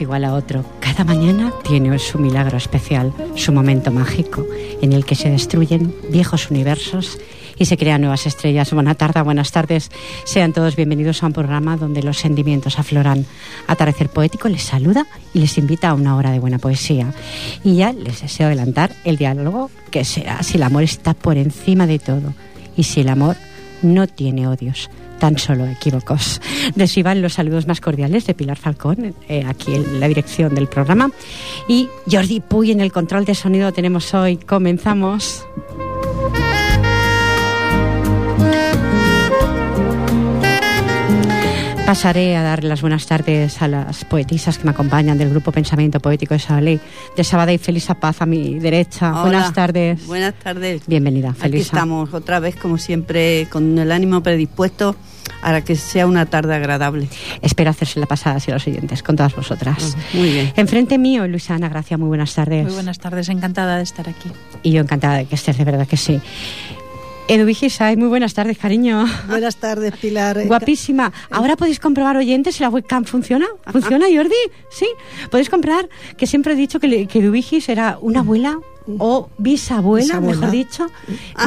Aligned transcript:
Igual 0.00 0.24
a 0.24 0.34
otro. 0.34 0.64
Cada 0.80 1.04
mañana 1.04 1.52
tiene 1.62 1.98
su 1.98 2.18
milagro 2.18 2.56
especial, 2.56 3.12
su 3.34 3.52
momento 3.52 3.90
mágico, 3.90 4.46
en 4.80 4.92
el 4.92 5.04
que 5.04 5.14
se 5.14 5.30
destruyen 5.30 5.94
viejos 6.10 6.50
universos 6.50 7.18
y 7.56 7.66
se 7.66 7.76
crean 7.76 8.00
nuevas 8.00 8.26
estrellas. 8.26 8.72
Buenas 8.72 8.96
tardes, 8.96 9.22
buenas 9.22 9.52
tardes. 9.52 9.90
Sean 10.24 10.52
todos 10.52 10.76
bienvenidos 10.76 11.22
a 11.22 11.26
un 11.26 11.32
programa 11.32 11.76
donde 11.76 12.02
los 12.02 12.18
sentimientos 12.18 12.78
afloran. 12.78 13.26
Atardecer 13.66 14.08
Poético 14.08 14.48
les 14.48 14.62
saluda 14.62 15.06
y 15.34 15.40
les 15.40 15.58
invita 15.58 15.90
a 15.90 15.94
una 15.94 16.16
hora 16.16 16.30
de 16.30 16.38
buena 16.38 16.58
poesía. 16.58 17.12
Y 17.62 17.76
ya 17.76 17.92
les 17.92 18.22
deseo 18.22 18.46
adelantar 18.46 18.92
el 19.04 19.16
diálogo 19.16 19.70
que 19.90 20.04
sea 20.04 20.42
si 20.42 20.56
el 20.56 20.62
amor 20.62 20.84
está 20.84 21.14
por 21.14 21.36
encima 21.36 21.86
de 21.86 21.98
todo 21.98 22.32
y 22.76 22.84
si 22.84 23.02
el 23.02 23.08
amor 23.08 23.36
no 23.82 24.06
tiene 24.06 24.46
odios 24.48 24.88
tan 25.20 25.38
solo 25.38 25.66
equívocos. 25.66 26.40
Reciban 26.74 27.22
los 27.22 27.34
saludos 27.34 27.68
más 27.68 27.80
cordiales 27.80 28.26
de 28.26 28.34
Pilar 28.34 28.56
Falcón, 28.56 29.14
eh, 29.28 29.44
aquí 29.46 29.76
en 29.76 30.00
la 30.00 30.08
dirección 30.08 30.52
del 30.54 30.66
programa. 30.66 31.12
Y 31.68 31.88
Jordi 32.10 32.40
Puy 32.40 32.72
en 32.72 32.80
el 32.80 32.90
control 32.90 33.24
de 33.24 33.36
sonido 33.36 33.72
tenemos 33.72 34.12
hoy. 34.14 34.38
Comenzamos. 34.38 35.46
Pasaré 41.86 42.36
a 42.36 42.42
dar 42.44 42.62
las 42.62 42.82
buenas 42.82 43.04
tardes 43.06 43.60
a 43.60 43.66
las 43.66 44.04
poetisas 44.04 44.58
que 44.58 44.64
me 44.64 44.70
acompañan 44.70 45.18
del 45.18 45.30
grupo 45.30 45.50
Pensamiento 45.50 45.98
Poético 45.98 46.34
de 46.34 46.38
Sabalí, 46.38 46.80
de 47.16 47.24
Sabada 47.24 47.52
y 47.52 47.58
Felisa 47.58 47.94
Paz 47.94 48.22
a 48.22 48.26
mi 48.26 48.60
derecha. 48.60 49.10
Hola, 49.10 49.22
buenas 49.22 49.52
tardes. 49.52 50.06
Buenas 50.06 50.34
tardes. 50.34 50.82
Bienvenida, 50.86 51.30
Aquí 51.30 51.40
Felisa. 51.40 51.76
estamos 51.76 52.14
otra 52.14 52.38
vez, 52.38 52.54
como 52.54 52.78
siempre, 52.78 53.48
con 53.50 53.76
el 53.76 53.90
ánimo 53.90 54.22
predispuesto 54.22 54.94
para 55.40 55.62
que 55.62 55.76
sea 55.76 56.06
una 56.06 56.26
tarde 56.26 56.54
agradable. 56.54 57.08
Espero 57.42 57.70
hacerse 57.70 58.00
la 58.00 58.06
pasada 58.06 58.38
a 58.46 58.50
los 58.50 58.66
oyentes, 58.66 59.02
con 59.02 59.16
todas 59.16 59.34
vosotras. 59.34 59.96
Muy 60.14 60.30
bien. 60.30 60.52
Enfrente 60.56 60.98
mío, 60.98 61.26
Luisa 61.26 61.54
Ana 61.54 61.68
Gracia, 61.68 61.98
muy 61.98 62.08
buenas 62.08 62.34
tardes. 62.34 62.64
Muy 62.64 62.74
buenas 62.74 62.98
tardes, 62.98 63.28
encantada 63.28 63.76
de 63.76 63.82
estar 63.82 64.08
aquí. 64.08 64.30
Y 64.62 64.72
yo 64.72 64.80
encantada 64.80 65.18
de 65.18 65.26
que 65.26 65.34
estés, 65.34 65.56
de 65.58 65.64
verdad 65.64 65.86
que 65.86 65.96
sí. 65.96 66.20
Edu 67.30 67.46
Vigisay, 67.46 67.96
muy 67.96 68.08
buenas 68.08 68.34
tardes, 68.34 68.58
cariño. 68.58 69.06
Buenas 69.28 69.54
tardes, 69.54 69.94
Pilar. 69.96 70.44
Guapísima. 70.46 71.12
Ahora 71.30 71.56
podéis 71.56 71.78
comprobar 71.78 72.16
oyentes 72.16 72.56
si 72.56 72.64
la 72.64 72.70
webcam 72.70 73.04
funciona. 73.04 73.46
¿Funciona, 73.70 74.06
Jordi? 74.12 74.34
Sí. 74.68 74.86
Podéis 75.30 75.48
comprar, 75.48 75.88
que 76.16 76.26
siempre 76.26 76.54
he 76.54 76.56
dicho 76.56 76.80
que, 76.80 77.06
que 77.06 77.20
Edu 77.20 77.30
Vigis 77.30 77.68
era 77.68 77.98
una 78.00 78.20
abuela 78.20 78.58
o 78.98 79.28
bisabuela, 79.38 80.04
Bisabuela. 80.20 80.36
mejor 80.40 80.50
dicho. 80.50 80.86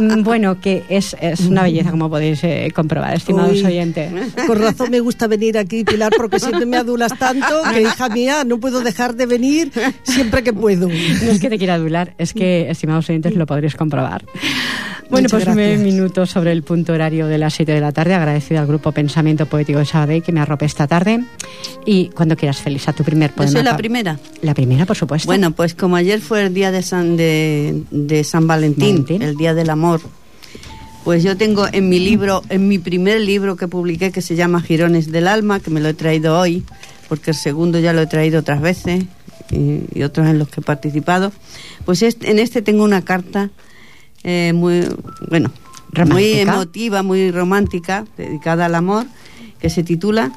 Mm, 0.01 0.23
Bueno, 0.23 0.61
que 0.61 0.83
es, 0.89 1.15
es 1.19 1.41
una 1.41 1.63
belleza, 1.63 1.91
como 1.91 2.09
podéis 2.09 2.43
eh, 2.43 2.71
comprobar, 2.73 3.13
estimados 3.15 3.51
Uy. 3.57 3.65
oyentes. 3.65 4.11
Con 4.47 4.59
razón 4.59 4.91
me 4.91 4.99
gusta 4.99 5.27
venir 5.27 5.57
aquí, 5.57 5.83
Pilar, 5.83 6.11
porque 6.16 6.39
siempre 6.39 6.66
me 6.66 6.77
adulas 6.77 7.17
tanto 7.17 7.61
que, 7.73 7.81
hija 7.81 8.09
mía, 8.09 8.43
no 8.45 8.59
puedo 8.59 8.81
dejar 8.81 9.16
de 9.16 9.25
venir 9.25 9.72
siempre 10.03 10.43
que 10.43 10.53
puedo. 10.53 10.88
No 10.88 10.93
es 11.31 11.39
que 11.39 11.49
te 11.49 11.57
quiera 11.57 11.75
adular, 11.75 12.13
es 12.17 12.33
que, 12.33 12.69
estimados 12.69 13.09
oyentes, 13.09 13.35
lo 13.35 13.45
podréis 13.45 13.75
comprobar. 13.75 14.23
Bueno, 15.09 15.25
Muchas 15.25 15.43
pues 15.43 15.55
nueve 15.55 15.77
minutos 15.77 16.31
sobre 16.31 16.51
el 16.53 16.63
punto 16.63 16.93
horario 16.93 17.27
de 17.27 17.38
las 17.38 17.53
7 17.53 17.72
de 17.72 17.81
la 17.81 17.91
tarde. 17.91 18.16
Agradecido 18.16 18.61
al 18.61 18.67
grupo 18.67 18.91
Pensamiento 18.93 19.45
Poético 19.45 19.77
de 19.79 19.85
Sabadell 19.85 20.23
que 20.23 20.31
me 20.31 20.39
arrope 20.39 20.66
esta 20.66 20.88
tarde. 20.88 21.23
Y 21.85 22.07
cuando 22.16 22.35
quieras, 22.35 22.61
feliz 22.61 22.88
a 22.88 22.93
tu 22.93 23.03
primer 23.03 23.29
Yo 23.31 23.35
poema. 23.35 23.51
soy 23.51 23.63
la 23.63 23.77
primera. 23.77 24.17
La 24.41 24.55
primera, 24.55 24.85
por 24.88 24.95
supuesto. 24.95 25.27
Bueno, 25.27 25.51
pues 25.51 25.75
como 25.75 25.97
ayer 25.97 26.19
fue 26.22 26.43
el 26.45 26.53
día 26.53 26.72
de 26.72 26.81
San, 26.81 27.16
de, 27.17 27.22
de 27.91 28.23
San 28.23 28.47
Valentín, 28.47 29.03
Valentín. 29.03 29.22
el 29.22 29.35
día 29.38 29.53
del 29.53 29.69
amor, 29.69 30.01
pues 31.03 31.23
yo 31.23 31.35
tengo 31.38 31.67
en 31.72 31.89
mi 31.89 32.00
libro, 32.00 32.41
en 32.50 32.67
mi 32.67 32.79
primer 32.79 33.19
libro 33.22 33.56
que 33.56 33.67
publiqué, 33.67 34.11
que 34.11 34.22
se 34.22 34.35
llama 34.35 34.61
Girones 34.61 35.11
del 35.11 35.28
Alma, 35.28 35.59
que 35.59 35.69
me 35.69 35.81
lo 35.81 35.89
he 35.89 35.94
traído 35.94 36.39
hoy, 36.39 36.63
porque 37.09 37.31
el 37.31 37.38
segundo 37.38 37.79
ya 37.79 37.94
lo 37.94 38.01
he 38.01 38.07
traído 38.07 38.39
otras 38.39 38.61
veces 38.61 39.03
y, 39.51 39.81
y 39.94 40.03
otros 40.03 40.28
en 40.28 40.39
los 40.39 40.47
que 40.50 40.61
he 40.61 40.63
participado, 40.63 41.31
pues 41.85 42.01
este- 42.01 42.31
en 42.31 42.39
este 42.39 42.61
tengo 42.61 42.84
una 42.84 43.01
carta 43.03 43.50
eh, 44.23 44.53
muy, 44.55 44.88
bueno, 45.29 45.51
muy 46.09 46.23
emotiva, 46.40 47.03
muy 47.03 47.29
romántica, 47.31 48.05
dedicada 48.17 48.66
al 48.67 48.75
amor, 48.75 49.05
que 49.59 49.69
se 49.69 49.84
titula 49.84 50.31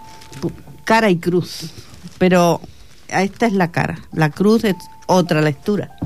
Cara 0.85 1.09
y 1.11 1.17
Cruz. 1.19 1.71
Pero 2.19 2.61
esta 3.09 3.47
es 3.47 3.53
la 3.53 3.71
cara, 3.71 3.99
la 4.13 4.31
cruz 4.31 4.65
es 4.65 4.77
otra 5.07 5.41
lectura. 5.41 5.97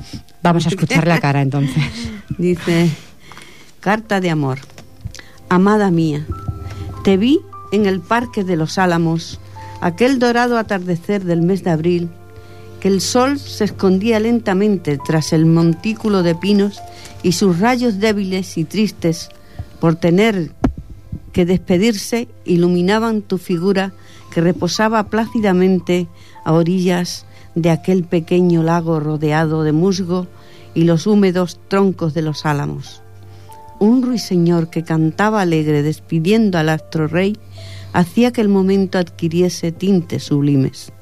Vamos 0.42 0.66
a 0.66 0.68
escuchar 0.70 1.06
la 1.06 1.20
cara 1.20 1.42
entonces. 1.42 1.82
Dice, 2.38 2.90
carta 3.80 4.20
de 4.20 4.30
amor. 4.30 4.58
Amada 5.48 5.90
mía, 5.90 6.26
te 7.02 7.16
vi 7.16 7.40
en 7.72 7.86
el 7.86 8.00
Parque 8.00 8.44
de 8.44 8.56
los 8.56 8.78
Álamos, 8.78 9.40
aquel 9.80 10.18
dorado 10.18 10.58
atardecer 10.58 11.24
del 11.24 11.42
mes 11.42 11.64
de 11.64 11.70
abril, 11.70 12.08
que 12.80 12.88
el 12.88 13.00
sol 13.00 13.38
se 13.38 13.64
escondía 13.64 14.20
lentamente 14.20 14.98
tras 15.04 15.32
el 15.32 15.46
montículo 15.46 16.22
de 16.22 16.34
pinos 16.34 16.80
y 17.22 17.32
sus 17.32 17.58
rayos 17.58 17.98
débiles 17.98 18.56
y 18.58 18.64
tristes 18.64 19.28
por 19.80 19.96
tener 19.96 20.52
que 21.32 21.44
despedirse 21.44 22.28
iluminaban 22.44 23.22
tu 23.22 23.38
figura 23.38 23.92
que 24.30 24.40
reposaba 24.40 25.04
plácidamente 25.04 26.08
a 26.44 26.52
orillas 26.52 27.26
de 27.54 27.70
aquel 27.70 28.04
pequeño 28.04 28.62
lago 28.62 29.00
rodeado 29.00 29.64
de 29.64 29.72
musgo 29.72 30.26
y 30.74 30.84
los 30.84 31.06
húmedos 31.06 31.60
troncos 31.68 32.14
de 32.14 32.22
los 32.22 32.46
álamos. 32.46 33.02
Un 33.80 34.02
ruiseñor 34.02 34.70
que 34.70 34.84
cantaba 34.84 35.40
alegre 35.40 35.82
despidiendo 35.82 36.58
al 36.58 36.68
astro 36.68 37.08
rey 37.08 37.36
hacía 37.92 38.32
que 38.32 38.40
el 38.40 38.48
momento 38.48 38.98
adquiriese 38.98 39.72
tintes 39.72 40.24
sublimes. 40.24 40.92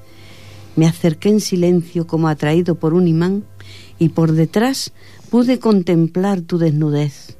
Me 0.76 0.86
acerqué 0.86 1.28
en 1.28 1.40
silencio 1.40 2.06
como 2.06 2.28
atraído 2.28 2.76
por 2.76 2.94
un 2.94 3.08
imán 3.08 3.44
y 3.98 4.10
por 4.10 4.32
detrás 4.32 4.92
pude 5.28 5.58
contemplar 5.58 6.40
tu 6.40 6.58
desnudez. 6.58 7.36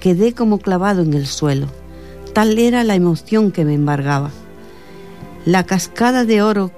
Quedé 0.00 0.32
como 0.32 0.58
clavado 0.58 1.02
en 1.02 1.14
el 1.14 1.26
suelo. 1.26 1.66
Tal 2.34 2.58
era 2.58 2.84
la 2.84 2.94
emoción 2.94 3.50
que 3.50 3.64
me 3.64 3.74
embargaba. 3.74 4.30
La 5.44 5.64
cascada 5.64 6.24
de 6.24 6.42
oro 6.42 6.72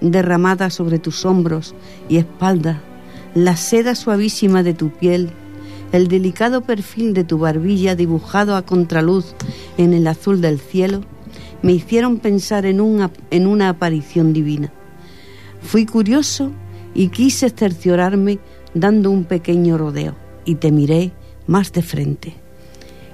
derramada 0.00 0.70
sobre 0.70 0.98
tus 0.98 1.24
hombros 1.24 1.74
y 2.08 2.16
espalda, 2.16 2.82
la 3.34 3.56
seda 3.56 3.94
suavísima 3.94 4.62
de 4.62 4.74
tu 4.74 4.90
piel, 4.90 5.30
el 5.92 6.08
delicado 6.08 6.62
perfil 6.62 7.14
de 7.14 7.24
tu 7.24 7.38
barbilla 7.38 7.94
dibujado 7.94 8.56
a 8.56 8.62
contraluz 8.62 9.34
en 9.78 9.94
el 9.94 10.06
azul 10.06 10.40
del 10.40 10.58
cielo, 10.58 11.02
me 11.62 11.72
hicieron 11.72 12.18
pensar 12.18 12.66
en 12.66 12.80
una, 12.80 13.10
en 13.30 13.46
una 13.46 13.68
aparición 13.68 14.32
divina. 14.32 14.72
Fui 15.60 15.86
curioso 15.86 16.50
y 16.94 17.08
quise 17.08 17.50
cerciorarme 17.50 18.38
dando 18.74 19.10
un 19.10 19.24
pequeño 19.24 19.78
rodeo 19.78 20.14
y 20.44 20.56
te 20.56 20.72
miré 20.72 21.12
más 21.46 21.72
de 21.72 21.82
frente. 21.82 22.34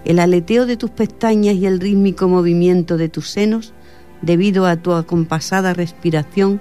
El 0.05 0.19
aleteo 0.19 0.67
de 0.67 0.77
tus 0.77 0.91
pestañas 0.91 1.55
y 1.55 1.67
el 1.67 1.81
rítmico 1.81 2.29
movimiento 2.29 2.97
de 2.97 3.09
tus 3.09 3.29
senos, 3.29 3.73
debido 4.23 4.67
a 4.67 4.77
tu 4.77 4.93
acompasada 4.93 5.75
respiración, 5.75 6.61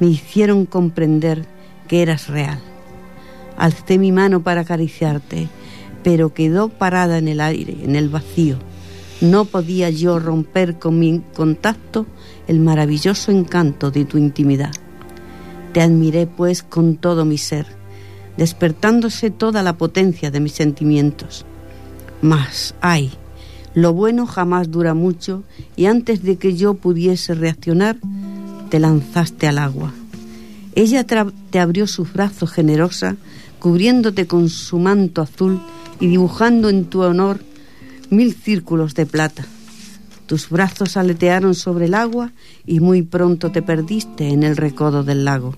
me 0.00 0.06
hicieron 0.08 0.66
comprender 0.66 1.44
que 1.88 2.02
eras 2.02 2.28
real. 2.28 2.58
Alcé 3.56 3.98
mi 3.98 4.12
mano 4.12 4.42
para 4.42 4.62
acariciarte, 4.62 5.48
pero 6.02 6.32
quedó 6.32 6.68
parada 6.68 7.18
en 7.18 7.28
el 7.28 7.40
aire, 7.40 7.76
en 7.82 7.96
el 7.96 8.08
vacío. 8.08 8.56
No 9.20 9.44
podía 9.44 9.90
yo 9.90 10.18
romper 10.18 10.78
con 10.78 10.98
mi 10.98 11.22
contacto 11.34 12.06
el 12.48 12.58
maravilloso 12.58 13.30
encanto 13.30 13.90
de 13.90 14.04
tu 14.04 14.18
intimidad. 14.18 14.72
Te 15.72 15.80
admiré 15.80 16.26
pues 16.26 16.62
con 16.62 16.96
todo 16.96 17.24
mi 17.24 17.38
ser, 17.38 17.66
despertándose 18.36 19.30
toda 19.30 19.62
la 19.62 19.76
potencia 19.76 20.30
de 20.30 20.40
mis 20.40 20.52
sentimientos. 20.52 21.46
Mas, 22.20 22.74
ay, 22.80 23.12
lo 23.74 23.92
bueno 23.92 24.26
jamás 24.26 24.70
dura 24.70 24.94
mucho 24.94 25.42
y 25.76 25.86
antes 25.86 26.22
de 26.22 26.36
que 26.36 26.54
yo 26.54 26.74
pudiese 26.74 27.34
reaccionar, 27.34 27.96
te 28.70 28.78
lanzaste 28.78 29.46
al 29.46 29.58
agua. 29.58 29.92
Ella 30.74 31.04
te 31.04 31.58
abrió 31.58 31.86
sus 31.86 32.12
brazos 32.12 32.50
generosa 32.50 33.16
cubriéndote 33.58 34.26
con 34.26 34.48
su 34.48 34.78
manto 34.78 35.22
azul 35.22 35.60
y 36.00 36.08
dibujando 36.08 36.68
en 36.68 36.86
tu 36.86 37.02
honor 37.02 37.40
mil 38.10 38.34
círculos 38.34 38.94
de 38.94 39.06
plata. 39.06 39.46
Tus 40.26 40.48
brazos 40.48 40.96
aletearon 40.96 41.54
sobre 41.54 41.86
el 41.86 41.94
agua 41.94 42.32
y 42.66 42.80
muy 42.80 43.02
pronto 43.02 43.52
te 43.52 43.62
perdiste 43.62 44.28
en 44.28 44.42
el 44.42 44.56
recodo 44.56 45.04
del 45.04 45.24
lago. 45.24 45.54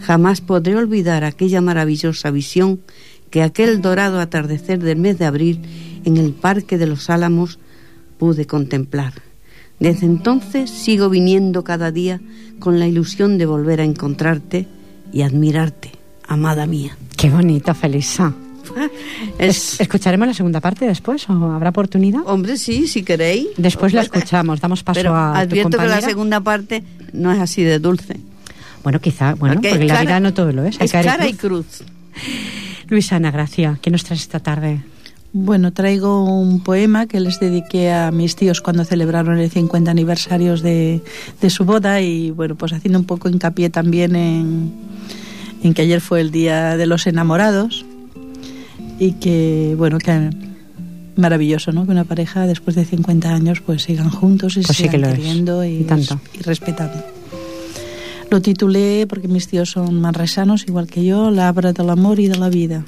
Jamás 0.00 0.40
podré 0.40 0.76
olvidar 0.76 1.24
aquella 1.24 1.60
maravillosa 1.60 2.30
visión 2.30 2.80
que 3.30 3.42
aquel 3.42 3.80
dorado 3.80 4.20
atardecer 4.20 4.78
del 4.78 4.98
mes 4.98 5.18
de 5.18 5.24
abril 5.24 5.60
en 6.04 6.16
el 6.16 6.32
Parque 6.32 6.78
de 6.78 6.86
los 6.86 7.10
Álamos 7.10 7.58
pude 8.18 8.46
contemplar. 8.46 9.12
Desde 9.80 10.06
entonces 10.06 10.70
sigo 10.70 11.08
viniendo 11.10 11.64
cada 11.64 11.90
día 11.90 12.20
con 12.60 12.78
la 12.78 12.86
ilusión 12.86 13.38
de 13.38 13.46
volver 13.46 13.80
a 13.80 13.84
encontrarte 13.84 14.66
y 15.12 15.22
admirarte, 15.22 15.90
amada 16.28 16.66
mía. 16.66 16.96
Qué 17.16 17.28
bonito, 17.30 17.74
Felisa. 17.74 18.32
Es- 19.38 19.80
¿Escucharemos 19.80 20.28
la 20.28 20.34
segunda 20.34 20.60
parte 20.60 20.86
después 20.86 21.28
o 21.28 21.32
habrá 21.50 21.70
oportunidad? 21.70 22.20
Hombre, 22.26 22.56
sí, 22.56 22.86
si 22.86 23.02
queréis. 23.02 23.48
Después 23.56 23.92
la 23.92 24.02
Pues, 24.04 24.12
escuchamos, 24.22 24.60
damos 24.60 24.82
paso 24.84 25.00
Pero 25.00 25.16
a 25.16 25.32
tu 25.32 25.38
advierto 25.40 25.70
que 25.70 25.76
compañera. 25.78 26.00
la 26.00 26.06
segunda 26.06 26.40
parte 26.40 26.84
no 27.12 27.32
es 27.32 27.40
así 27.40 27.62
de 27.64 27.78
dulce. 27.80 28.20
Bueno, 28.84 29.00
quizá, 29.00 29.34
bueno, 29.34 29.56
Porque 29.56 29.70
porque, 29.70 29.84
la 29.84 29.94
cara- 29.94 30.04
vida 30.06 30.20
no 30.20 30.32
todo 30.34 30.52
lo 30.52 30.64
es. 30.64 30.80
Hay 30.80 30.86
Es 30.86 30.92
cara 30.92 31.28
y 31.28 31.34
cruz. 31.34 31.66
cruz. 31.78 31.88
Luisa 32.88 33.16
Ana 33.16 33.30
Gracia, 33.30 33.78
¿qué 33.82 33.90
nos 33.90 34.04
traes 34.04 34.22
esta 34.22 34.40
tarde? 34.40 34.80
Bueno, 35.34 35.72
traigo 35.72 36.24
un 36.24 36.60
poema 36.60 37.06
que 37.06 37.18
les 37.18 37.40
dediqué 37.40 37.90
a 37.90 38.10
mis 38.10 38.36
tíos 38.36 38.60
cuando 38.60 38.84
celebraron 38.84 39.38
el 39.38 39.50
50 39.50 39.90
aniversarios 39.90 40.60
de, 40.62 41.00
de 41.40 41.50
su 41.50 41.64
boda 41.64 42.02
y 42.02 42.30
bueno, 42.30 42.54
pues 42.54 42.72
haciendo 42.74 42.98
un 42.98 43.06
poco 43.06 43.30
hincapié 43.30 43.70
también 43.70 44.14
en, 44.14 44.72
en 45.62 45.72
que 45.72 45.82
ayer 45.82 46.02
fue 46.02 46.20
el 46.20 46.30
Día 46.30 46.76
de 46.76 46.86
los 46.86 47.06
Enamorados 47.06 47.86
y 48.98 49.12
que, 49.12 49.74
bueno, 49.78 49.96
que 49.98 50.30
maravilloso, 51.16 51.72
¿no? 51.72 51.86
Que 51.86 51.92
una 51.92 52.04
pareja 52.04 52.46
después 52.46 52.76
de 52.76 52.84
50 52.84 53.30
años 53.32 53.60
pues 53.62 53.82
sigan 53.84 54.10
juntos 54.10 54.58
y 54.58 54.62
Pues 54.62 54.76
sí 54.76 54.84
sigan 54.84 55.04
es, 55.04 55.14
queriendo 55.14 55.64
y, 55.64 55.76
y 55.78 55.84
tanto. 55.84 56.20
y 56.38 56.42
respetando. 56.42 57.02
Lo 58.30 58.40
titulé 58.42 59.06
porque 59.08 59.28
mis 59.28 59.48
tíos 59.48 59.70
son 59.70 59.98
manresanos, 60.00 60.64
igual 60.66 60.86
que 60.88 61.04
yo, 61.04 61.30
L'Arbre 61.30 61.72
de 61.72 61.84
l'amor 61.84 62.20
i 62.20 62.28
de 62.28 62.36
la 62.38 62.48
vida. 62.48 62.84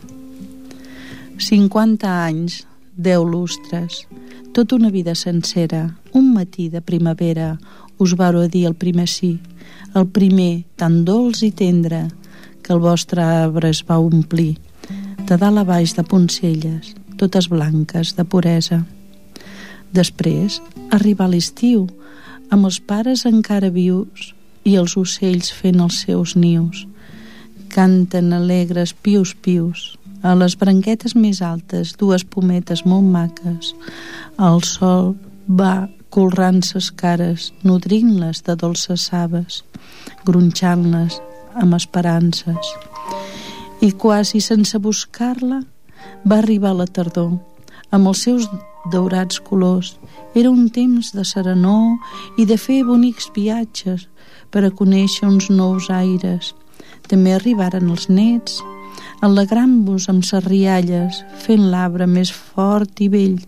50 1.39 2.11
anys, 2.25 2.67
10 2.97 3.25
lustres, 3.27 4.07
tota 4.53 4.77
una 4.77 4.91
vida 4.91 5.15
sencera, 5.15 5.99
un 6.13 6.33
matí 6.33 6.69
de 6.69 6.81
primavera, 6.81 7.59
us 7.99 8.15
varo 8.15 8.47
dir 8.49 8.67
el 8.67 8.75
primer 8.75 9.09
sí, 9.09 9.41
el 9.95 10.07
primer 10.07 10.65
tan 10.77 11.03
dolç 11.05 11.43
i 11.43 11.51
tendre, 11.51 12.07
que 12.63 12.73
el 12.73 12.81
vostre 12.81 13.23
arbre 13.23 13.71
es 13.75 13.83
va 13.89 13.99
omplir, 13.99 14.57
de 15.27 15.37
dalt 15.37 15.59
a 15.59 15.65
baix 15.67 15.97
de 15.97 16.05
poncelles, 16.07 16.95
totes 17.19 17.49
blanques, 17.51 18.15
de 18.17 18.25
puresa. 18.25 18.85
Després 19.95 20.61
arriba 20.95 21.29
l'estiu, 21.29 21.89
amb 22.51 22.71
els 22.71 22.79
pares 22.79 23.27
encara 23.27 23.75
vius 23.75 24.33
i 24.65 24.77
els 24.81 24.97
ocells 24.97 25.51
fent 25.53 25.83
els 25.83 26.01
seus 26.07 26.37
nius. 26.37 26.87
Canten 27.75 28.33
alegres 28.33 28.95
pius-pius, 28.95 29.95
a 30.25 30.33
les 30.41 30.57
branquetes 30.57 31.13
més 31.15 31.43
altes, 31.45 31.93
dues 32.01 32.25
pometes 32.25 32.85
molt 32.89 33.05
maques. 33.13 33.75
El 34.41 34.65
sol 34.65 35.13
va 35.47 35.87
colrant 36.15 36.63
ses 36.65 36.89
cares, 36.95 37.51
nodrint-les 37.67 38.41
de 38.47 38.57
dolces 38.57 39.09
saves, 39.11 39.61
gronxant-les 40.25 41.21
amb 41.61 41.77
esperances. 41.77 42.73
I 43.85 43.93
quasi 43.93 44.41
sense 44.41 44.79
buscar-la 44.81 45.61
va 46.25 46.39
arribar 46.41 46.73
la 46.79 46.87
tardor, 46.87 47.35
amb 47.93 48.09
els 48.09 48.25
seus 48.25 48.49
daurats 48.93 49.41
colors. 49.45 49.95
Era 50.35 50.51
un 50.51 50.71
temps 50.73 51.13
de 51.13 51.25
serenor 51.25 51.99
i 52.41 52.47
de 52.49 52.57
fer 52.57 52.81
bonics 52.89 53.29
viatges 53.37 54.09
per 54.51 54.65
a 54.65 54.73
conèixer 54.73 55.29
uns 55.29 55.51
nous 55.51 55.91
aires. 55.93 56.55
També 57.11 57.35
arribaren 57.37 57.91
els 57.93 58.09
nets, 58.09 58.63
alegrant-vos 59.25 60.11
amb 60.13 60.25
ses 60.27 60.45
rialles, 60.45 61.23
fent 61.41 61.71
l'arbre 61.73 62.07
més 62.11 62.33
fort 62.33 63.01
i 63.01 63.09
vell 63.09 63.39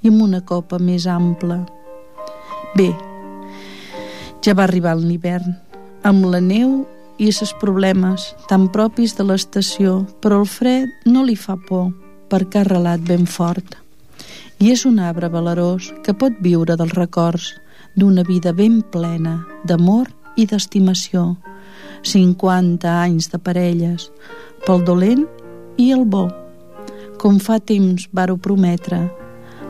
i 0.00 0.08
amb 0.08 0.22
una 0.24 0.40
copa 0.40 0.78
més 0.80 1.06
ampla. 1.10 1.58
Bé, 2.78 2.88
ja 4.44 4.54
va 4.56 4.64
arribar 4.64 4.94
l'hivern, 4.96 5.56
amb 6.08 6.28
la 6.32 6.40
neu 6.40 6.86
i 7.18 7.32
ses 7.34 7.52
problemes 7.60 8.30
tan 8.48 8.68
propis 8.72 9.16
de 9.18 9.26
l'estació, 9.26 10.04
però 10.22 10.40
el 10.40 10.48
fred 10.48 11.10
no 11.10 11.26
li 11.26 11.36
fa 11.36 11.58
por, 11.68 11.90
perquè 12.30 12.62
ha 12.62 12.68
relat 12.68 13.04
ben 13.04 13.26
fort. 13.26 13.76
I 14.58 14.72
és 14.72 14.86
un 14.88 14.98
arbre 14.98 15.28
valerós 15.30 15.92
que 16.06 16.16
pot 16.16 16.40
viure 16.42 16.76
dels 16.78 16.94
records 16.96 17.52
d'una 17.98 18.24
vida 18.24 18.54
ben 18.54 18.80
plena 18.94 19.42
d'amor 19.66 20.08
i 20.36 20.46
d'estimació. 20.46 21.34
50 22.06 22.86
anys 22.86 23.28
de 23.32 23.38
parelles, 23.42 24.08
pel 24.66 24.84
dolent 24.84 25.26
i 25.78 25.90
el 25.94 26.04
bo. 26.04 26.28
Com 27.18 27.38
fa 27.42 27.58
temps 27.60 28.08
varo 28.14 28.36
prometre, 28.36 29.08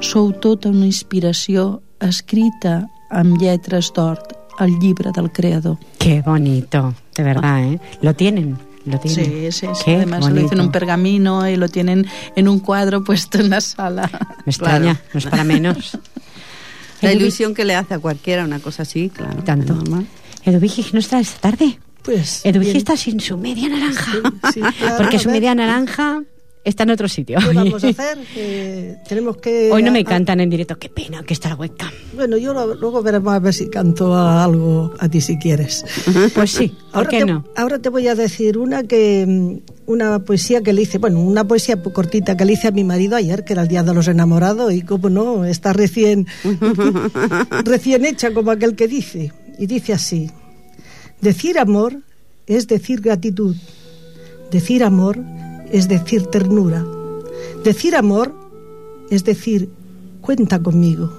sou 0.00 0.32
tota 0.32 0.68
una 0.68 0.86
inspiració 0.86 1.80
escrita 2.04 2.86
amb 3.10 3.38
lletres 3.40 3.90
d'or 3.96 4.20
al 4.58 4.74
llibre 4.80 5.10
del 5.16 5.30
creador. 5.32 5.78
Qué 5.98 6.20
bonito, 6.22 6.94
de 7.16 7.22
verdad, 7.22 7.64
¿eh? 7.64 7.80
Lo 8.02 8.14
tienen, 8.14 8.58
lo 8.84 8.98
tienen. 9.00 9.24
Sí, 9.24 9.52
sí, 9.52 9.66
sí. 9.74 9.82
Qué 9.84 9.96
Además 9.96 10.20
lo 10.20 10.26
bonito. 10.26 10.42
dicen 10.42 10.58
en 10.58 10.64
un 10.66 10.72
pergamino 10.72 11.48
y 11.48 11.56
lo 11.56 11.68
tienen 11.68 12.06
en 12.36 12.48
un 12.48 12.58
cuadro 12.60 13.02
puesto 13.02 13.38
en 13.38 13.50
la 13.50 13.60
sala. 13.60 14.10
Me 14.44 14.50
extraña, 14.50 14.94
Claro. 14.96 15.08
no 15.14 15.18
es 15.18 15.26
para 15.26 15.44
menos. 15.44 15.98
La 17.00 17.12
ilusión 17.12 17.54
que 17.54 17.64
le 17.64 17.76
hace 17.76 17.94
a 17.94 17.98
cualquiera 18.00 18.44
una 18.44 18.58
cosa 18.58 18.82
así, 18.82 19.08
claro. 19.08 19.42
Tanto. 19.44 19.74
normal. 19.74 20.06
Eduvige, 20.44 20.82
¿qué 20.82 20.90
nos 20.92 21.06
trae 21.08 21.22
esta 21.22 21.50
tarde? 21.50 21.78
Pues. 22.08 22.42
Bien. 22.44 22.76
está 22.76 22.96
sin 22.96 23.20
su 23.20 23.36
media 23.36 23.68
naranja. 23.68 24.12
Sí, 24.52 24.60
claro, 24.78 24.96
Porque 24.96 25.18
su 25.18 25.28
media 25.30 25.54
naranja 25.54 26.22
está 26.64 26.82
en 26.84 26.90
otro 26.90 27.08
sitio. 27.08 27.38
¿Qué 27.38 27.54
vamos 27.54 27.84
a 27.84 27.88
hacer? 27.90 28.18
Que 28.34 28.96
tenemos 29.08 29.36
que. 29.38 29.70
Hoy 29.72 29.82
no 29.82 29.92
me 29.92 30.04
cantan 30.04 30.40
en 30.40 30.48
directo. 30.50 30.78
Qué 30.78 30.88
pena 30.88 31.22
que 31.22 31.34
está 31.34 31.50
la 31.50 31.54
webcam. 31.56 31.90
Bueno, 32.14 32.36
yo 32.36 32.52
lo- 32.54 32.74
luego 32.74 33.02
veremos 33.02 33.32
a 33.32 33.38
ver 33.38 33.52
si 33.54 33.68
canto 33.68 34.14
a 34.14 34.42
algo 34.44 34.92
a 34.98 35.08
ti 35.08 35.20
si 35.20 35.38
quieres. 35.38 35.84
Pues 36.34 36.50
sí, 36.50 36.68
¿por 36.92 36.96
Ahora 36.98 37.08
qué 37.10 37.18
te, 37.20 37.24
no? 37.26 37.44
ahora 37.56 37.78
te 37.78 37.88
voy 37.90 38.08
a 38.08 38.14
decir 38.14 38.58
una 38.58 38.82
que 38.84 39.24
mm, 39.26 39.90
una 39.90 40.18
poesía 40.20 40.62
que 40.62 40.72
le 40.72 40.82
hice, 40.82 40.98
bueno, 40.98 41.20
una 41.20 41.46
poesía 41.46 41.82
cortita 41.82 42.36
que 42.36 42.44
le 42.44 42.54
hice 42.54 42.68
a 42.68 42.70
mi 42.72 42.84
marido 42.84 43.16
ayer, 43.16 43.44
que 43.44 43.52
era 43.54 43.62
el 43.62 43.68
Día 43.68 43.82
de 43.82 43.94
los 43.94 44.06
Enamorados, 44.08 44.72
y 44.74 44.82
como 44.82 45.08
no, 45.10 45.44
está 45.46 45.72
recién, 45.72 46.26
recién 47.64 48.04
hecha 48.04 48.32
como 48.32 48.50
aquel 48.50 48.74
que 48.76 48.88
dice. 48.88 49.32
Y 49.58 49.66
dice 49.66 49.92
así, 49.92 50.30
decir 51.20 51.58
amor 51.58 52.02
es 52.46 52.66
decir 52.66 53.00
gratitud, 53.00 53.56
decir 54.50 54.84
amor 54.84 55.18
es 55.70 55.88
decir 55.88 56.26
ternura, 56.26 56.84
decir 57.64 57.96
amor 57.96 58.34
es 59.10 59.24
decir 59.24 59.68
cuenta 60.20 60.62
conmigo, 60.62 61.12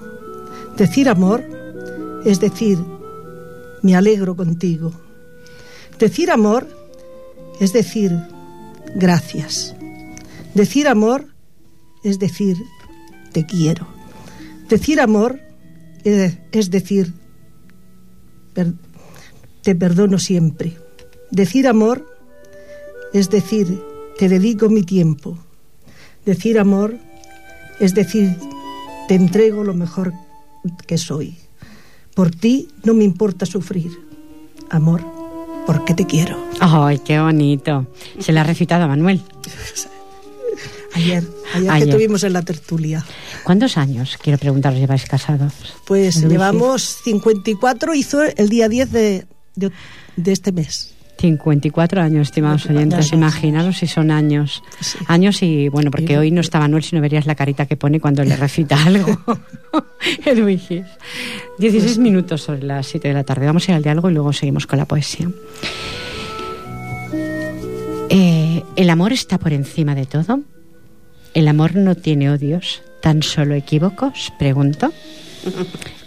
decir 0.76 1.08
amor 1.08 1.44
es 2.24 2.40
decir 2.40 2.78
me 3.82 3.96
alegro 3.96 4.36
contigo. 4.36 4.92
Decir 5.98 6.30
amor 6.30 6.66
es 7.60 7.72
decir 7.72 8.12
gracias. 8.94 9.74
Decir 10.54 10.88
amor 10.88 11.26
es 12.02 12.18
decir 12.18 12.56
te 13.32 13.46
quiero. 13.46 13.86
Decir 14.68 15.00
amor 15.00 15.40
es, 16.04 16.70
decir 16.70 17.12
te 19.62 19.74
perdono 19.74 20.18
siempre. 20.18 20.76
Decir 21.30 21.66
amor 21.68 22.06
es 23.12 23.30
decir 23.30 23.80
te 24.18 24.28
dedico 24.28 24.68
mi 24.68 24.82
tiempo. 24.82 25.38
Decir 26.24 26.58
amor 26.58 26.96
es 27.78 27.94
decir 27.94 28.36
te 29.08 29.14
entrego 29.14 29.64
lo 29.64 29.74
mejor 29.74 30.12
que 30.86 30.98
soy. 30.98 31.36
Por 32.14 32.30
ti 32.30 32.68
no 32.84 32.94
me 32.94 33.04
importa 33.04 33.46
sufrir. 33.46 33.90
Amor, 34.68 35.04
porque 35.66 35.94
te 35.94 36.06
quiero. 36.06 36.38
Ay, 36.60 36.98
qué 36.98 37.18
bonito. 37.20 37.86
Se 38.18 38.32
le 38.32 38.40
ha 38.40 38.44
recitado 38.44 38.84
a 38.84 38.88
Manuel. 38.88 39.22
Ayer, 40.94 41.24
ayer, 41.54 41.70
Ayer. 41.70 41.88
que 41.88 41.92
tuvimos 41.92 42.22
en 42.24 42.34
la 42.34 42.42
tertulia. 42.42 43.04
¿Cuántos 43.42 43.76
años, 43.78 44.16
quiero 44.22 44.38
preguntaros, 44.38 44.78
lleváis 44.78 45.06
casados? 45.06 45.54
Pues 45.86 46.20
llevamos 46.20 46.82
54, 47.04 47.94
hizo 47.94 48.22
el 48.22 48.48
día 48.48 48.68
10 48.68 48.92
de, 48.92 49.26
de, 49.60 49.70
de 50.16 50.32
este 50.32 50.52
mes. 50.52 50.94
54 51.20 52.00
años, 52.00 52.28
estimados 52.28 52.66
oyentes. 52.66 53.12
Imaginaros 53.12 53.78
si 53.78 53.86
son 53.86 54.10
años. 54.10 54.62
Sí. 54.80 54.98
Años 55.06 55.42
y, 55.42 55.68
bueno, 55.68 55.90
porque 55.90 56.16
hoy 56.16 56.30
no 56.30 56.40
está 56.40 56.58
Manuel, 56.58 56.82
si 56.82 56.96
no 56.96 57.02
verías 57.02 57.26
la 57.26 57.34
carita 57.34 57.66
que 57.66 57.76
pone 57.76 58.00
cuando 58.00 58.24
le 58.24 58.36
recita 58.36 58.82
algo. 58.86 59.20
Edwigis. 60.24 60.86
16 61.58 61.98
minutos 61.98 62.42
sobre 62.42 62.62
las 62.62 62.86
7 62.86 63.08
de 63.08 63.14
la 63.14 63.24
tarde. 63.24 63.46
Vamos 63.46 63.68
a 63.68 63.72
ir 63.72 63.76
al 63.76 63.82
diálogo 63.82 64.10
y 64.10 64.14
luego 64.14 64.32
seguimos 64.32 64.66
con 64.66 64.78
la 64.78 64.86
poesía. 64.86 65.28
Eh, 68.08 68.62
¿El 68.76 68.90
amor 68.90 69.12
está 69.12 69.38
por 69.38 69.52
encima 69.52 69.94
de 69.94 70.06
todo? 70.06 70.40
¿El 71.34 71.48
amor 71.48 71.76
no 71.76 71.94
tiene 71.94 72.30
odios, 72.30 72.82
tan 73.02 73.22
solo 73.22 73.54
equívocos? 73.54 74.32
Pregunto. 74.38 74.92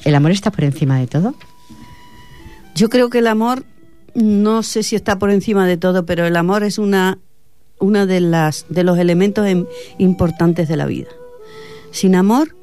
¿El 0.03 0.15
amor 0.15 0.31
está 0.31 0.51
por 0.51 0.63
encima 0.63 0.98
de 1.00 1.07
todo? 1.07 1.36
Yo 2.75 2.89
creo 2.89 3.10
que 3.10 3.20
el 3.20 3.27
amor, 3.27 3.63
no 4.15 4.63
sé 4.63 4.84
si 4.84 4.96
está 4.96 5.20
por 5.20 5.32
encima 5.32 5.68
de 5.68 5.77
todo, 5.77 6.06
pero 6.06 6.25
el 6.25 6.36
amor 6.36 6.63
es 6.63 6.77
una, 6.77 7.20
una 7.80 8.06
de, 8.06 8.20
las, 8.20 8.65
de 8.70 8.84
los 8.84 8.98
elementos 8.98 9.46
em- 9.48 9.65
importantes 10.00 10.68
de 10.68 10.77
la 10.77 10.86
vida. 10.86 11.10
Sin 11.92 12.15
amor 12.15 12.56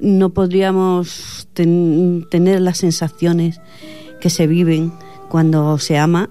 no 0.00 0.30
podríamos 0.30 1.48
ten- 1.54 2.26
tener 2.30 2.60
las 2.60 2.78
sensaciones 2.78 3.60
que 4.20 4.30
se 4.30 4.46
viven 4.46 4.92
cuando 5.28 5.78
se 5.78 5.98
ama 5.98 6.30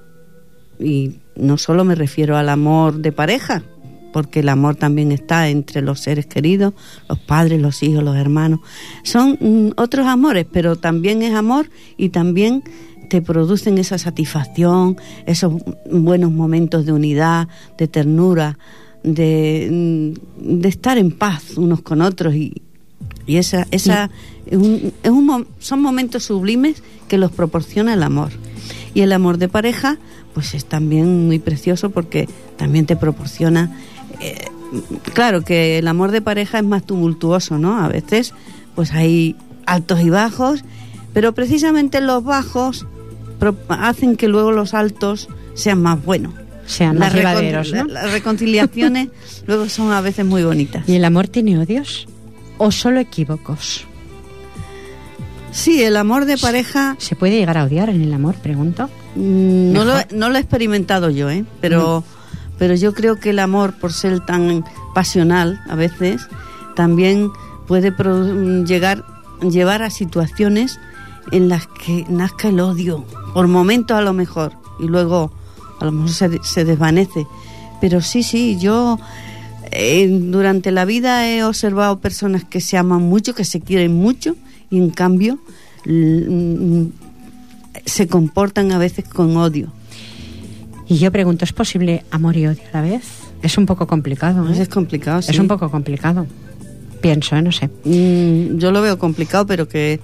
y 0.80 1.20
no 1.36 1.58
solo 1.58 1.86
me 1.86 1.96
refiero 1.96 2.36
al 2.38 2.50
amor 2.50 2.96
de 2.98 3.12
pareja, 3.12 3.63
porque 4.12 4.42
el 4.42 4.50
amor 4.50 4.75
también 4.75 5.12
está 5.12 5.48
entre 5.50 5.82
los 5.82 6.00
seres 6.01 6.25
queridos, 6.27 6.74
los 7.10 7.20
padres, 7.20 7.62
los 7.62 7.82
hijos, 7.82 8.03
los 8.03 8.15
hermanos. 8.18 8.60
Son 9.03 9.38
mm, 9.39 9.72
otros 9.77 10.06
amores, 10.08 10.46
pero 10.51 10.75
también 10.75 11.24
es 11.24 11.34
amor 11.34 11.70
y 11.98 12.10
también 12.10 12.63
te 13.13 13.22
producen 13.22 13.77
esa 13.77 14.00
satisfacción, 14.00 14.98
esos 15.27 15.53
buenos 15.91 16.32
momentos 16.32 16.84
de 16.88 16.93
unidad, 16.93 17.48
de 17.77 17.88
ternura, 17.88 18.58
de, 19.03 19.70
mm, 20.41 20.60
de 20.62 20.67
estar 20.67 20.98
en 20.98 21.12
paz 21.12 21.55
unos 21.58 21.82
con 21.84 22.01
otros 22.01 22.34
y, 22.34 22.63
y 23.27 23.36
esa, 23.36 23.67
esa 23.70 24.10
es 24.48 24.58
un- 24.58 25.46
son 25.60 25.79
momentos 25.79 26.24
sublimes 26.24 26.82
que 27.08 27.20
los 27.20 27.32
proporciona 27.32 27.93
el 27.93 28.01
amor. 28.01 28.32
Y 28.96 29.01
el 29.01 29.12
amor 29.12 29.38
de 29.38 29.48
pareja, 29.48 30.00
pues 30.34 30.55
es 30.55 30.65
también 30.65 31.27
muy 31.27 31.38
precioso 31.38 31.91
porque 31.91 32.27
también 32.58 32.88
te 32.88 32.96
proporciona. 32.96 33.77
eh, 34.22 34.46
claro 35.13 35.43
que 35.43 35.77
el 35.77 35.88
amor 35.88 36.10
de 36.10 36.22
pareja 36.24 36.58
es 36.58 36.65
más 36.65 36.84
tumultuoso, 36.84 37.60
¿no? 37.60 37.77
A 37.79 37.89
veces, 37.89 38.34
pues 38.74 38.91
hay 38.91 39.36
altos 39.67 40.01
y 40.01 40.10
bajos, 40.10 40.63
pero 41.13 41.34
precisamente 41.34 42.01
los 42.01 42.24
bajos 42.24 42.88
hacen 43.70 44.16
que 44.16 44.28
luego 44.28 44.52
los 44.52 44.74
altos 44.74 45.28
sean 45.54 45.82
más 45.82 46.04
buenos. 46.04 46.34
Sean 46.66 46.98
Las 46.98 47.10
más 47.14 47.14
recon- 47.14 47.18
llevaderos, 47.42 47.70
Las 47.90 48.12
reconciliaciones 48.14 49.10
luego 49.48 49.68
son 49.70 49.92
a 49.92 50.00
veces 50.02 50.26
muy 50.26 50.44
bonitas. 50.44 50.88
¿Y 50.88 50.96
el 50.96 51.04
amor 51.06 51.28
tiene 51.28 51.58
odios? 51.60 52.08
¿O 52.58 52.72
solo 52.72 53.00
equívocos? 53.00 53.86
Sí, 55.52 55.84
el 55.84 55.98
amor 55.98 56.26
de 56.26 56.38
pareja 56.38 56.96
¿Se 56.98 57.16
puede 57.16 57.38
llegar 57.38 57.58
a 57.58 57.66
odiar 57.66 57.90
en 57.90 58.02
el 58.02 58.14
amor? 58.14 58.36
Pregunto. 58.36 58.90
mm, 59.16 59.72
no 59.72 59.86
lo, 59.86 59.94
no 60.12 60.30
lo 60.30 60.38
he 60.38 60.40
experimentado 60.42 61.10
yo, 61.10 61.30
¿eh? 61.30 61.46
pero, 61.62 62.04
pero 62.58 62.74
yo 62.76 62.94
creo 62.94 63.20
que 63.20 63.30
el 63.32 63.40
amor, 63.40 63.74
por 63.74 63.94
ser 63.94 64.20
tan 64.22 64.64
pasional 64.96 65.62
a 65.70 65.76
veces, 65.76 66.28
también 66.76 67.30
puede 67.68 67.94
llegar, 68.66 69.04
llevar 69.48 69.84
a 69.84 69.90
situaciones 69.92 70.80
en 71.32 71.50
las 71.50 71.68
que 71.68 72.06
nazca 72.10 72.50
el 72.50 72.60
odio, 72.60 73.06
por 73.34 73.48
momentos 73.48 73.98
a 73.98 74.01
lo 74.01 74.13
mejor, 74.13 74.53
y 74.80 74.88
luego 74.88 75.32
a 75.80 75.86
lo 75.86 75.92
mejor 75.92 76.10
se, 76.10 76.39
se 76.44 76.65
desvanece. 76.65 77.25
Pero 77.82 78.01
sí, 78.01 78.24
sí, 78.24 78.58
yo 78.60 79.00
eh, 79.72 80.08
durante 80.08 80.72
la 80.72 80.86
vida 80.86 81.27
he 81.27 81.44
observado 81.44 82.00
personas 82.00 82.44
que 82.44 82.62
se 82.62 82.77
aman 82.77 83.01
mucho, 83.01 83.34
que 83.34 83.44
se 83.44 83.60
quieren 83.60 83.96
mucho, 83.96 84.36
y 84.70 84.77
en 84.77 84.92
cambio 84.92 85.39
mm, 85.86 86.86
se 87.86 88.08
comportan 88.08 88.72
a 88.72 88.77
veces 88.77 89.06
con 89.08 89.36
odio. 89.36 89.70
Y 90.88 90.98
yo 90.98 91.12
pregunto, 91.12 91.44
¿es 91.44 91.53
posible 91.53 92.06
amor 92.12 92.38
y 92.38 92.46
odio 92.46 92.62
a 92.72 92.77
la 92.77 92.82
vez? 92.84 93.03
Es 93.42 93.58
un 93.58 93.65
poco 93.65 93.88
complicado, 93.88 94.48
¿eh? 94.48 94.62
Es 94.62 94.70
complicado, 94.70 95.22
sí. 95.22 95.32
Es 95.32 95.39
un 95.39 95.48
poco 95.48 95.72
complicado. 95.72 96.27
Pienso, 97.03 97.36
¿eh? 97.36 97.41
no 97.41 97.51
sé. 97.51 97.69
Mm, 97.83 98.57
yo 98.60 98.72
lo 98.72 98.81
veo 98.81 98.98
complicado, 98.98 99.45
pero 99.45 99.67
que 99.67 100.00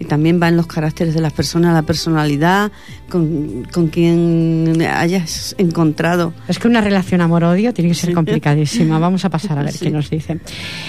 y 0.00 0.06
también 0.06 0.40
va 0.40 0.48
en 0.48 0.56
los 0.56 0.66
caracteres 0.66 1.12
de 1.12 1.20
las 1.20 1.32
personas, 1.34 1.74
la 1.74 1.82
personalidad, 1.82 2.72
con, 3.10 3.66
con 3.70 3.88
quien 3.88 4.80
hayas 4.80 5.54
encontrado. 5.58 6.32
Es 6.48 6.58
que 6.58 6.68
una 6.68 6.80
relación 6.80 7.20
amor-odio 7.20 7.74
tiene 7.74 7.90
que 7.90 7.94
ser 7.96 8.10
Sí. 8.10 8.14
complicadísima. 8.14 8.98
Vamos 8.98 9.26
a 9.26 9.28
pasar 9.30 9.58
a 9.58 9.62
ver 9.62 9.72
Sí. 9.74 9.84
qué 9.86 9.90
nos 9.90 10.08
dicen. 10.08 10.40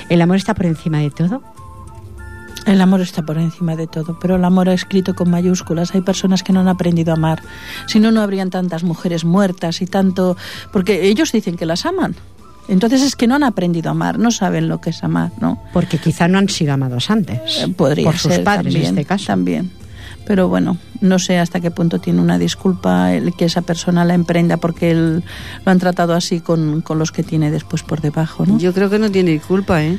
¿El 0.07 0.21
amor 0.21 0.37
está 0.37 0.53
por 0.53 0.65
encima 0.65 0.99
de 0.99 1.09
todo? 1.09 1.43
El 2.65 2.79
amor 2.81 3.01
está 3.01 3.23
por 3.23 3.37
encima 3.37 3.75
de 3.75 3.87
todo, 3.87 4.17
pero 4.21 4.35
el 4.37 4.45
amor 4.45 4.69
escrito 4.69 5.13
con 5.15 5.29
mayúsculas. 5.29 5.93
Hay 5.95 6.01
personas 6.01 6.41
que 6.43 6.53
no 6.53 6.59
han 6.61 6.67
aprendido 6.69 7.11
a 7.11 7.15
amar. 7.17 7.41
Si 7.87 7.99
no, 7.99 8.11
no 8.11 8.21
habrían 8.21 8.49
tantas 8.49 8.83
mujeres 8.83 9.25
muertas 9.25 9.81
y 9.81 9.87
tanto... 9.87 10.37
Porque 10.71 11.07
ellos 11.09 11.31
dicen 11.33 11.57
que 11.57 11.65
las 11.65 11.85
aman. 11.85 12.15
Entonces 12.69 13.01
es 13.01 13.15
que 13.15 13.27
no 13.27 13.35
han 13.35 13.43
aprendido 13.43 13.89
a 13.89 13.91
amar, 13.91 14.19
no 14.19 14.31
saben 14.31 14.69
lo 14.69 14.79
que 14.79 14.91
es 14.91 15.03
amar, 15.03 15.31
¿no? 15.41 15.61
Porque 15.73 15.97
quizá 15.97 16.27
no 16.27 16.37
han 16.37 16.47
sido 16.47 16.73
amados 16.73 17.09
antes. 17.09 17.39
Eh, 17.63 17.67
Podría 17.75 18.05
por 18.05 18.17
sus 18.17 18.33
ser 18.33 18.43
padres 18.43 18.73
también, 18.73 18.93
en 18.93 18.99
este 18.99 19.05
caso. 19.05 19.25
También. 19.25 19.71
Pero 20.25 20.47
bueno, 20.47 20.77
no 21.01 21.17
sé 21.17 21.39
hasta 21.39 21.59
qué 21.59 21.71
punto 21.71 21.99
tiene 21.99 22.21
una 22.21 22.37
disculpa 22.37 23.13
el 23.13 23.33
que 23.33 23.45
esa 23.45 23.63
persona 23.63 24.05
la 24.05 24.13
emprenda 24.13 24.57
porque 24.57 24.91
él 24.91 25.23
lo 25.65 25.71
han 25.71 25.79
tratado 25.79 26.13
así 26.13 26.39
con, 26.39 26.81
con 26.81 26.99
los 26.99 27.11
que 27.11 27.23
tiene 27.23 27.49
después 27.49 27.81
por 27.81 28.01
debajo, 28.01 28.45
¿no? 28.45 28.59
Yo 28.59 28.71
creo 28.71 28.91
que 28.91 28.99
no 28.99 29.09
tiene 29.09 29.39
culpa, 29.39 29.83
¿eh? 29.83 29.97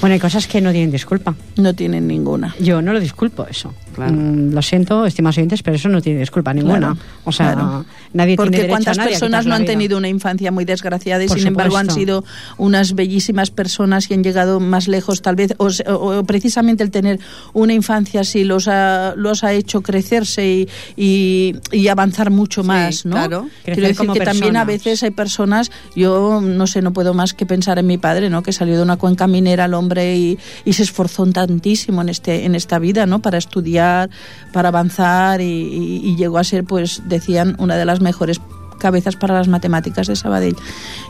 Bueno, 0.00 0.14
hay 0.14 0.20
cosas 0.20 0.46
que 0.46 0.60
no 0.60 0.70
tienen 0.72 0.90
disculpa. 0.90 1.34
No 1.56 1.74
tienen 1.74 2.06
ninguna. 2.06 2.54
Yo 2.58 2.80
no 2.80 2.92
lo 2.92 3.00
disculpo 3.00 3.46
eso. 3.46 3.74
Claro. 3.94 4.12
Mm, 4.12 4.52
lo 4.54 4.62
siento, 4.62 5.04
estimados 5.04 5.36
oyentes, 5.36 5.62
pero 5.62 5.76
eso 5.76 5.88
no 5.88 6.00
tiene 6.00 6.20
disculpa 6.20 6.54
ninguna. 6.54 6.78
Claro, 6.78 6.96
o 7.24 7.32
sea, 7.32 7.52
claro. 7.54 7.84
nadie 8.14 8.36
Porque 8.36 8.50
tiene 8.58 8.68
cuántas 8.68 8.96
a 8.96 9.02
nadie 9.02 9.16
a 9.16 9.18
personas 9.18 9.40
quitar 9.44 9.48
no 9.50 9.54
han 9.56 9.64
tenido 9.66 9.98
una 9.98 10.08
infancia 10.08 10.50
muy 10.52 10.64
desgraciada 10.64 11.22
y 11.24 11.26
Por 11.28 11.38
sin 11.38 11.48
embargo 11.48 11.76
han 11.76 11.90
supuesto. 11.90 12.00
sido 12.22 12.24
unas 12.56 12.94
bellísimas 12.94 13.50
personas 13.50 14.10
y 14.10 14.14
han 14.14 14.22
llegado 14.24 14.58
más 14.60 14.88
lejos 14.88 15.20
tal 15.22 15.36
vez 15.36 15.54
o, 15.58 15.66
o- 15.86 16.18
o 16.20 16.24
precisamente 16.24 16.82
el 16.82 16.90
tener 16.90 17.18
una 17.52 17.74
infancia 17.74 18.22
así 18.22 18.44
los 18.44 18.68
ha, 18.68 19.12
los 19.16 19.44
ha 19.44 19.52
hecho 19.52 19.82
crecerse 19.82 20.46
y, 20.48 20.68
y- 20.96 21.56
y 21.72 21.88
avanzar 21.88 22.30
mucho 22.30 22.62
Sí, 22.62 22.68
más, 22.68 23.04
¿no? 23.04 23.16
claro. 23.16 23.40
Crecer 23.64 23.74
Quiero 23.74 23.88
decir 23.88 23.96
como 23.98 24.12
que 24.14 24.20
también 24.20 24.56
a 24.56 24.64
personas. 24.64 24.66
veces 24.66 25.02
hay 25.02 25.10
personas, 25.10 25.70
yo 25.96 26.40
no 26.40 26.66
sé, 26.68 26.80
no 26.80 26.92
puedo 26.92 27.12
más 27.12 27.34
que 27.34 27.44
pensar 27.44 27.78
en 27.78 27.86
mi 27.88 27.98
padre, 27.98 28.30
¿no? 28.30 28.42
Que 28.42 28.52
salió 28.52 28.76
de 28.76 28.82
una 28.82 28.96
cuenca 28.96 29.26
minera 29.26 29.64
el 29.66 29.74
hombre 29.74 29.89
y, 29.98 30.38
y 30.64 30.72
se 30.72 30.82
esforzó 30.82 31.26
tantísimo 31.26 32.02
en 32.02 32.08
este 32.08 32.44
en 32.44 32.54
esta 32.54 32.78
vida, 32.78 33.06
¿no? 33.06 33.20
Para 33.20 33.38
estudiar, 33.38 34.10
para 34.52 34.68
avanzar 34.68 35.40
y, 35.40 35.44
y- 35.44 36.00
y 36.10 36.16
llegó 36.16 36.38
a 36.38 36.44
ser, 36.44 36.64
pues, 36.64 37.02
decían, 37.06 37.56
una 37.58 37.76
de 37.76 37.84
las 37.84 38.00
mejores 38.00 38.40
cabezas 38.78 39.16
para 39.16 39.34
las 39.34 39.48
matemáticas 39.48 40.06
de 40.06 40.16
Sabadell. 40.16 40.56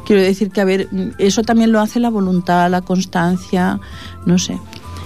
Quiero 0.05 0.23
decir 0.23 0.51
que, 0.51 0.61
a 0.61 0.65
ver, 0.65 0.89
eso 1.19 1.43
también 1.43 1.71
lo 1.71 1.81
hace 1.81 2.01
la 2.01 2.11
voluntad, 2.11 2.69
la 2.71 2.81
constancia, 2.81 3.79
no 4.27 4.39
sé. 4.39 4.59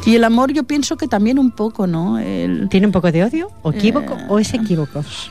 Y 0.07 0.15
el 0.17 0.25
amor 0.25 0.53
yo 0.53 0.65
pienso 0.65 0.97
que 0.97 1.07
también 1.09 1.39
un 1.39 1.51
poco, 1.51 1.87
¿no? 1.87 2.19
El, 2.19 2.69
¿Tiene 2.71 2.87
un 2.87 2.93
poco 2.93 3.11
de 3.13 3.25
odio? 3.25 3.49
¿O 3.63 3.71
equívoco? 3.73 4.15
Eh, 4.15 4.27
¿O 4.29 4.39
es 4.39 4.53
equívocos? 4.55 5.31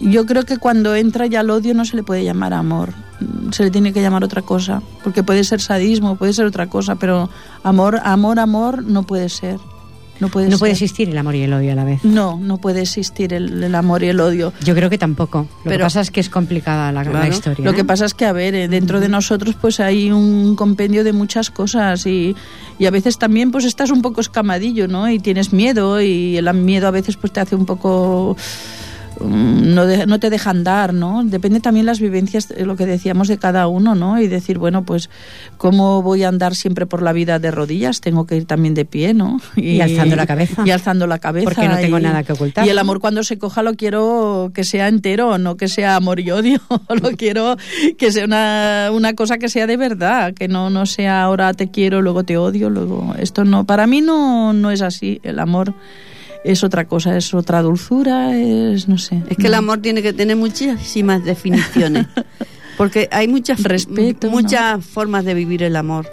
Yo 0.00 0.24
creo 0.24 0.44
que 0.44 0.56
cuando 0.56 0.94
entra 0.94 1.26
ya 1.26 1.40
el 1.40 1.50
odio 1.50 1.74
no 1.74 1.84
se 1.84 1.96
le 1.96 2.02
puede 2.02 2.24
llamar 2.24 2.54
amor, 2.54 2.94
se 3.50 3.64
le 3.64 3.70
tiene 3.70 3.92
que 3.92 4.00
llamar 4.00 4.24
otra 4.24 4.42
cosa, 4.42 4.82
porque 5.04 5.22
puede 5.22 5.44
ser 5.44 5.60
sadismo, 5.60 6.16
puede 6.16 6.32
ser 6.32 6.46
otra 6.46 6.68
cosa, 6.68 6.94
pero 6.96 7.28
amor, 7.62 8.00
amor, 8.02 8.38
amor 8.38 8.82
no 8.82 9.02
puede 9.02 9.28
ser. 9.28 9.58
No 10.20 10.28
puede 10.28 10.46
No 10.46 10.52
ser. 10.52 10.58
puede 10.58 10.72
existir 10.72 11.08
el 11.08 11.16
amor 11.16 11.34
y 11.34 11.42
el 11.42 11.52
odio 11.52 11.72
a 11.72 11.74
la 11.74 11.84
vez. 11.84 12.04
No, 12.04 12.38
no 12.38 12.58
puede 12.58 12.82
existir 12.82 13.32
el, 13.32 13.62
el 13.64 13.74
amor 13.74 14.02
y 14.02 14.08
el 14.08 14.20
odio. 14.20 14.52
Yo 14.62 14.74
creo 14.74 14.90
que 14.90 14.98
tampoco. 14.98 15.48
Lo 15.64 15.70
que 15.70 15.78
pasa 15.78 16.02
es 16.02 16.10
que 16.10 16.20
es 16.20 16.28
complicada 16.28 16.92
la, 16.92 17.26
historia. 17.26 17.64
Lo 17.64 17.72
que 17.72 17.84
pasa 17.84 18.04
es 18.04 18.12
que, 18.12 18.26
a 18.26 18.32
ver, 18.32 18.54
eh, 18.54 18.68
dentro 18.68 19.00
de 19.00 19.08
nosotros 19.08 19.54
pues 19.58 19.80
hay 19.80 20.10
un 20.12 20.56
compendio 20.56 21.04
de 21.04 21.14
muchas 21.14 21.50
cosas 21.50 22.06
y, 22.06 22.36
y 22.78 22.84
a 22.84 22.90
veces 22.90 23.16
también 23.16 23.50
pues 23.50 23.64
estás 23.64 23.90
un 23.90 24.02
poco 24.02 24.20
escamadillo, 24.20 24.88
¿no? 24.88 25.08
Y 25.08 25.20
tienes 25.20 25.54
miedo 25.54 26.02
y 26.02 26.36
el 26.36 26.52
miedo 26.52 26.88
a 26.88 26.90
veces 26.90 27.16
pues 27.16 27.32
te 27.32 27.40
hace 27.40 27.56
un 27.56 27.64
poco... 27.64 28.36
mm, 29.20 29.74
No, 29.74 29.86
de- 29.86 30.06
no 30.06 30.18
te 30.18 30.30
deja 30.30 30.50
andar, 30.50 30.92
¿no? 30.94 31.22
Depende 31.24 31.60
también 31.60 31.86
las 31.86 32.00
vivencias, 32.00 32.50
eh, 32.50 32.64
lo 32.64 32.76
que 32.76 32.86
decíamos 32.86 33.28
de 33.28 33.38
cada 33.38 33.68
uno, 33.68 33.94
¿no? 33.94 34.20
Y 34.20 34.26
decir, 34.28 34.58
bueno, 34.58 34.84
pues, 34.84 35.10
¿cómo 35.58 36.02
voy 36.02 36.24
a 36.24 36.28
andar 36.28 36.54
siempre 36.54 36.86
por 36.86 37.02
la 37.02 37.12
vida 37.12 37.38
de 37.38 37.50
rodillas? 37.50 38.00
Tengo 38.00 38.26
que 38.26 38.36
ir 38.36 38.46
también 38.46 38.74
de 38.74 38.84
pie, 38.84 39.14
¿no? 39.14 39.40
Y 39.56 39.80
alzando 39.80 40.16
la 40.16 40.26
cabeza. 40.26 40.62
Y 40.66 40.70
alzando 40.70 41.06
la 41.06 41.18
cabeza. 41.18 41.44
Porque 41.44 41.68
no 41.68 41.76
tengo 41.78 41.98
y- 41.98 42.02
nada 42.02 42.22
que 42.22 42.32
ocultar, 42.32 42.66
Y 42.66 42.70
el 42.70 42.78
amor 42.78 43.00
cuando 43.00 43.22
se 43.22 43.38
coja 43.38 43.62
lo 43.62 43.74
quiero 43.74 44.50
que 44.54 44.64
sea 44.64 44.88
entero, 44.88 45.38
no 45.38 45.56
que 45.56 45.68
sea 45.68 45.96
amor 45.96 46.20
y 46.20 46.30
odio. 46.30 46.60
lo 47.02 47.10
quiero 47.12 47.56
que 47.98 48.10
sea 48.12 48.24
una, 48.24 48.90
una 48.92 49.14
cosa 49.14 49.38
que 49.38 49.48
sea 49.48 49.66
de 49.66 49.76
verdad, 49.76 50.34
que 50.34 50.48
no, 50.48 50.70
no 50.70 50.86
sea 50.86 51.22
ahora 51.22 51.52
te 51.54 51.68
quiero, 51.70 52.02
luego 52.02 52.24
te 52.24 52.36
odio, 52.36 52.70
luego 52.70 53.14
esto 53.18 53.44
no. 53.44 53.64
Para 53.64 53.86
mí 53.86 54.00
no, 54.00 54.52
no 54.52 54.70
es 54.70 54.82
así. 54.82 55.20
El 55.22 55.38
amor 55.38 55.74
es 56.44 56.64
otra 56.64 56.86
cosa, 56.86 57.16
es 57.16 57.34
otra 57.34 57.62
dulzura, 57.62 58.36
es 58.36 58.88
no 58.88 58.98
sé. 58.98 59.22
Es 59.28 59.36
que 59.36 59.46
el 59.46 59.54
amor 59.54 59.80
tiene 59.80 60.02
que 60.02 60.12
tener 60.12 60.36
muchísimas 60.36 61.24
definiciones. 61.24 62.06
Porque 62.76 63.08
hay 63.12 63.28
muchas, 63.28 63.62
Respeto, 63.62 64.28
¿no? 64.28 64.32
muchas 64.32 64.84
formas 64.84 65.24
de 65.24 65.34
vivir 65.34 65.62
el 65.62 65.76
amor. 65.76 66.10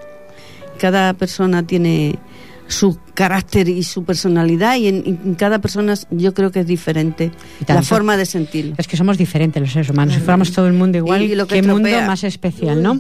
Cada 0.78 1.14
persona 1.14 1.64
tiene 1.64 2.20
su 2.68 3.00
carácter 3.14 3.70
y 3.70 3.84
su 3.84 4.04
personalidad 4.04 4.76
y 4.76 4.88
en, 4.88 5.20
en 5.24 5.36
cada 5.36 5.60
persona 5.60 5.94
yo 6.12 6.34
creo 6.34 6.52
que 6.52 6.60
es 6.60 6.68
diferente 6.68 7.32
la 7.68 7.82
forma 7.82 8.18
de 8.18 8.26
sentirlo. 8.26 8.76
Es 8.78 8.88
que 8.88 8.98
somos 8.98 9.18
diferentes 9.18 9.62
los 9.62 9.72
seres 9.72 9.90
humanos. 9.90 10.16
Si 10.16 10.20
fuéramos 10.20 10.52
todo 10.52 10.68
el 10.68 10.74
mundo 10.74 10.98
igual, 10.98 11.22
Y 11.22 11.36
lo 11.36 11.48
que 11.48 11.62
qué 11.62 11.68
mundo 11.68 11.90
más 12.06 12.24
especial, 12.24 12.84
¿no? 12.84 13.00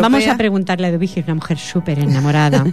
Vamos 0.00 0.26
a 0.26 0.36
preguntarle 0.36 0.86
a 0.86 0.92
Dubigi, 0.92 1.20
una 1.20 1.34
mujer 1.34 1.58
súper 1.58 1.98
enamorada. 1.98 2.64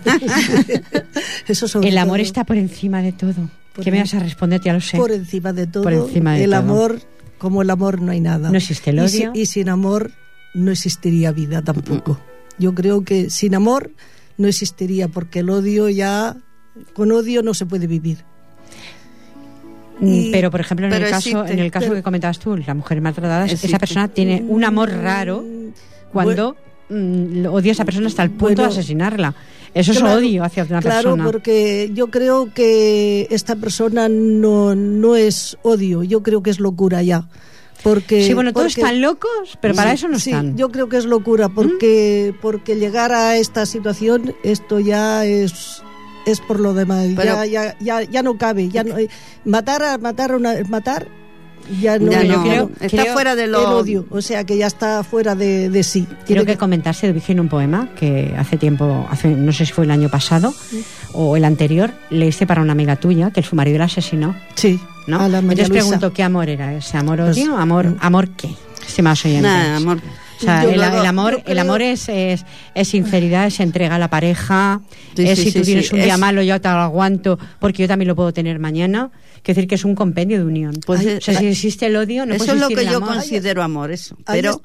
Eso 1.48 1.82
El 1.82 1.98
amor 1.98 2.18
todo, 2.18 2.25
está 2.25 2.44
por 2.44 2.58
encima 2.58 3.01
de 3.01 3.12
todo. 3.12 3.50
Por 3.78 3.86
¿Qué 3.86 3.92
me 3.92 4.00
vas 4.00 4.14
a 4.14 4.20
responder? 4.20 4.60
Ya 4.60 4.74
lo 4.74 4.82
sé. 4.82 4.98
por 4.98 5.12
encima 5.12 5.54
de 5.54 5.68
todo. 5.68 5.84
Por 5.84 5.94
encima 5.94 6.34
de 6.34 6.44
el 6.44 6.50
todo. 6.50 6.60
amor, 6.60 7.00
como 7.38 7.62
el 7.62 7.70
amor 7.70 8.02
no 8.02 8.12
hay 8.12 8.20
nada. 8.20 8.50
No 8.52 8.58
existe 8.58 8.90
el 8.90 9.00
Y 9.00 9.08
si- 9.08 9.18
odio. 9.20 9.32
Y, 9.34 9.46
sin 9.46 9.70
amor 9.70 10.12
no 10.56 10.72
existiría 10.72 11.32
vida 11.32 11.62
tampoco. 11.62 12.20
Yo 12.58 12.74
creo 12.76 13.04
que 13.06 13.30
sin 13.30 13.54
amor 13.56 13.92
no 14.38 14.48
existiría 14.48 15.08
porque 15.08 15.40
el 15.40 15.50
odio 15.52 15.88
ya 15.90 16.36
con 16.94 17.12
odio 17.12 17.42
no 17.44 17.54
se 17.54 17.66
puede 17.66 17.88
vivir. 17.88 18.26
Mm, 20.00 20.14
y- 20.14 20.32
pero, 20.32 20.52
por 20.52 20.60
ejemplo, 20.62 20.86
en 20.88 20.94
el 20.94 21.02
caso, 21.10 21.30
existe, 21.42 21.54
en 21.54 21.60
el 21.60 21.72
caso 21.72 21.86
pero- 21.88 21.96
que 21.96 22.04
comentabas 22.04 22.40
tú, 22.40 22.56
la 22.58 22.74
mujer 22.74 23.02
maltratada, 23.02 23.46
Existe. 23.46 23.68
esa 23.68 23.80
persona 23.80 24.08
tiene 24.08 24.44
un 24.48 24.64
amor 24.64 24.90
raro 24.92 25.44
cuando 26.12 26.56
mm, 26.90 27.46
odia 27.48 27.72
a 27.72 27.74
esa 27.74 27.84
persona 27.86 28.08
hasta 28.08 28.24
el 28.24 28.30
punto 28.32 28.46
Bueno, 28.46 28.62
de 28.64 28.68
asesinarla. 28.70 29.36
Eso 29.80 29.92
es 29.92 30.00
Claro, 30.00 30.18
odio 30.20 30.44
hacia 30.44 30.64
una 30.64 30.82
claro, 30.82 31.12
persona. 31.12 31.24
porque 31.26 31.92
yo 31.94 32.08
creo 32.08 32.54
que 32.54 33.28
esta 33.30 33.56
persona 33.56 34.10
no, 34.10 34.74
no 34.76 35.16
es 35.16 35.58
odio, 35.64 36.04
yo 36.04 36.24
creo 36.24 36.42
que 36.42 36.50
es 36.50 36.60
locura 36.60 37.02
ya. 37.04 37.28
Porque, 37.84 38.24
Sí, 38.24 38.34
bueno, 38.34 38.54
todos 38.54 38.76
están 38.76 39.02
locos, 39.02 39.58
pero 39.62 39.76
para 39.76 39.92
Sí, 39.92 39.96
eso 39.96 40.08
no 40.08 40.20
sí, 40.20 40.32
están. 40.32 40.54
¿Mm? 40.54 40.58
yo 40.58 40.70
creo 40.72 40.90
que 40.90 40.98
es 40.98 41.06
locura, 41.06 41.48
porque, 41.50 42.34
porque 42.42 42.76
llegar 42.76 43.12
a 43.12 43.38
esta 43.38 43.66
situación, 43.68 44.34
esto 44.44 44.80
ya 44.80 45.26
es 45.26 45.84
es 46.26 46.42
por 46.42 46.60
lo 46.60 46.74
demás, 46.74 47.06
Pero- 47.16 47.24
ya, 47.24 47.46
ya, 47.46 47.78
ya, 47.80 48.02
ya 48.02 48.22
no 48.24 48.38
cabe, 48.38 48.68
ya 48.68 48.84
no, 48.84 48.96
matar 49.46 49.82
a 49.84 49.98
matar 49.98 50.32
a 50.34 50.36
una, 50.38 50.56
matar 50.68 51.08
ya 51.82 52.00
no, 52.00 52.12
Ya 52.12 52.24
no, 52.24 52.44
creo- 52.44 52.72
está 52.80 53.04
creo- 53.04 53.14
fuera 53.14 53.36
de 53.36 53.44
el 53.46 53.52
lo 53.52 53.78
odio, 53.78 54.06
o 54.10 54.22
sea 54.22 54.44
que 54.44 54.58
ya 54.58 54.68
está 54.68 55.04
fuera 55.04 55.36
de, 55.36 55.70
de 55.70 55.84
sí. 55.84 56.06
Quiero 56.26 56.26
Tiene 56.26 56.46
que 56.46 56.58
comentaste 56.58 57.08
de 57.08 57.14
un 57.42 57.50
poema 57.50 57.90
que 57.98 58.34
hace 58.38 58.58
tiempo, 58.58 59.08
hace, 59.10 59.30
no 59.30 59.52
sé 59.52 59.66
si 59.66 59.74
fue 59.74 59.86
el 59.86 59.92
año 59.92 60.10
pasado 60.10 60.54
o 61.14 61.36
el 61.38 61.46
anterior, 61.46 61.92
leíste 62.10 62.46
para 62.48 62.62
una 62.62 62.72
amiga 62.74 62.96
tuya 62.96 63.32
que 63.32 63.44
su 63.44 63.56
marido 63.56 63.80
la 63.80 63.86
asesinó, 63.86 64.36
sí, 64.56 64.80
¿no? 65.08 65.20
a 65.20 65.28
la 65.28 65.42
María 65.42 65.64
Entonces 65.64 65.70
Luisa. 65.70 65.84
pregunto, 65.86 66.14
¿qué 66.14 66.24
amor 66.24 66.50
era 66.50 66.74
ese? 66.76 66.98
¿Amor 66.98 67.20
Pues, 67.20 67.38
odio? 67.38 67.58
¿Amor, 67.58 67.96
amor 68.00 68.30
qué? 68.30 68.50
Estimados 68.88 69.26
oyentes. 69.26 69.44
Nada, 69.44 69.76
amor. 69.78 70.00
O 70.38 70.39
sea, 70.39 70.63
el, 70.63 70.82
amor, 71.06 71.41
el 71.46 71.60
amor 71.60 71.82
es, 71.82 72.10
es, 72.10 72.46
es 72.75 72.88
sinceridad, 72.88 73.48
es 73.48 73.60
entrega 73.60 73.96
a 73.96 74.00
la 74.00 74.10
pareja, 74.10 74.82
Sí, 75.15 75.24
es 75.27 75.39
sí, 75.39 75.46
si 75.46 75.51
tú 75.51 75.60
sí, 75.60 75.65
tienes 75.65 75.91
un 75.91 76.00
día 76.01 76.13
es- 76.13 76.20
malo 76.20 76.41
yo 76.44 76.62
te 76.62 76.67
lo 76.70 76.75
aguanto 76.75 77.39
porque 77.60 77.84
yo 77.84 77.88
también 77.88 78.08
lo 78.08 78.15
puedo 78.15 78.32
tener 78.34 78.60
mañana. 78.60 79.12
Quiero 79.41 79.56
decir 79.58 79.67
que 79.67 79.75
es 79.75 79.86
un 79.86 79.96
compendio 79.96 80.38
de 80.38 80.44
unión. 80.46 80.75
Pues 80.86 81.06
o 81.06 81.10
es- 81.10 81.24
sea, 81.24 81.39
si 81.39 81.48
existe 81.48 81.86
el 81.88 81.96
odio, 81.96 82.25
no 82.25 82.34
eso 82.36 82.46
puede 82.46 82.56
es 82.58 82.62
lo 82.62 82.67
que 82.70 82.86
yo 82.86 82.98
amor. 82.98 83.10
considero 83.15 83.63
amor, 83.63 83.91
eso. 83.91 84.15
Ahí 84.25 84.41
Pero 84.41 84.51
es- 84.51 84.58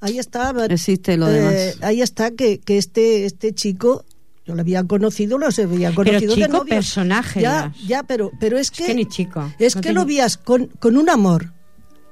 ahí 0.00 0.18
está 0.18 0.52
existe 0.68 1.16
lo 1.16 1.28
eh, 1.28 1.32
demás. 1.32 1.76
ahí 1.82 2.02
está 2.02 2.30
que, 2.32 2.60
que 2.60 2.78
este 2.78 3.24
este 3.24 3.52
chico 3.54 4.04
yo 4.46 4.54
lo 4.54 4.60
había 4.60 4.84
conocido 4.84 5.38
lo 5.38 5.46
había 5.46 5.94
conocido 5.94 6.34
de 6.36 6.42
chico, 6.42 6.52
novios. 6.58 6.68
personaje, 6.76 7.40
ya 7.40 7.72
ya 7.86 8.02
pero 8.02 8.30
pero 8.38 8.58
es 8.58 8.66
Es 8.70 8.70
que 8.72 8.86
que 8.86 8.94
ni 8.94 9.06
chico. 9.06 9.50
es 9.58 9.74
No 9.76 9.80
que 9.82 9.92
lo 9.94 10.04
vías 10.04 10.36
con, 10.36 10.66
con 10.78 10.96
un 10.98 11.08
amor 11.08 11.52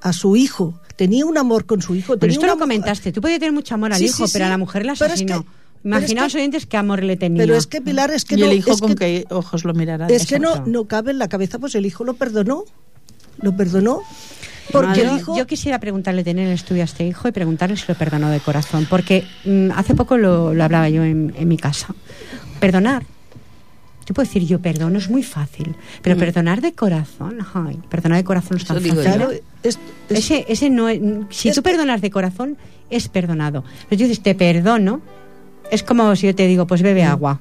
a 0.01 0.13
su 0.15 0.35
hijo 0.35 0.81
tenía 0.97 1.25
un 1.27 1.37
amor 1.39 1.67
con 1.67 1.81
su 1.83 1.95
hijo 1.95 2.15
Pero 2.15 2.21
tenía 2.21 2.35
esto 2.35 2.47
lo 2.47 2.59
comentaste. 2.59 3.13
Tú 3.13 3.21
podías 3.21 3.39
tener 3.41 3.53
mucho 3.53 3.75
amor 3.75 3.93
al 3.93 3.99
Sí, 3.99 4.07
hijo, 4.07 4.27
sí, 4.27 4.33
pero 4.33 4.47
a 4.47 4.49
la 4.49 4.59
mujer 4.59 4.85
la 4.87 4.93
asesinó. 4.93 5.43
que- 5.43 5.49
pero 5.83 5.97
es 5.97 6.03
Imaginaos, 6.03 6.33
que- 6.33 6.39
oyentes, 6.39 6.67
qué 6.67 6.77
amor 6.77 7.03
le 7.03 7.17
tenía. 7.17 7.43
pero 7.43 7.57
es 7.57 7.67
que 7.67 7.81
Pilar 7.81 8.11
es 8.13 8.25
que 8.25 8.37
y 8.37 8.39
no 8.39 8.47
el 8.47 8.53
hijo 8.59 8.79
con 8.79 8.91
que, 8.95 9.25
qué 9.29 9.35
ojos 9.35 9.65
lo 9.65 9.75
mirará. 9.75 10.07
es 10.07 10.27
que 10.27 10.39
no 10.39 10.65
no 10.65 10.85
cabe 10.87 11.11
en 11.11 11.19
la 11.19 11.29
cabeza 11.29 11.59
pues 11.59 11.75
el 11.75 11.85
hijo 11.87 12.05
lo 12.05 12.15
perdonó 12.15 12.65
lo 13.41 13.57
perdonó 13.57 14.01
porque 14.71 15.03
hijo 15.17 15.37
yo 15.37 15.45
quisiera 15.47 15.81
preguntarle, 15.81 16.23
tener 16.23 16.47
el 16.47 16.55
estudio 16.55 16.83
a 16.83 16.85
este 16.85 17.05
hijo 17.07 17.27
y 17.27 17.33
preguntarle 17.33 17.77
si 17.77 17.85
lo 17.89 17.95
perdonó 17.97 18.31
de 18.31 18.39
corazón, 18.39 18.87
porque 18.89 19.25
mm, 19.45 19.71
hace 19.75 19.95
poco 19.97 20.17
lo, 20.17 20.55
lo 20.55 20.63
hablaba 20.65 20.89
yo 20.89 21.03
en, 21.03 21.35
en 21.37 21.49
mi 21.49 21.57
casa. 21.57 21.89
Perdonar. 22.61 23.05
Yo 24.07 24.15
puedo 24.15 24.27
decir, 24.27 24.45
yo 24.47 24.61
perdono, 24.61 24.99
es 24.99 25.09
muy 25.09 25.23
fácil, 25.23 25.75
pero 26.03 26.17
perdonar 26.17 26.61
de 26.61 26.73
corazón, 26.73 27.39
ay, 27.55 27.79
perdonar 27.89 28.19
de 28.19 28.25
corazón 28.25 28.57
es 28.57 28.65
tan 28.65 28.77
Mm. 28.79 28.81
Fácil. 28.81 28.95
claro 29.03 29.31
es- 29.31 29.43
es- 29.63 29.79
Ese, 30.19 30.45
ese 30.49 30.71
no 30.71 30.89
es, 30.89 31.01
si 31.31 31.49
Es 31.49 31.55
tú 31.55 31.63
perdonas 31.63 32.01
de 32.01 32.11
corazón, 32.11 32.57
es 32.91 33.09
perdonado. 33.09 33.65
Pero 33.89 33.99
tú 34.03 34.09
dices, 34.09 34.23
te 34.23 34.35
perdono, 34.35 35.01
es 35.71 35.83
como 35.83 36.15
si 36.17 36.27
yo 36.27 36.35
te 36.35 36.47
digo, 36.47 36.67
pues 36.67 36.83
bebe 36.83 37.05
agua. 37.05 37.41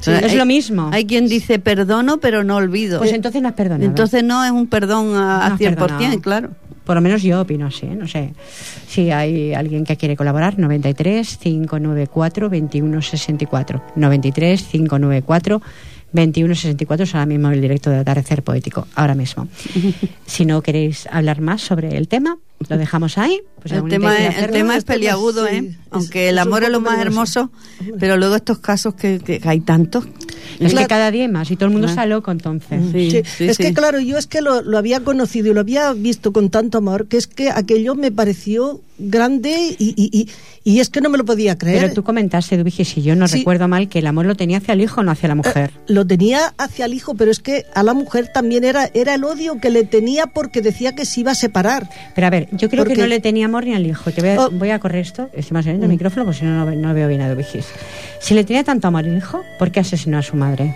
Sí, 0.00 0.10
es 0.10 0.32
hay- 0.32 0.36
lo 0.36 0.44
mismo. 0.44 0.90
Hay 0.92 1.06
quien 1.06 1.26
dice 1.28 1.58
perdono, 1.58 2.18
pero 2.18 2.44
no 2.44 2.56
olvido. 2.56 2.98
Pues 2.98 3.12
entonces 3.12 3.40
no 3.42 3.48
has 3.48 3.54
perdonado. 3.54 3.84
Entonces 3.88 4.22
no 4.24 4.44
es 4.44 4.50
un 4.50 4.66
perdón 4.66 5.08
a, 5.16 5.20
No 5.20 5.20
a 5.20 5.46
has 5.46 5.58
100%, 5.58 5.86
perdonado. 5.86 6.20
claro. 6.20 6.50
Por 6.88 6.94
lo 6.94 7.02
menos 7.02 7.22
yo 7.22 7.42
opino 7.42 7.66
así, 7.66 7.84
no 7.84 8.08
sé. 8.08 8.30
Si 8.88 9.10
hay 9.10 9.52
alguien 9.52 9.84
que 9.84 9.98
quiere 9.98 10.16
colaborar, 10.16 10.58
93 10.58 11.36
594 11.36 12.48
2164. 12.48 13.82
93 13.94 14.62
594 14.62 15.60
2164 16.12 17.04
es 17.04 17.14
ahora 17.14 17.26
mismo 17.26 17.50
el 17.50 17.60
directo 17.60 17.90
de 17.90 17.98
Atardecer 17.98 18.42
Poético, 18.42 18.88
ahora 18.94 19.14
mismo. 19.14 19.48
si 20.26 20.46
no 20.46 20.62
queréis 20.62 21.06
hablar 21.12 21.42
más 21.42 21.60
sobre 21.60 21.94
el 21.98 22.08
tema, 22.08 22.38
lo 22.70 22.78
dejamos 22.78 23.18
ahí. 23.18 23.38
Pues 23.60 23.72
el 23.72 23.86
tema, 23.90 24.16
es, 24.16 24.38
el 24.38 24.50
tema 24.50 24.74
es 24.74 24.84
peliagudo, 24.84 25.46
¿eh? 25.46 25.76
Aunque 25.90 26.28
el 26.28 26.38
amor 26.38 26.64
es 26.64 26.70
lo 26.70 26.80
más 26.80 26.98
hermoso, 26.98 27.50
pero 27.98 28.16
luego 28.16 28.36
estos 28.36 28.58
casos 28.58 28.94
que, 28.94 29.18
que 29.20 29.40
hay 29.44 29.60
tantos. 29.60 30.04
Es 30.60 30.74
que 30.74 30.86
cada 30.86 31.10
día 31.10 31.22
hay 31.22 31.28
más 31.30 31.50
y 31.50 31.56
todo 31.56 31.66
el 31.66 31.72
mundo 31.72 31.86
está 31.88 32.04
loco 32.06 32.30
entonces. 32.32 32.80
Sí, 32.92 33.10
Sí, 33.10 33.22
sí, 33.24 33.44
es 33.48 33.56
sí. 33.56 33.62
que 33.62 33.74
claro, 33.74 34.00
yo 34.00 34.18
es 34.18 34.26
que 34.26 34.40
lo, 34.40 34.62
lo 34.62 34.76
había 34.78 35.00
conocido 35.00 35.50
y 35.50 35.54
lo 35.54 35.60
había 35.60 35.92
visto 35.92 36.32
con 36.32 36.50
tanto 36.50 36.78
amor 36.78 37.06
que 37.06 37.16
es 37.16 37.26
que 37.26 37.50
aquello 37.50 37.94
me 37.94 38.10
pareció 38.10 38.80
grande 39.00 39.76
y, 39.78 39.94
y, 39.96 40.10
y, 40.12 40.28
y 40.64 40.80
es 40.80 40.88
que 40.88 41.00
no 41.00 41.08
me 41.10 41.18
lo 41.18 41.24
podía 41.24 41.56
creer. 41.56 41.82
Pero 41.82 41.94
tú 41.94 42.02
comentaste, 42.02 42.56
Dubigi, 42.56 42.84
si 42.84 43.02
yo 43.02 43.14
no 43.14 43.28
Sí. 43.28 43.38
recuerdo 43.38 43.68
mal, 43.68 43.88
que 43.88 44.00
el 44.00 44.06
amor 44.08 44.26
lo 44.26 44.34
tenía 44.34 44.58
hacia 44.58 44.74
el 44.74 44.80
hijo, 44.80 45.02
no 45.04 45.12
hacia 45.12 45.28
la 45.28 45.34
mujer. 45.36 45.70
Lo 45.86 46.04
tenía 46.06 46.52
hacia 46.58 46.86
el 46.86 46.94
hijo, 46.94 47.14
pero 47.14 47.30
es 47.30 47.38
que 47.38 47.64
a 47.74 47.82
la 47.84 47.94
mujer 47.94 48.30
también 48.34 48.64
era, 48.64 48.90
era 48.94 49.14
el 49.14 49.22
odio 49.24 49.60
que 49.60 49.70
le 49.70 49.84
tenía 49.84 50.26
porque 50.26 50.60
decía 50.62 50.94
que 50.96 51.04
se 51.04 51.20
iba 51.20 51.30
a 51.32 51.34
separar. 51.36 51.88
Pero 52.16 52.26
a 52.26 52.30
ver, 52.30 52.48
yo 52.52 52.68
creo 52.68 52.84
que 52.84 52.96
no 52.96 53.06
le 53.06 53.20
tenía 53.20 53.44
amor 53.46 53.64
ni 53.66 53.74
al 53.74 53.86
hijo. 53.86 54.10
Te 54.10 54.20
voy 54.20 54.30
a, 54.30 54.40
Oh. 54.46 54.50
voy 54.50 54.70
a 54.70 54.78
correr 54.80 55.02
esto, 55.02 55.30
más 55.52 55.64
el 55.84 55.90
micrófono, 55.90 56.24
porque 56.24 56.40
si 56.40 56.44
no, 56.44 56.64
no, 56.64 56.94
veo 56.94 57.08
bien 57.08 57.20
a 57.20 57.30
Dubigis. 57.30 57.66
Si 58.20 58.34
le 58.34 58.44
tenía 58.44 58.64
tanto 58.64 58.88
amor 58.88 59.04
al 59.04 59.16
hijo, 59.16 59.42
¿por 59.58 59.70
qué 59.70 59.80
asesinó 59.80 60.18
a 60.18 60.22
su 60.22 60.36
madre? 60.36 60.74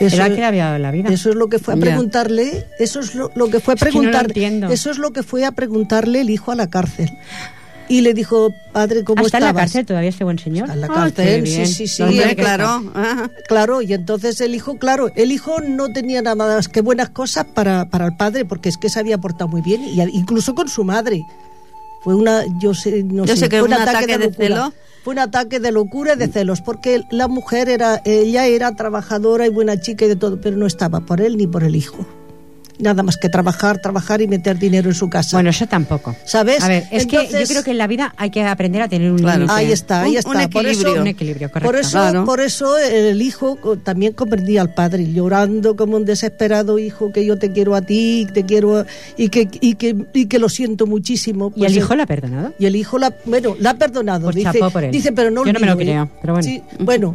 Eso, 0.00 0.16
Era 0.16 0.28
que 0.28 0.36
le 0.36 0.44
había 0.44 0.66
dado 0.66 0.78
la 0.78 0.90
vida. 0.90 1.08
eso 1.10 1.30
es 1.30 1.36
lo 1.36 1.48
que 1.48 1.58
fue 1.60 1.74
a 1.74 1.76
preguntarle, 1.76 2.66
eso 2.80 2.98
es 3.00 3.14
lo, 3.14 3.30
lo 3.36 3.48
que 3.48 3.60
fue 3.60 3.74
a 3.74 3.76
Es 3.76 3.80
que 3.82 3.86
no 3.90 3.92
lo 3.94 4.00
preguntar, 4.00 4.24
entiendo. 4.26 4.68
eso 4.68 4.90
es 4.90 4.98
lo 4.98 5.12
que 5.12 5.22
fue 5.22 5.44
a 5.44 5.52
preguntarle 5.52 6.20
el 6.20 6.30
hijo 6.30 6.50
a 6.50 6.56
la 6.56 6.68
cárcel. 6.68 7.10
Y 7.86 8.00
le 8.00 8.14
dijo, 8.14 8.50
padre, 8.72 9.04
¿cómo 9.04 9.24
¿Hasta 9.26 9.36
en 9.38 9.44
la 9.44 9.52
cárcel 9.52 9.84
todavía 9.84 10.08
este 10.08 10.24
buen 10.24 10.38
señor? 10.38 10.64
Está 10.70 10.74
en 10.74 10.80
la 10.80 10.86
Ah, 10.86 10.94
cárcel, 10.94 11.46
sí, 11.46 11.66
sí, 11.66 11.86
sí. 11.86 12.02
Claro. 12.34 12.82
Claro, 13.46 13.82
y 13.82 13.92
entonces 13.92 14.40
el 14.40 14.54
hijo, 14.54 14.78
claro, 14.78 15.10
el 15.14 15.30
hijo 15.30 15.60
no 15.60 15.92
tenía 15.92 16.22
nada 16.22 16.34
más 16.56 16.68
que 16.68 16.80
buenas 16.80 17.10
cosas 17.10 17.44
para, 17.44 17.84
para 17.90 18.06
el 18.06 18.16
padre, 18.16 18.46
porque 18.46 18.70
es 18.70 18.78
que 18.78 18.88
se 18.88 18.98
había 19.00 19.18
portado 19.18 19.48
muy 19.48 19.60
bien, 19.60 19.84
y 19.84 20.00
incluso 20.16 20.54
con 20.54 20.68
su 20.68 20.82
madre. 20.82 21.20
Fue 22.04 22.14
una, 22.14 22.44
yo 22.60 22.74
sé, 22.74 23.02
no 23.02 23.24
Yo 23.24 23.34
sé, 23.34 23.40
sé 23.44 23.48
que 23.48 23.58
fue 23.60 23.66
un 23.68 23.74
ataque 23.74 24.18
de 24.18 24.26
locura. 24.26 24.46
celos. 24.46 24.72
Fue 25.02 25.12
un 25.14 25.18
ataque 25.18 25.58
de 25.58 25.72
locura 25.72 26.14
y 26.14 26.16
de 26.16 26.28
celos, 26.28 26.60
porque 26.60 27.02
la 27.10 27.28
mujer 27.28 27.68
era, 27.68 28.00
ella 28.04 28.46
era 28.46 28.74
trabajadora 28.76 29.46
y 29.46 29.50
buena 29.50 29.80
chica 29.80 30.04
y 30.04 30.08
de 30.08 30.16
todo, 30.16 30.40
pero 30.40 30.56
no 30.56 30.66
estaba 30.66 31.00
por 31.00 31.20
él 31.20 31.36
ni 31.36 31.46
por 31.46 31.64
el 31.64 31.76
hijo. 31.76 32.06
Nada 32.78 33.02
más 33.04 33.16
que 33.16 33.28
trabajar, 33.28 33.78
trabajar 33.80 34.20
y 34.20 34.26
meter 34.26 34.58
dinero 34.58 34.88
en 34.88 34.94
su 34.96 35.08
casa. 35.08 35.36
Bueno, 35.36 35.50
eso 35.50 35.66
tampoco. 35.66 36.16
¿Sabes? 36.24 36.62
A 36.62 36.68
ver, 36.68 36.84
es 36.90 37.06
que 37.06 37.28
yo 37.30 37.46
creo 37.46 37.62
que 37.62 37.70
en 37.70 37.78
la 37.78 37.86
vida 37.86 38.12
hay 38.16 38.30
que 38.30 38.42
aprender 38.42 38.82
a 38.82 38.88
tener 38.88 39.12
un 39.12 39.18
Claro. 39.18 39.40
límite. 39.42 39.54
Ahí 39.54 39.70
está, 39.72 40.02
ahí 40.02 40.10
Un- 40.12 40.16
está. 40.18 40.28
un 40.30 40.50
por 40.50 40.66
eso, 40.66 40.70
equilibrio. 40.80 41.00
Un 41.02 41.06
equilibrio, 41.06 41.48
correcto. 41.50 41.68
Por 41.68 41.76
eso, 41.80 41.90
Claro. 41.92 42.24
por 42.24 42.40
eso 42.40 42.76
el 42.76 43.22
hijo 43.22 43.56
también 43.84 44.12
comprendía 44.14 44.60
al 44.60 44.74
padre, 44.74 45.10
llorando 45.12 45.76
como 45.76 45.96
un 45.96 46.04
desesperado 46.04 46.78
hijo 46.80 47.12
que 47.12 47.24
yo 47.24 47.38
te 47.38 47.52
quiero 47.52 47.76
a 47.76 47.82
ti, 47.82 48.26
te 48.34 48.44
quiero 48.44 48.84
y 49.16 49.28
que 49.28 49.48
y 49.60 49.74
que 49.76 49.94
y 50.12 50.26
que 50.26 50.38
lo 50.40 50.48
siento 50.48 50.86
muchísimo. 50.86 51.52
¿Y 51.54 51.60
Pues 51.60 51.70
el 51.70 51.78
él- 51.78 51.84
hijo 51.84 51.94
lo 51.94 52.02
ha 52.02 52.06
perdonado? 52.06 52.52
y 52.58 52.66
el 52.66 52.74
hijo 52.76 52.98
la 52.98 53.14
bueno 53.24 53.54
la 53.60 53.70
ha 53.70 53.74
perdonado. 53.78 54.24
Pues 54.24 54.36
dice, 54.36 54.50
chapó 54.52 54.70
por 54.70 54.82
él. 54.84 54.90
dice, 54.90 55.12
pero 55.12 55.30
no 55.30 55.44
Yo 55.46 55.52
no 55.52 55.60
me 55.60 55.66
lo 55.66 55.72
¿eh? 55.74 55.76
creo, 55.76 56.10
pero 56.20 56.32
bueno. 56.34 56.48
Sí, 56.48 56.60
bueno. 56.80 57.14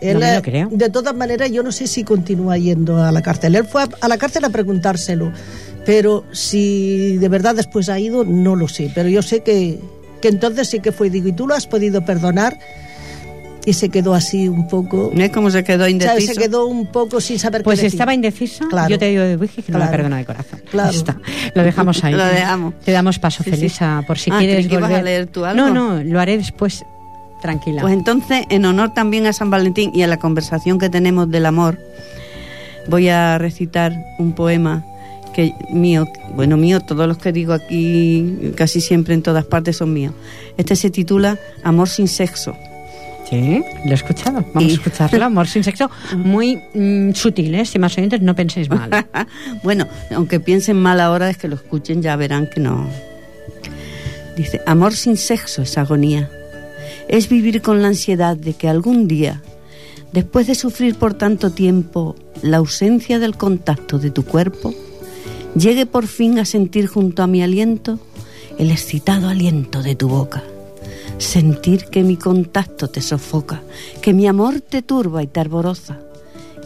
Él, 0.00 0.18
me 0.18 0.34
lo 0.36 0.42
creo. 0.42 0.68
De 0.70 0.88
todas 0.90 1.14
maneras, 1.14 1.50
yo 1.50 1.62
no 1.62 1.72
sé 1.72 1.86
si 1.86 2.04
continúa 2.04 2.56
yendo 2.58 3.02
a 3.02 3.10
la 3.12 3.22
cárcel. 3.22 3.54
Él 3.56 3.64
fue 3.64 3.82
a, 3.82 3.88
a 4.00 4.08
la 4.08 4.18
cárcel 4.18 4.44
a 4.44 4.50
preguntárselo, 4.50 5.32
pero 5.86 6.24
si 6.32 7.16
de 7.18 7.28
verdad 7.28 7.54
después 7.54 7.88
ha 7.88 7.98
ido, 7.98 8.24
no 8.24 8.56
lo 8.56 8.68
sé. 8.68 8.90
Pero 8.94 9.08
yo 9.08 9.22
sé 9.22 9.40
que, 9.40 9.78
que 10.20 10.28
entonces 10.28 10.68
sí 10.68 10.80
que 10.80 10.92
fue. 10.92 11.10
Digo, 11.10 11.28
¿y 11.28 11.32
tú 11.32 11.46
lo 11.46 11.54
has 11.54 11.66
podido 11.66 12.04
perdonar? 12.04 12.58
Y 13.66 13.74
se 13.74 13.90
quedó 13.90 14.14
así 14.14 14.48
un 14.48 14.66
poco. 14.66 15.10
¿Ves 15.14 15.30
cómo 15.30 15.50
se 15.50 15.62
quedó 15.62 15.80
¿sabes? 15.80 15.92
indeciso? 15.92 16.32
Se 16.34 16.40
quedó 16.40 16.66
un 16.66 16.86
poco 16.86 17.20
sin 17.20 17.38
saber 17.38 17.62
Pues 17.62 17.78
qué 17.80 17.84
decir. 17.86 17.96
estaba 17.98 18.14
indeciso. 18.14 18.66
Claro. 18.68 18.88
Yo 18.88 18.98
te 18.98 19.06
digo 19.10 19.22
de 19.22 19.36
Dubigi 19.36 19.60
que 19.60 19.72
no 19.72 19.78
la 19.78 19.90
perdona 19.90 20.16
de 20.16 20.24
corazón. 20.24 20.62
Claro. 20.70 20.90
Ya 20.92 20.96
está. 20.98 21.16
Lo 21.54 21.62
dejamos 21.62 22.02
ahí. 22.04 22.14
Lo 22.14 22.24
dejamos. 22.24 22.74
Te 22.82 22.92
damos 22.92 23.18
paso, 23.18 23.42
Sí, 23.44 23.50
sí. 23.50 23.56
Felisa, 23.56 24.02
por 24.06 24.18
si 24.18 24.30
Ah, 24.30 24.38
quieres 24.38 24.56
creí 24.56 24.68
que 24.68 24.74
ibas 24.76 24.88
volver. 24.88 25.00
a 25.00 25.02
leer 25.02 25.26
tú 25.26 25.44
algo. 25.44 25.66
No, 25.68 25.74
no, 25.74 26.02
lo 26.02 26.18
haré 26.18 26.38
después. 26.38 26.82
Tranquila. 27.40 27.82
Pues 27.82 27.94
entonces, 27.94 28.44
en 28.48 28.64
honor 28.64 28.92
también 28.94 29.26
a 29.26 29.32
San 29.32 29.50
Valentín 29.50 29.90
y 29.94 30.02
a 30.02 30.06
la 30.06 30.18
conversación 30.18 30.78
que 30.78 30.88
tenemos 30.90 31.30
del 31.30 31.46
amor, 31.46 31.78
voy 32.88 33.08
a 33.08 33.38
recitar 33.38 33.92
un 34.18 34.32
poema 34.32 34.84
que 35.34 35.52
mío, 35.70 36.06
bueno, 36.34 36.56
mío, 36.56 36.80
todos 36.80 37.06
los 37.06 37.18
que 37.18 37.32
digo 37.32 37.52
aquí, 37.52 38.52
casi 38.56 38.80
siempre 38.80 39.14
en 39.14 39.22
todas 39.22 39.44
partes 39.44 39.76
son 39.76 39.92
míos. 39.92 40.12
Este 40.56 40.74
se 40.74 40.90
titula 40.90 41.38
Amor 41.62 41.88
sin 41.88 42.08
sexo. 42.08 42.56
Sí, 43.28 43.62
lo 43.84 43.90
he 43.90 43.94
escuchado. 43.94 44.42
Vamos 44.54 44.64
Y- 44.64 44.70
a 44.70 44.74
escucharlo. 44.78 45.22
Amor 45.24 45.46
sin 45.46 45.62
sexo. 45.62 45.90
Muy 46.16 46.62
mm, 46.74 47.12
sutil, 47.12 47.54
¿eh? 47.54 47.66
Si 47.66 47.78
más 47.78 47.96
oyentes, 47.98 48.22
no 48.22 48.34
penséis 48.34 48.70
mal. 48.70 48.88
bueno, 49.62 49.86
aunque 50.16 50.40
piensen 50.40 50.80
mal 50.80 50.98
ahora, 50.98 51.28
es 51.28 51.36
que 51.36 51.46
lo 51.46 51.56
escuchen, 51.56 52.00
ya 52.00 52.16
verán 52.16 52.48
que 52.48 52.60
no. 52.60 52.86
Dice, 54.34 54.60
amor 54.66 54.94
sin 54.94 55.16
sexo 55.16 55.62
es 55.62 55.76
agonía. 55.76 56.30
Es 57.08 57.28
vivir 57.28 57.62
con 57.62 57.80
la 57.80 57.88
ansiedad 57.88 58.36
de 58.36 58.52
que 58.52 58.68
algún 58.68 59.08
día, 59.08 59.42
después 60.12 60.46
de 60.46 60.54
sufrir 60.54 60.94
por 60.94 61.14
tanto 61.14 61.50
tiempo 61.50 62.14
la 62.42 62.58
ausencia 62.58 63.18
del 63.18 63.36
contacto 63.36 63.98
de 63.98 64.10
tu 64.10 64.24
cuerpo, 64.24 64.74
llegue 65.56 65.86
por 65.86 66.06
fin 66.06 66.38
a 66.38 66.44
sentir 66.44 66.86
junto 66.86 67.22
a 67.22 67.26
mi 67.26 67.42
aliento 67.42 67.98
el 68.58 68.70
excitado 68.70 69.28
aliento 69.28 69.82
de 69.82 69.94
tu 69.94 70.08
boca. 70.08 70.42
Sentir 71.16 71.86
que 71.86 72.02
mi 72.02 72.16
contacto 72.16 72.88
te 72.88 73.00
sofoca, 73.00 73.62
que 74.02 74.12
mi 74.12 74.26
amor 74.26 74.60
te 74.60 74.82
turba 74.82 75.22
y 75.22 75.26
te 75.26 75.40
arboroza, 75.40 75.98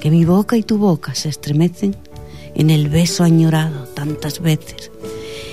que 0.00 0.10
mi 0.10 0.24
boca 0.24 0.56
y 0.56 0.62
tu 0.62 0.76
boca 0.76 1.14
se 1.14 1.28
estremecen 1.28 1.96
en 2.54 2.70
el 2.70 2.88
beso 2.88 3.24
añorado 3.24 3.84
tantas 3.94 4.40
veces, 4.40 4.90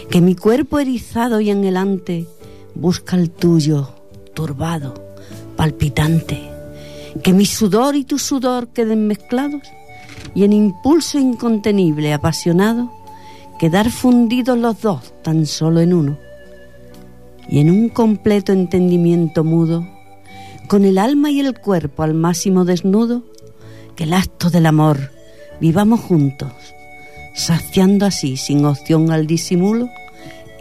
que 0.10 0.19
mi 0.21 0.36
cuerpo 0.36 0.80
erizado 0.80 1.39
y 1.39 1.52
anhelante 1.52 2.25
busca 2.75 3.15
el 3.15 3.30
tuyo, 3.30 3.93
turbado, 4.39 4.93
palpitante, 5.58 6.39
que 7.21 7.34
mi 7.34 7.45
sudor 7.45 7.97
y 7.97 8.06
tu 8.06 8.17
sudor 8.17 8.69
queden 8.69 9.06
mezclados 9.06 9.63
y 10.34 10.45
en 10.45 10.54
impulso 10.54 11.19
incontenible, 11.19 12.13
apasionado, 12.13 12.89
quedar 13.60 13.91
fundidos 13.91 14.58
los 14.58 14.82
dos 14.82 15.13
tan 15.23 15.45
solo 15.45 15.82
en 15.82 15.93
uno, 15.93 16.17
y 17.49 17.60
en 17.60 17.69
un 17.69 17.89
completo 17.89 18.54
entendimiento 18.54 19.43
mudo, 19.43 19.86
con 20.69 20.86
el 20.86 20.99
alma 20.99 21.32
y 21.32 21.41
el 21.41 21.60
cuerpo 21.60 22.04
al 22.04 22.13
máximo 22.13 22.63
desnudo, 22.63 23.23
que 23.97 24.06
el 24.06 24.13
acto 24.13 24.49
del 24.49 24.67
amor 24.67 25.12
vivamos 25.60 25.99
juntos, 25.99 26.54
saciando 27.36 28.06
así, 28.06 28.38
sin 28.38 28.63
opción 28.63 29.12
al 29.12 29.28
disimulo, 29.28 29.89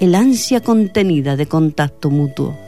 el 0.01 0.17
ansia 0.17 0.63
contenida 0.63 1.37
de 1.37 1.47
contacto 1.47 2.11
mutuo. 2.11 2.59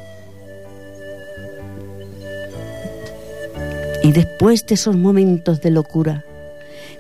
Y 4.03 4.13
después 4.13 4.67
de 4.67 4.75
esos 4.75 4.97
momentos 4.97 5.61
de 5.61 5.71
locura, 5.71 6.25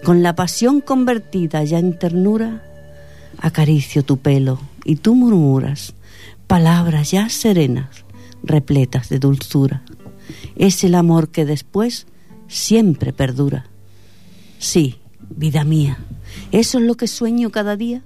con 0.04 0.22
la 0.22 0.34
pasión 0.34 0.80
convertida 0.80 1.64
ya 1.64 1.78
en 1.78 1.98
ternura, 1.98 2.62
acaricio 3.38 4.02
tu 4.02 4.18
pelo 4.18 4.60
y 4.84 4.96
tú 4.96 5.14
murmuras 5.14 5.94
palabras 6.46 7.12
ya 7.12 7.28
serenas, 7.28 8.04
repletas 8.42 9.08
de 9.08 9.18
dulzura. 9.18 9.82
Es 10.56 10.84
el 10.84 10.94
amor 10.94 11.30
que 11.30 11.44
después 11.44 12.06
siempre 12.48 13.12
perdura. 13.12 13.66
Sí, 14.58 14.96
vida 15.30 15.64
mía, 15.64 15.98
eso 16.52 16.78
es 16.78 16.84
lo 16.84 16.96
que 16.96 17.06
sueño 17.06 17.50
cada 17.50 17.76
día, 17.76 18.02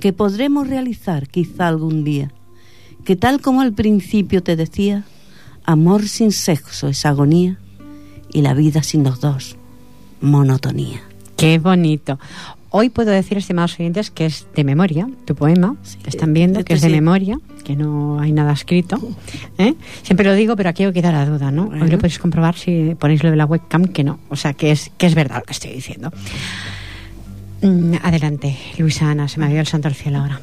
que 0.00 0.12
podremos 0.12 0.68
realizar 0.68 1.28
quizá 1.28 1.68
algún 1.68 2.04
día, 2.04 2.32
que 3.04 3.16
tal 3.16 3.40
como 3.40 3.62
al 3.62 3.72
principio 3.72 4.42
te 4.42 4.56
decía, 4.56 5.04
amor 5.64 6.06
sin 6.08 6.32
sexo 6.32 6.88
es 6.88 7.06
agonía 7.06 7.58
y 8.36 8.42
la 8.42 8.52
vida 8.52 8.82
sin 8.82 9.02
los 9.02 9.22
dos, 9.22 9.56
monotonía. 10.20 11.00
Qué 11.38 11.58
bonito. 11.58 12.18
Hoy 12.68 12.90
puedo 12.90 13.10
decir, 13.10 13.38
estimados 13.38 13.80
oyentes, 13.80 14.10
que 14.10 14.26
es 14.26 14.46
de 14.54 14.62
memoria, 14.62 15.08
tu 15.24 15.34
poema. 15.34 15.74
Sí, 15.82 15.96
que 15.96 16.10
están 16.10 16.34
viendo 16.34 16.62
que 16.62 16.74
es 16.74 16.82
de 16.82 16.88
sí. 16.88 16.92
memoria, 16.92 17.40
que 17.64 17.76
no 17.76 18.20
hay 18.20 18.32
nada 18.32 18.52
escrito. 18.52 18.98
¿eh? 19.56 19.74
Siempre 20.02 20.26
lo 20.26 20.34
digo, 20.34 20.54
pero 20.54 20.68
aquí 20.68 20.84
hay 20.84 20.92
que 20.92 21.00
dar 21.00 21.14
la 21.14 21.24
duda, 21.24 21.50
¿no? 21.50 21.68
Hoy 21.68 21.88
lo 21.88 21.96
podéis 21.96 22.18
comprobar 22.18 22.56
si 22.56 22.94
ponéis 22.98 23.24
lo 23.24 23.30
de 23.30 23.36
la 23.36 23.46
webcam, 23.46 23.86
que 23.86 24.04
no. 24.04 24.18
O 24.28 24.36
sea, 24.36 24.52
que 24.52 24.70
es, 24.70 24.90
que 24.98 25.06
es 25.06 25.14
verdad 25.14 25.36
lo 25.36 25.44
que 25.44 25.52
estoy 25.54 25.72
diciendo. 25.72 26.12
Mm, 27.62 27.94
Adelante, 28.02 28.54
Luisa 28.76 29.10
Ana, 29.10 29.28
se 29.28 29.40
me 29.40 29.46
ha 29.46 29.50
ido 29.50 29.60
el 29.60 29.66
santo 29.66 29.88
al 29.88 29.94
cielo 29.94 30.18
ahora. 30.18 30.42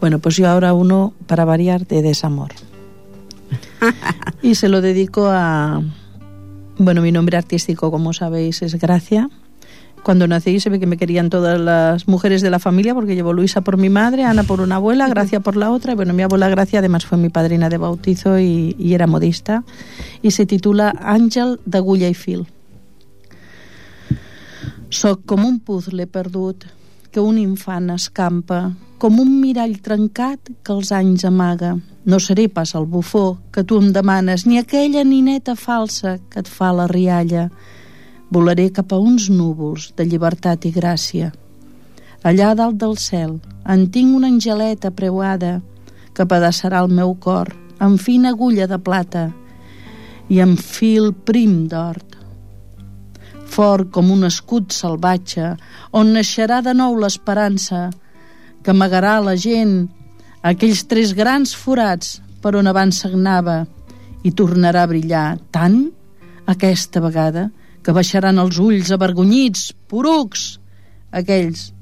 Bueno, 0.00 0.20
pues 0.20 0.36
yo 0.36 0.48
ahora 0.48 0.74
uno 0.74 1.12
para 1.26 1.44
variar 1.44 1.88
de 1.88 2.02
desamor. 2.02 2.52
y 4.42 4.54
se 4.54 4.68
lo 4.68 4.80
dedico 4.80 5.26
a... 5.26 5.82
Bueno, 6.78 7.02
mi 7.02 7.12
nombre 7.12 7.36
artístico, 7.36 7.90
como 7.90 8.12
sabéis, 8.12 8.62
es 8.62 8.74
Gracia. 8.76 9.28
Cuando 10.02 10.26
nací 10.26 10.58
se 10.58 10.68
ve 10.68 10.80
que 10.80 10.86
me 10.86 10.96
querían 10.96 11.30
todas 11.30 11.60
las 11.60 12.08
mujeres 12.08 12.42
de 12.42 12.50
la 12.50 12.58
familia 12.58 12.92
porque 12.92 13.14
llevo 13.14 13.32
Luisa 13.32 13.60
por 13.60 13.76
mi 13.76 13.88
madre, 13.88 14.24
Ana 14.24 14.42
por 14.42 14.60
una 14.60 14.76
abuela, 14.76 15.06
Gracia 15.06 15.40
por 15.40 15.54
la 15.54 15.70
otra. 15.70 15.92
Y 15.92 15.94
bueno, 15.94 16.12
mi 16.12 16.22
abuela 16.22 16.48
Gracia 16.48 16.80
además 16.80 17.06
fue 17.06 17.18
mi 17.18 17.28
padrina 17.28 17.68
de 17.68 17.76
bautizo 17.76 18.38
y, 18.38 18.74
y 18.78 18.94
era 18.94 19.06
modista. 19.06 19.64
Y 20.22 20.32
se 20.32 20.46
titula 20.46 20.90
Àngel 20.90 21.60
d'agulla 21.66 22.08
i 22.08 22.14
fil. 22.14 22.48
Soc 24.90 25.22
com 25.24 25.44
un 25.44 25.60
puzzle 25.60 26.06
perdut 26.06 26.66
que 27.12 27.20
un 27.20 27.38
infant 27.38 27.92
escampa, 27.94 28.72
com 28.98 29.20
un 29.20 29.40
mirall 29.40 29.78
trencat 29.84 30.50
que 30.64 30.74
els 30.74 30.90
anys 30.92 31.24
amaga. 31.28 31.76
No 32.04 32.18
seré 32.18 32.48
pas 32.48 32.74
el 32.74 32.86
bufó 32.90 33.38
que 33.54 33.62
tu 33.62 33.78
em 33.78 33.92
demanes, 33.94 34.46
ni 34.46 34.58
aquella 34.58 35.04
nineta 35.04 35.54
falsa 35.54 36.18
que 36.30 36.42
et 36.42 36.48
fa 36.50 36.72
la 36.74 36.88
rialla. 36.90 37.48
Volaré 38.32 38.70
cap 38.74 38.92
a 38.92 38.98
uns 38.98 39.28
núvols 39.30 39.92
de 39.96 40.06
llibertat 40.08 40.66
i 40.66 40.72
gràcia. 40.74 41.32
Allà 42.22 42.54
dalt 42.58 42.78
del 42.80 42.96
cel 42.98 43.38
en 43.66 43.86
tinc 43.94 44.16
una 44.16 44.30
angeleta 44.30 44.90
preuada 44.90 45.60
que 46.14 46.26
pedaçarà 46.26 46.82
el 46.82 46.90
meu 46.90 47.14
cor 47.14 47.52
amb 47.78 48.00
fina 48.00 48.30
agulla 48.34 48.66
de 48.70 48.78
plata 48.78 49.28
i 50.30 50.40
amb 50.42 50.58
fil 50.58 51.12
prim 51.26 51.64
d'hort 51.70 52.12
fort 53.52 53.90
com 53.92 54.10
un 54.12 54.24
escut 54.24 54.72
salvatge, 54.72 55.52
on 55.92 56.14
naixerà 56.16 56.62
de 56.64 56.72
nou 56.76 56.96
l'esperança, 57.00 57.90
que 58.62 58.72
amagarà 58.72 59.18
la 59.20 59.34
gent 59.36 59.90
aquells 60.42 60.84
tres 60.90 61.12
grans 61.14 61.54
forats 61.56 62.20
per 62.42 62.56
on 62.58 62.66
abans 62.66 62.98
sagnava 63.04 63.62
i 64.26 64.32
tornarà 64.32 64.82
a 64.84 64.90
brillar 64.90 65.38
tant 65.54 65.90
aquesta 66.46 67.00
vegada 67.00 67.50
que 67.82 67.92
baixaran 67.94 68.38
els 68.38 68.58
ulls 68.62 68.90
avergonyits, 68.94 69.72
porucs, 69.90 70.58
aquells 71.10 71.72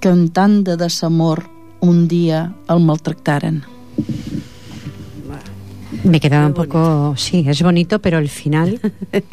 que 0.00 0.08
en 0.14 0.28
tant 0.30 0.60
de 0.66 0.76
desamor 0.78 1.42
un 1.82 2.06
dia 2.08 2.44
el 2.70 2.80
maltractaren. 2.86 3.62
Me 6.04 6.20
quedaba 6.20 6.46
un 6.46 6.54
poco... 6.54 7.14
Sí, 7.16 7.44
es 7.48 7.62
bonito, 7.62 7.98
pero 7.98 8.18
el 8.18 8.28
final, 8.28 8.78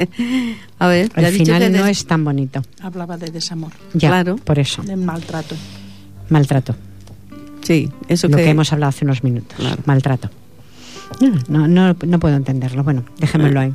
A 0.79 0.87
ver, 0.87 1.11
el 1.15 1.25
he 1.25 1.31
dicho 1.31 1.43
que 1.43 1.51
final 1.59 1.71
no 1.71 1.83
des- 1.85 1.97
es 1.99 2.05
tan 2.07 2.23
bonito. 2.23 2.61
Hablava 2.81 3.17
de 3.17 3.27
desamor, 3.29 3.71
Ya, 3.93 4.09
Claro. 4.09 4.37
por 4.37 4.57
eso. 4.57 4.81
de 4.81 4.95
maltrato. 4.95 5.55
Maltrato. 6.29 6.75
Sí, 7.61 7.89
eso 8.07 8.27
lo 8.27 8.37
que... 8.37 8.43
que 8.43 8.49
hemos 8.51 8.71
hablado 8.73 8.89
hace 8.89 9.05
unos 9.05 9.23
minutos. 9.23 9.57
Claro. 9.57 9.81
Maltrato. 9.85 10.29
No, 11.47 11.67
no, 11.67 11.95
no 12.05 12.19
puedo 12.19 12.35
entenderlo. 12.35 12.83
Bueno, 12.83 13.03
dejémoslo 13.19 13.59
ahí. 13.59 13.73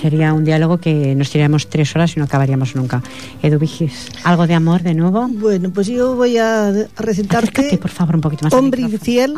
Sería 0.00 0.32
un 0.32 0.44
diálogo 0.44 0.78
que 0.78 1.14
nos 1.14 1.30
tiraríamos 1.30 1.68
tres 1.68 1.94
horas 1.94 2.16
y 2.16 2.20
no 2.20 2.24
acabaríamos 2.24 2.74
nunca. 2.76 3.02
Edu 3.42 3.58
Vigis, 3.58 4.08
¿algo 4.24 4.46
de 4.46 4.54
amor 4.54 4.82
de 4.82 4.94
nuevo? 4.94 5.28
Bueno, 5.28 5.70
pues 5.70 5.88
yo 5.88 6.14
voy 6.14 6.38
a 6.38 6.68
Acércate, 6.68 7.02
recitarte 7.02 7.78
por 7.78 7.90
favor, 7.90 8.14
un 8.16 8.20
poquito 8.20 8.44
más. 8.44 8.52
Hombre 8.52 8.82
infiel. 8.82 9.34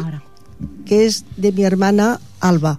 Que 0.85 1.07
es 1.07 1.25
de 1.37 1.53
mi 1.53 1.65
hermana 1.65 2.21
Alba. 2.41 2.79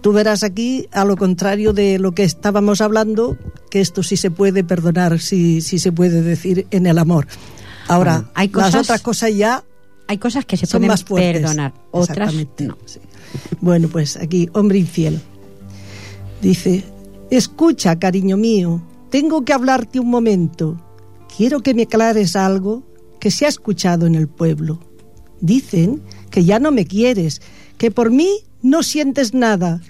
Tú 0.00 0.12
verás 0.12 0.44
aquí, 0.44 0.88
a 0.92 1.04
lo 1.04 1.16
contrario 1.16 1.72
de 1.72 1.98
lo 1.98 2.12
que 2.12 2.22
estábamos 2.22 2.80
hablando, 2.80 3.36
que 3.70 3.80
esto 3.80 4.02
sí 4.02 4.16
se 4.16 4.30
puede 4.30 4.64
perdonar, 4.64 5.18
sí, 5.18 5.60
sí 5.60 5.78
se 5.78 5.92
puede 5.92 6.22
decir 6.22 6.66
en 6.70 6.86
el 6.86 6.98
amor. 6.98 7.26
Ahora, 7.88 8.14
Bueno, 8.16 8.30
hay 8.34 8.48
las 8.48 8.64
cosas- 8.66 8.82
otras 8.82 9.00
cosas 9.02 9.34
ya 9.36 9.64
Hay 10.06 10.18
cosas 10.18 10.44
que 10.46 10.56
se 10.56 10.66
son 10.66 10.78
pueden 10.80 10.88
más 10.88 11.04
fuertes. 11.04 11.42
perdonar, 11.42 11.74
otras 11.90 12.32
no. 12.34 12.76
sí. 12.86 13.00
Bueno, 13.60 13.88
pues 13.88 14.16
aquí, 14.16 14.48
hombre 14.54 14.78
infiel. 14.78 15.20
Dice, 16.40 16.84
escucha, 17.30 17.98
cariño 17.98 18.36
mío, 18.36 18.80
tengo 19.10 19.44
que 19.44 19.52
hablarte 19.52 20.00
un 20.00 20.08
momento. 20.08 20.80
Quiero 21.36 21.60
que 21.60 21.74
me 21.74 21.82
aclares 21.82 22.36
algo 22.36 22.84
que 23.20 23.30
se 23.30 23.44
ha 23.44 23.48
escuchado 23.48 24.06
en 24.06 24.14
el 24.14 24.28
pueblo. 24.28 24.80
Dicen 25.40 26.00
que 26.30 26.44
ya 26.44 26.58
no 26.58 26.70
me 26.72 26.86
quieres, 26.86 27.42
que 27.76 27.90
por 27.90 28.10
mí 28.10 28.44
no 28.62 28.82
sientes 28.82 29.34
nada, 29.34 29.80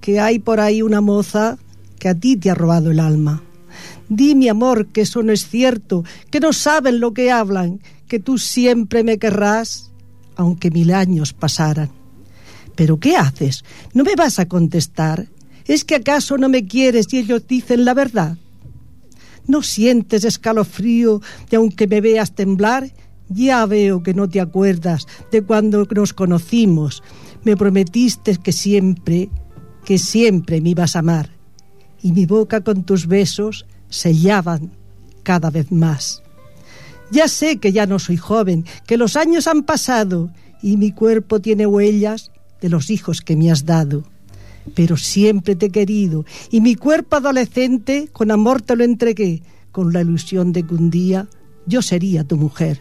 que 0.00 0.20
hay 0.20 0.38
por 0.38 0.60
ahí 0.60 0.82
una 0.82 1.00
moza 1.00 1.56
que 1.98 2.08
a 2.08 2.14
ti 2.14 2.36
te 2.36 2.50
ha 2.50 2.54
robado 2.54 2.90
el 2.90 3.00
alma. 3.00 3.42
Di, 4.08 4.34
mi 4.34 4.48
amor, 4.48 4.86
que 4.86 5.02
eso 5.02 5.22
no 5.22 5.32
es 5.32 5.48
cierto, 5.48 6.04
que 6.30 6.40
no 6.40 6.52
saben 6.52 7.00
lo 7.00 7.12
que 7.12 7.30
hablan, 7.30 7.80
que 8.06 8.18
tú 8.18 8.38
siempre 8.38 9.04
me 9.04 9.18
querrás, 9.18 9.90
aunque 10.36 10.70
mil 10.70 10.92
años 10.92 11.32
pasaran. 11.32 11.90
¿Pero 12.74 12.98
qué 12.98 13.16
haces? 13.16 13.64
¿No 13.92 14.04
me 14.04 14.14
vas 14.14 14.38
a 14.38 14.46
contestar? 14.46 15.28
¿Es 15.66 15.84
que 15.84 15.96
acaso 15.96 16.38
no 16.38 16.48
me 16.48 16.66
quieres 16.66 17.12
y 17.12 17.18
ellos 17.18 17.46
dicen 17.46 17.84
la 17.84 17.92
verdad? 17.92 18.38
¿No 19.46 19.62
sientes 19.62 20.24
escalofrío 20.24 21.20
de 21.50 21.56
aunque 21.56 21.86
me 21.86 22.00
veas 22.00 22.34
temblar? 22.34 22.92
Ya 23.28 23.66
veo 23.66 24.02
que 24.02 24.14
no 24.14 24.28
te 24.28 24.40
acuerdas 24.40 25.06
de 25.30 25.42
cuando 25.42 25.86
nos 25.90 26.14
conocimos. 26.14 27.02
Me 27.44 27.56
prometiste 27.56 28.36
que 28.36 28.52
siempre, 28.52 29.28
que 29.84 29.98
siempre 29.98 30.60
me 30.60 30.70
ibas 30.70 30.96
a 30.96 31.00
amar. 31.00 31.30
Y 32.02 32.12
mi 32.12 32.24
boca 32.26 32.62
con 32.62 32.84
tus 32.84 33.06
besos 33.06 33.66
sellaban 33.88 34.72
cada 35.22 35.50
vez 35.50 35.70
más. 35.72 36.22
Ya 37.10 37.28
sé 37.28 37.58
que 37.58 37.72
ya 37.72 37.86
no 37.86 37.98
soy 37.98 38.16
joven, 38.16 38.64
que 38.86 38.96
los 38.96 39.16
años 39.16 39.46
han 39.46 39.62
pasado 39.62 40.30
y 40.62 40.76
mi 40.76 40.92
cuerpo 40.92 41.40
tiene 41.40 41.66
huellas 41.66 42.30
de 42.60 42.68
los 42.68 42.90
hijos 42.90 43.20
que 43.20 43.36
me 43.36 43.50
has 43.50 43.64
dado 43.64 44.04
pero 44.74 44.96
siempre 44.96 45.56
te 45.56 45.66
he 45.66 45.70
querido 45.70 46.24
y 46.50 46.60
mi 46.60 46.74
cuerpo 46.74 47.16
adolescente 47.16 48.08
con 48.12 48.30
amor 48.30 48.62
te 48.62 48.76
lo 48.76 48.84
entregué, 48.84 49.42
con 49.72 49.92
la 49.92 50.00
ilusión 50.00 50.52
de 50.52 50.64
que 50.64 50.74
un 50.74 50.90
día 50.90 51.28
yo 51.66 51.82
sería 51.82 52.24
tu 52.24 52.36
mujer. 52.36 52.80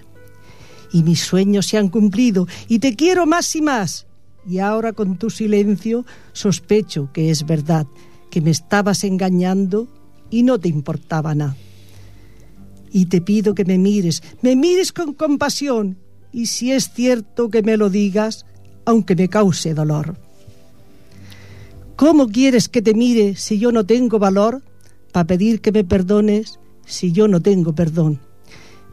Y 0.92 1.04
mis 1.04 1.22
sueños 1.22 1.68
se 1.68 1.78
han 1.78 1.90
cumplido 1.90 2.48
y 2.68 2.80
te 2.80 2.96
quiero 2.96 3.26
más 3.26 3.56
y 3.56 3.62
más. 3.62 4.06
Y 4.48 4.60
ahora 4.60 4.94
con 4.94 5.18
tu 5.18 5.30
silencio 5.30 6.06
sospecho 6.32 7.10
que 7.12 7.30
es 7.30 7.46
verdad, 7.46 7.86
que 8.30 8.40
me 8.42 8.52
estabas 8.52 9.04
engañando 9.04 9.88
y 10.30 10.44
no 10.44 10.60
te 10.60 10.70
importaba 10.70 11.36
nada. 11.36 11.56
Y 12.92 13.08
te 13.08 13.22
pido 13.22 13.54
que 13.54 13.66
me 13.66 13.78
mires, 13.78 14.24
me 14.42 14.56
mires 14.56 14.92
con 14.92 15.14
compasión 15.14 15.98
y 16.32 16.48
si 16.48 16.72
es 16.72 16.92
cierto 16.94 17.50
que 17.50 17.62
me 17.64 17.78
lo 17.78 17.90
digas, 17.90 18.46
aunque 18.86 19.16
me 19.16 19.28
cause 19.28 19.74
dolor. 19.74 20.18
¿Cómo 21.96 22.28
quieres 22.28 22.70
que 22.70 22.82
te 22.82 22.94
mire 22.94 23.36
si 23.36 23.58
yo 23.58 23.72
no 23.72 23.86
tengo 23.86 24.20
valor 24.20 24.62
para 25.12 25.26
pedir 25.26 25.62
que 25.62 25.72
me 25.72 25.84
perdones 25.84 26.60
si 26.86 27.12
yo 27.12 27.28
no 27.28 27.42
tengo 27.42 27.74
perdón? 27.74 28.20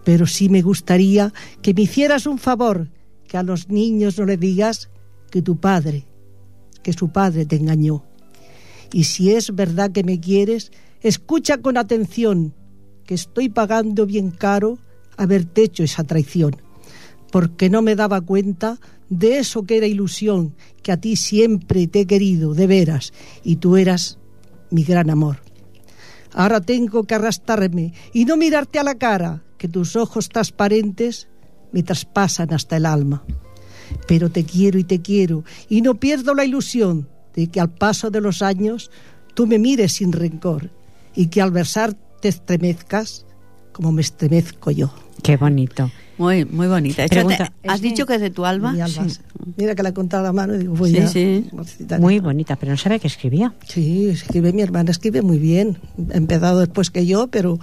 Pero 0.04 0.26
sí 0.26 0.48
me 0.48 0.62
gustaría 0.62 1.32
que 1.62 1.74
me 1.74 1.82
hicieras 1.82 2.26
un 2.26 2.38
favor, 2.38 2.88
que 3.28 3.36
a 3.36 3.42
los 3.42 3.68
niños 3.68 4.18
no 4.18 4.24
le 4.24 4.36
digas 4.36 4.90
que 5.30 5.42
tu 5.42 5.58
padre, 5.58 6.06
que 6.82 6.92
su 6.92 7.10
padre 7.10 7.46
te 7.46 7.56
engañó. 7.56 8.04
Y 8.92 9.04
si 9.04 9.32
es 9.32 9.54
verdad 9.54 9.92
que 9.92 10.04
me 10.04 10.18
quieres, 10.20 10.72
escucha 11.04 11.58
con 11.58 11.76
atención, 11.76 12.54
que 13.04 13.14
estoy 13.14 13.50
pagando 13.50 14.06
bien 14.06 14.30
caro 14.30 14.78
haberte 15.18 15.62
hecho 15.62 15.84
esa 15.84 16.02
traición, 16.02 16.56
porque 17.30 17.68
no 17.68 17.82
me 17.82 17.94
daba 17.94 18.22
cuenta 18.22 18.80
de 19.10 19.38
eso 19.38 19.64
que 19.64 19.76
era 19.76 19.86
ilusión, 19.86 20.56
que 20.82 20.92
a 20.92 20.96
ti 20.96 21.16
siempre 21.16 21.86
te 21.88 22.00
he 22.00 22.06
querido, 22.06 22.54
de 22.54 22.66
veras, 22.66 23.12
y 23.44 23.56
tú 23.56 23.76
eras 23.76 24.18
mi 24.70 24.82
gran 24.82 25.10
amor. 25.10 25.40
Ahora 26.32 26.62
tengo 26.62 27.04
que 27.04 27.14
arrastrarme 27.14 27.92
y 28.14 28.24
no 28.24 28.38
mirarte 28.38 28.78
a 28.78 28.82
la 28.82 28.94
cara, 28.94 29.44
que 29.58 29.68
tus 29.68 29.96
ojos 29.96 30.30
transparentes 30.30 31.28
me 31.70 31.82
traspasan 31.82 32.54
hasta 32.54 32.78
el 32.78 32.86
alma. 32.86 33.24
Pero 34.08 34.30
te 34.30 34.44
quiero 34.44 34.78
y 34.78 34.84
te 34.84 35.02
quiero, 35.02 35.44
y 35.68 35.82
no 35.82 35.96
pierdo 35.96 36.34
la 36.34 36.46
ilusión 36.46 37.10
de 37.34 37.48
que 37.48 37.60
al 37.60 37.74
paso 37.74 38.10
de 38.10 38.22
los 38.22 38.40
años 38.40 38.90
tú 39.34 39.46
me 39.46 39.58
mires 39.58 39.92
sin 39.92 40.10
rencor 40.10 40.70
y 41.14 41.26
que 41.28 41.42
al 41.42 41.50
besar 41.50 41.94
te 42.20 42.28
estremezcas 42.28 43.26
como 43.72 43.92
me 43.92 44.02
estremezco 44.02 44.70
yo. 44.70 44.94
Qué 45.22 45.36
bonito. 45.36 45.90
Muy, 46.16 46.44
muy 46.44 46.68
bonita. 46.68 47.04
¿Has 47.66 47.80
dicho 47.80 48.06
que 48.06 48.14
es 48.14 48.20
de 48.20 48.30
tu 48.30 48.44
alma? 48.44 48.74
Mira 49.56 49.74
que 49.74 49.82
la 49.82 49.88
he 49.88 49.94
contado 49.94 50.22
a 50.22 50.26
la 50.26 50.32
mano 50.32 50.54
y 50.54 50.58
digo, 50.58 50.74
voy 50.74 50.94
sí, 50.94 51.06
sí. 51.08 51.50
Muy 51.98 52.20
bonita, 52.20 52.56
pero 52.56 52.72
no 52.72 52.78
sabe 52.78 53.00
que 53.00 53.08
escribía. 53.08 53.52
Sí, 53.66 54.08
escribe 54.10 54.52
mi 54.52 54.62
hermana, 54.62 54.92
escribe 54.92 55.22
muy 55.22 55.38
bien. 55.38 55.78
Ha 56.12 56.16
empezado 56.16 56.60
después 56.60 56.90
que 56.90 57.04
yo, 57.04 57.26
pero, 57.28 57.58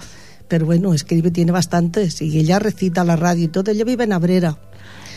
pero 0.48 0.66
bueno, 0.66 0.92
escribe, 0.92 1.30
tiene 1.30 1.50
bastantes. 1.50 2.20
Y 2.20 2.38
ella 2.38 2.58
recita 2.58 3.04
la 3.04 3.16
radio 3.16 3.44
y 3.44 3.48
todo. 3.48 3.70
Ella 3.70 3.84
vive 3.84 4.04
en 4.04 4.12
Abrera. 4.12 4.58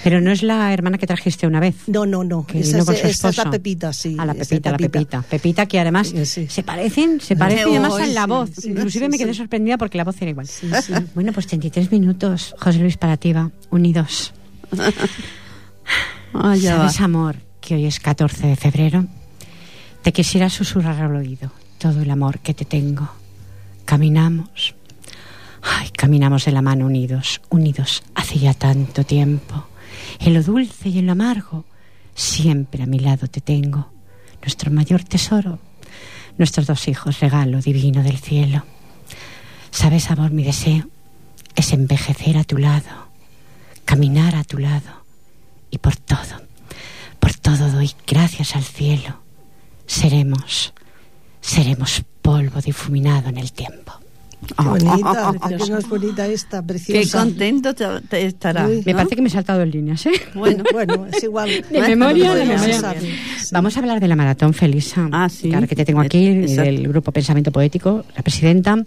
Pero 0.05 0.21
no 0.21 0.29
es 0.29 0.43
la 0.43 0.71
hermana 0.71 0.99
que 0.99 1.07
trajiste 1.07 1.47
una 1.47 1.59
vez. 1.59 1.77
No, 1.87 2.05
no, 2.05 2.23
no. 2.23 2.45
Que 2.45 2.59
esa, 2.59 2.77
es, 2.77 3.37
la 3.37 3.49
Pepita, 3.49 3.91
sí. 3.91 4.15
A 4.19 4.25
la 4.27 4.35
Pepita, 4.35 4.69
la 4.69 4.77
Pepita. 4.77 5.23
Pepita 5.23 5.65
que 5.65 5.79
además 5.79 6.13
se 6.25 6.61
parecen, 6.61 7.19
se 7.19 7.35
parecen 7.35 7.69
además 7.69 7.99
en 7.99 8.13
la 8.13 8.27
voz. 8.27 8.63
Inclusive 8.63 9.09
me 9.09 9.17
quedé 9.17 9.33
sorprendida 9.33 9.79
porque 9.79 9.97
la 9.97 10.03
voz 10.03 10.21
era 10.21 10.29
igual. 10.29 10.47
Bueno, 11.15 11.33
pues 11.33 11.47
33 11.47 11.91
minutos, 11.91 12.53
José 12.59 12.77
Luis 12.77 12.97
Parativa, 12.97 13.49
unidos. 13.71 14.31
ah, 16.35 16.55
¿Sabes, 16.55 17.01
amor, 17.01 17.37
que 17.59 17.73
hoy 17.73 17.87
es 17.87 17.99
14 17.99 18.45
de 18.45 18.55
febrero? 18.55 19.07
Te 20.03 20.13
quisiera 20.13 20.51
susurrar 20.51 21.01
al 21.01 21.15
oído 21.15 21.51
todo 21.79 22.03
el 22.03 22.11
amor 22.11 22.41
que 22.41 22.53
te 22.53 22.65
tengo. 22.65 23.09
Caminamos. 23.85 24.75
Ay, 25.63 25.89
caminamos 25.89 26.45
de 26.45 26.51
la 26.51 26.61
mano 26.61 26.85
unidos, 26.85 27.41
unidos 27.49 28.03
hace 28.13 28.37
ya 28.37 28.53
tanto 28.53 29.03
tiempo 29.03 29.65
en 30.19 30.33
lo 30.33 30.43
dulce 30.43 30.89
y 30.89 30.99
en 30.99 31.05
lo 31.05 31.13
amargo, 31.13 31.65
siempre 32.13 32.83
a 32.83 32.85
mi 32.85 32.99
lado 32.99 33.27
te 33.27 33.41
tengo, 33.41 33.91
nuestro 34.41 34.71
mayor 34.71 35.03
tesoro, 35.03 35.59
nuestros 36.37 36.67
dos 36.67 36.87
hijos, 36.87 37.19
regalo 37.19 37.61
divino 37.61 38.03
del 38.03 38.17
cielo. 38.17 38.63
Sabes, 39.71 40.09
amor, 40.11 40.31
mi 40.31 40.43
deseo 40.43 40.87
es 41.55 41.73
envejecer 41.73 42.37
a 42.37 42.43
tu 42.43 42.57
lado, 42.57 43.09
caminar 43.85 44.35
a 44.35 44.43
tu 44.43 44.57
lado 44.57 45.03
y 45.69 45.77
por 45.77 45.95
todo, 45.95 46.41
por 47.19 47.33
todo 47.33 47.71
doy 47.71 47.91
gracias 48.07 48.55
al 48.55 48.63
cielo. 48.63 49.21
Seremos, 49.85 50.73
seremos 51.41 52.03
polvo 52.21 52.61
difuminado 52.61 53.29
en 53.29 53.37
el 53.37 53.51
tiempo. 53.51 53.93
Qué 54.45 54.63
bonita, 54.63 55.33
no 55.69 55.77
es 55.77 55.89
bonita 55.89 56.27
esta, 56.27 56.61
preciosa. 56.61 57.01
Qué 57.01 57.25
contento 57.25 57.73
te, 57.73 58.25
estará. 58.25 58.67
Me 58.67 58.93
parece 58.93 59.15
que 59.15 59.21
me 59.21 59.27
he 59.27 59.31
saltado 59.31 59.61
en 59.61 59.71
líneas, 59.71 60.05
¿eh? 60.05 60.11
Bueno, 60.33 60.63
bueno, 60.71 61.07
es 61.11 61.23
igual. 61.23 61.49
De 61.69 61.81
memoria, 61.81 62.33
de 62.33 62.45
memoria. 62.45 62.95
Vamos 63.51 63.75
a 63.75 63.79
hablar 63.79 63.99
de 63.99 64.07
la 64.07 64.15
maratón 64.15 64.53
Felisa. 64.53 65.09
Ah, 65.11 65.29
sí. 65.29 65.49
Claro 65.49 65.67
que 65.67 65.75
te 65.75 65.85
tengo 65.85 66.01
aquí, 66.01 66.29
del 66.29 66.87
grupo 66.87 67.11
Pensamiento 67.11 67.51
Poético, 67.51 68.05
la 68.15 68.21
presidenta. 68.21 68.77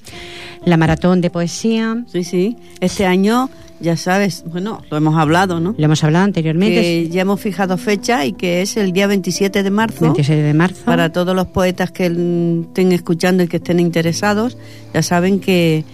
La 0.64 0.77
maratón 0.77 1.21
de 1.21 1.31
poesía. 1.31 2.05
Sí, 2.11 2.25
sí. 2.25 2.57
Este 2.81 3.07
año 3.07 3.51
ya 3.81 3.97
sabes, 3.97 4.45
bueno, 4.51 4.83
lo 4.91 4.97
hemos 4.97 5.17
hablado, 5.17 5.61
¿no? 5.61 5.75
Lo 5.77 5.85
hemos 5.85 6.03
hablado 6.03 6.25
anteriormente. 6.25 6.81
Que 6.81 7.09
ya 7.09 7.23
hemos 7.23 7.41
fijado 7.41 7.77
fecha 7.79 8.25
y 8.27 8.33
que 8.33 8.62
es 8.62 8.77
el 8.77 8.93
día 8.93 9.07
27 9.07 9.62
de 9.62 9.71
marzo. 9.71 10.01
27 10.01 10.43
de 10.43 10.55
marzo. 10.55 10.85
Para 10.85 11.12
todos 11.12 11.35
los 11.35 11.47
poetas 11.49 11.91
que 11.93 12.07
estén 12.07 12.93
escuchando 12.93 13.43
y 13.43 13.49
que 13.49 13.59
estén 13.59 13.81
interesados, 13.81 14.57
ya 14.93 15.03
saben 15.03 15.41
que 15.41 15.85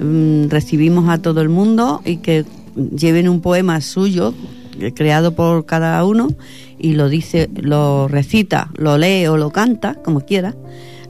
mm, 0.00 0.48
recibimos 0.48 1.08
a 1.10 1.18
todo 1.18 1.40
el 1.40 1.48
mundo 1.48 2.00
y 2.04 2.18
que 2.18 2.44
lleven 2.76 3.28
un 3.28 3.40
poema 3.40 3.80
suyo 3.80 4.34
eh, 4.80 4.92
creado 4.92 5.34
por 5.34 5.66
cada 5.66 6.02
uno 6.04 6.28
y 6.78 6.94
lo 6.94 7.08
dice, 7.08 7.50
lo 7.54 8.08
recita, 8.08 8.70
lo 8.76 8.98
lee 8.98 9.26
o 9.26 9.36
lo 9.36 9.50
canta, 9.50 9.94
como 9.94 10.20
quiera, 10.20 10.54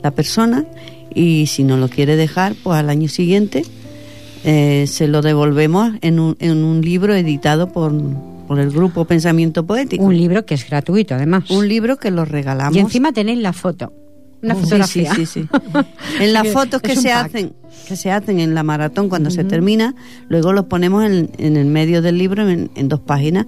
la 0.03 0.11
persona 0.11 0.67
y 1.15 1.47
si 1.47 1.63
no 1.63 1.77
lo 1.77 1.89
quiere 1.89 2.17
dejar, 2.17 2.55
pues 2.63 2.79
al 2.79 2.91
año 2.91 3.09
siguiente 3.09 3.65
eh, 4.45 4.87
se 4.87 5.09
lo 5.09 5.23
devolvemos 5.23 5.95
en 6.03 6.21
un, 6.21 6.37
en 6.39 6.63
un 6.65 6.81
libro 6.83 7.15
editado 7.15 7.69
por, 7.73 7.93
por 8.47 8.61
el 8.61 8.71
grupo 8.71 9.05
Pensamiento 9.05 9.67
Poético. 9.67 10.05
Un 10.05 10.17
libro 10.17 10.45
que 10.45 10.55
es 10.55 10.69
gratuito, 10.69 11.15
además. 11.15 11.51
Un 11.51 11.69
libro 11.69 11.97
que 11.97 12.11
lo 12.11 12.25
regalamos. 12.25 12.77
Y 12.77 12.81
encima 12.81 13.13
tenéis 13.13 13.39
la 13.41 13.53
foto. 13.53 13.93
Una 14.43 14.55
fotografía. 14.55 15.15
Sí, 15.15 15.25
sí, 15.25 15.41
sí. 15.43 15.49
en 16.21 16.33
las 16.35 16.49
fotos 16.49 16.83
que 16.83 16.95
se 16.97 17.11
hacen 17.11 17.55
que 17.89 17.97
se 17.97 18.11
hacen 18.11 18.41
en 18.41 18.55
la 18.55 18.63
maratón 18.63 19.09
cuando 19.09 19.31
se 19.31 19.45
termina, 19.45 19.95
luego 20.29 20.53
los 20.53 20.67
ponemos 20.67 21.05
en, 21.05 21.31
en 21.39 21.57
el 21.57 21.67
medio 21.67 22.03
del 22.03 22.19
libro 22.19 22.49
en, 22.49 22.89
dos 22.89 23.01
páginas. 23.01 23.47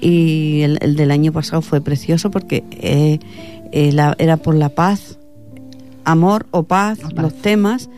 Y 0.00 0.62
el, 0.62 0.96
del 0.96 1.10
año 1.10 1.32
pasado 1.32 1.62
fue 1.62 1.80
precioso 1.80 2.30
porque 2.30 2.64
eh, 2.70 3.18
eh, 3.72 3.94
era 4.18 4.36
por 4.38 4.54
la 4.54 4.70
paz, 4.70 5.18
amor 6.04 6.46
o 6.50 6.62
paz, 6.62 6.98
los 7.14 7.34
temas 7.34 7.90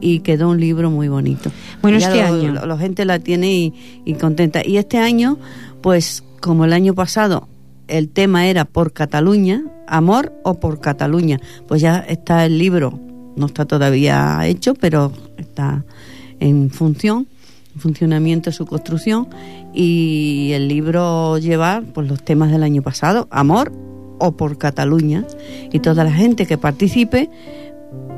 y 0.00 0.20
quedó 0.20 0.50
un 0.50 0.60
libro 0.60 0.90
muy 0.90 1.08
bonito. 1.08 1.50
Bueno, 1.82 1.98
este 1.98 2.22
año. 2.22 2.52
la 2.52 2.78
gente 2.78 3.04
la 3.04 3.18
tiene 3.18 3.72
y, 4.04 4.14
contenta. 4.14 4.66
Y 4.66 4.76
este 4.76 4.98
año, 4.98 5.38
pues 5.82 6.24
como 6.40 6.64
el 6.64 6.72
año 6.72 6.94
pasado 6.94 7.48
el 7.88 8.08
tema 8.08 8.46
era 8.46 8.64
por 8.64 8.92
Cataluña, 8.92 9.64
amor 9.86 10.32
o 10.42 10.54
por 10.54 10.80
Cataluña, 10.80 11.38
pues 11.68 11.82
ya 11.82 11.98
está 11.98 12.46
el 12.46 12.58
libro, 12.58 12.98
no 13.36 13.46
está 13.46 13.66
todavía 13.66 14.46
hecho, 14.46 14.74
pero 14.74 15.12
está 15.36 15.84
en 16.40 16.70
función, 16.70 17.26
en 17.74 17.80
funcionamiento 17.80 18.52
su 18.52 18.66
construcción 18.66 19.28
y 19.74 20.50
el 20.52 20.68
libro 20.68 21.38
lleva 21.38 21.82
pues 21.92 22.08
los 22.08 22.24
temas 22.24 22.50
del 22.50 22.62
año 22.62 22.82
pasado, 22.82 23.28
amor 23.30 23.72
o 24.18 24.32
por 24.32 24.56
Cataluña 24.58 25.26
y 25.72 25.80
toda 25.80 26.04
la 26.04 26.12
gente 26.12 26.46
que 26.46 26.56
participe 26.56 27.28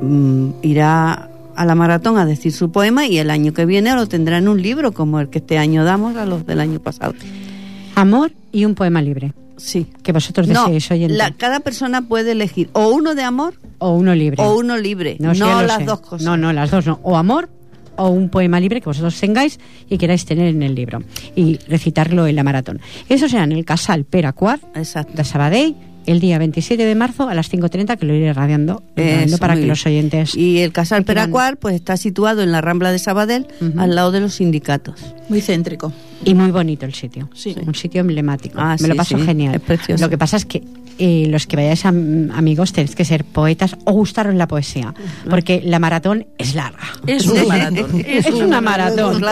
mm, 0.01 0.49
irá 0.61 1.29
a 1.57 1.65
la 1.65 1.75
maratón 1.75 2.17
a 2.17 2.25
decir 2.25 2.53
su 2.53 2.71
poema 2.71 3.05
y 3.07 3.17
el 3.17 3.29
año 3.29 3.51
que 3.53 3.65
viene 3.65 3.93
lo 3.93 4.07
tendrán 4.07 4.43
en 4.43 4.49
un 4.49 4.61
libro 4.61 4.93
como 4.93 5.19
el 5.19 5.29
que 5.29 5.39
este 5.39 5.57
año 5.57 5.83
damos 5.83 6.15
a 6.15 6.25
los 6.25 6.45
del 6.45 6.59
año 6.61 6.79
pasado. 6.79 7.13
Amor 7.95 8.31
y 8.51 8.65
un 8.65 8.75
poema 8.75 9.01
libre. 9.01 9.33
Sí. 9.57 9.87
que 10.03 10.11
vosotros 10.11 10.47
No, 10.47 10.65
deseéis 10.65 10.91
oyente. 10.91 11.15
la- 11.17 11.31
cada 11.31 11.59
persona 11.61 12.03
puede 12.03 12.33
elegir 12.33 12.69
o 12.73 12.89
uno 12.89 13.15
de 13.15 13.23
amor 13.23 13.55
O 13.79 13.95
uno 13.95 14.13
libre. 14.13 14.37
o 14.43 14.55
uno 14.55 14.77
libre. 14.77 15.17
No, 15.19 15.33
lo 15.33 15.63
las 15.63 15.77
sé. 15.79 15.85
dos 15.85 15.99
cosas. 16.01 16.21
No, 16.23 16.37
no, 16.37 16.53
las 16.53 16.69
dos 16.69 16.85
no. 16.85 16.99
O 17.01 17.17
amor 17.17 17.49
o 17.95 18.09
un 18.09 18.29
poema 18.29 18.59
libre 18.59 18.81
que 18.81 18.85
vosotros 18.85 19.19
tengáis 19.19 19.59
y 19.89 19.97
queráis 19.97 20.25
tener 20.25 20.49
en 20.49 20.61
el 20.61 20.75
libro 20.75 21.01
y 21.35 21.57
recitarlo 21.67 22.27
en 22.27 22.35
la 22.35 22.43
maratón. 22.43 22.79
Eso 23.09 23.27
será 23.27 23.45
en 23.45 23.51
el 23.53 23.65
Casal 23.65 24.03
Peracuar 24.05 24.59
de 24.75 25.23
Sabadell 25.23 25.75
el 26.07 26.19
día 26.19 26.39
27 26.39 26.83
de 26.83 26.95
marzo 26.95 27.29
a 27.29 27.33
las 27.35 27.51
5.30 27.53 27.97
que 27.97 28.05
lo 28.05 28.13
iré 28.15 28.33
radiando, 28.33 28.81
Eso, 28.95 29.37
para 29.37 29.53
que 29.53 29.59
bien. 29.59 29.69
los 29.69 29.85
oyentes... 29.85 30.35
Y 30.35 30.59
el 30.59 30.71
Casal 30.71 31.03
Peracuar 31.03 31.57
pues 31.57 31.75
está 31.75 31.97
situado 31.97 32.41
en 32.41 32.51
la 32.51 32.61
Rambla 32.61 32.91
de 32.91 32.97
Sabadell, 32.99 33.45
al 33.77 33.93
lado 33.93 34.11
de 34.11 34.21
los 34.21 34.33
sindicatos. 34.35 34.95
Muy 35.29 35.41
céntrico. 35.41 35.93
Y 36.25 36.33
muy 36.33 36.49
bonito 36.51 36.85
el 36.85 36.93
sitio. 36.93 37.29
Sí. 37.35 37.55
Un 37.65 37.75
sitio 37.75 38.01
emblemático. 38.01 38.57
Ah, 38.59 38.75
Me 38.79 38.87
lo 38.87 38.95
paso 38.95 39.17
sí, 39.17 39.23
genial. 39.23 39.55
es 39.55 39.61
precioso. 39.61 40.03
Lo 40.03 40.09
que 40.09 40.17
pasa 40.17 40.37
es 40.37 40.45
que 40.45 40.63
eh, 40.99 41.27
los 41.29 41.47
que 41.47 41.55
vayáis 41.55 41.85
a- 41.85 41.89
amigos 41.89 42.73
tenéis 42.73 42.95
que 42.95 43.05
ser 43.05 43.23
poetas 43.23 43.75
o 43.85 43.91
gustaros 43.93 44.33
la 44.35 44.47
poesía. 44.47 44.93
Porque 45.29 45.61
la 45.63 45.79
maratón 45.79 46.25
es 46.37 46.55
larga. 46.55 46.79
Es 47.05 47.25
un 47.27 47.47
maratón. 47.47 48.03
Es 48.05 48.25
una 48.27 48.61
maratón. 48.61 49.23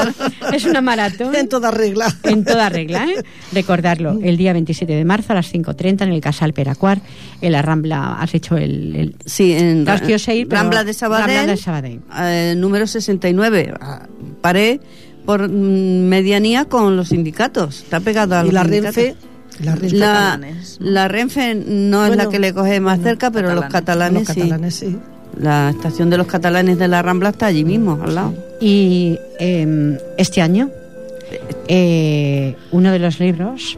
Es 0.54 0.66
una 0.66 0.82
maratón. 0.82 1.36
En 1.36 1.50
toda 1.50 1.72
regla. 1.72 2.14
En 2.24 2.44
toda 2.46 2.70
regla, 2.70 3.06
¿eh? 3.06 3.24
Recordarlo, 3.52 4.20
el 4.24 4.38
día 4.38 4.54
27 4.54 4.94
de 4.94 5.06
marzo 5.06 5.34
a 5.34 5.36
las 5.36 5.54
5.30 5.54 6.02
en 6.04 6.10
el 6.14 6.22
Casal 6.22 6.54
Peracuar, 6.54 7.00
en 7.42 7.52
la 7.52 7.62
Rambla, 7.62 8.14
has 8.20 8.34
hecho 8.34 8.58
el... 8.58 8.96
el- 8.96 9.16
Sí, 9.26 9.54
en 9.54 9.86
ir, 9.86 10.48
Rambla 10.50 10.84
de 10.84 10.94
Sabadell, 10.94 11.36
Rambla 11.36 11.46
de 11.54 11.58
Sabadell. 11.58 12.00
eh, 12.20 12.54
número 12.58 12.88
69. 12.88 13.74
Ah, 13.80 14.08
Paré 14.42 14.80
por 15.26 15.50
mm, 15.50 16.08
medianía 16.08 16.66
con 16.66 16.96
los 16.96 17.10
sindicatos. 17.10 17.82
Está 17.82 18.00
pegado 18.00 18.36
a 18.38 18.46
Y 18.46 18.52
la 18.52 18.62
sindicatos. 18.64 18.96
Renfe, 18.96 19.16
la 19.64 19.76
Renfe 19.76 19.96
La, 19.98 20.38
¿no? 20.38 20.48
la 20.80 21.08
Renfe 21.08 21.56
no 21.56 22.06
es 22.06 22.16
la 22.16 22.28
que 22.30 22.40
le 22.40 22.54
coge 22.54 22.80
más 22.80 22.98
bueno, 22.98 23.10
cerca, 23.10 23.32
pero 23.32 23.54
los 23.56 23.66
catalanes. 23.66 24.28
los 24.28 24.36
sí. 24.36 24.42
catalanes, 24.42 24.76
sí. 24.76 24.98
La 25.40 25.70
estación 25.70 26.10
de 26.10 26.18
los 26.18 26.28
catalanes 26.28 26.78
de 26.78 26.88
la 26.88 27.02
Rambla 27.02 27.30
está 27.30 27.48
allí 27.48 27.64
mismo, 27.66 28.00
al 28.02 28.16
lado. 28.16 28.34
Y 28.62 29.18
eh, 29.40 29.98
este 30.18 30.42
año, 30.42 30.70
eh, 31.68 32.56
uno 32.72 32.92
de 32.92 33.00
los 33.00 33.20
libros, 33.20 33.78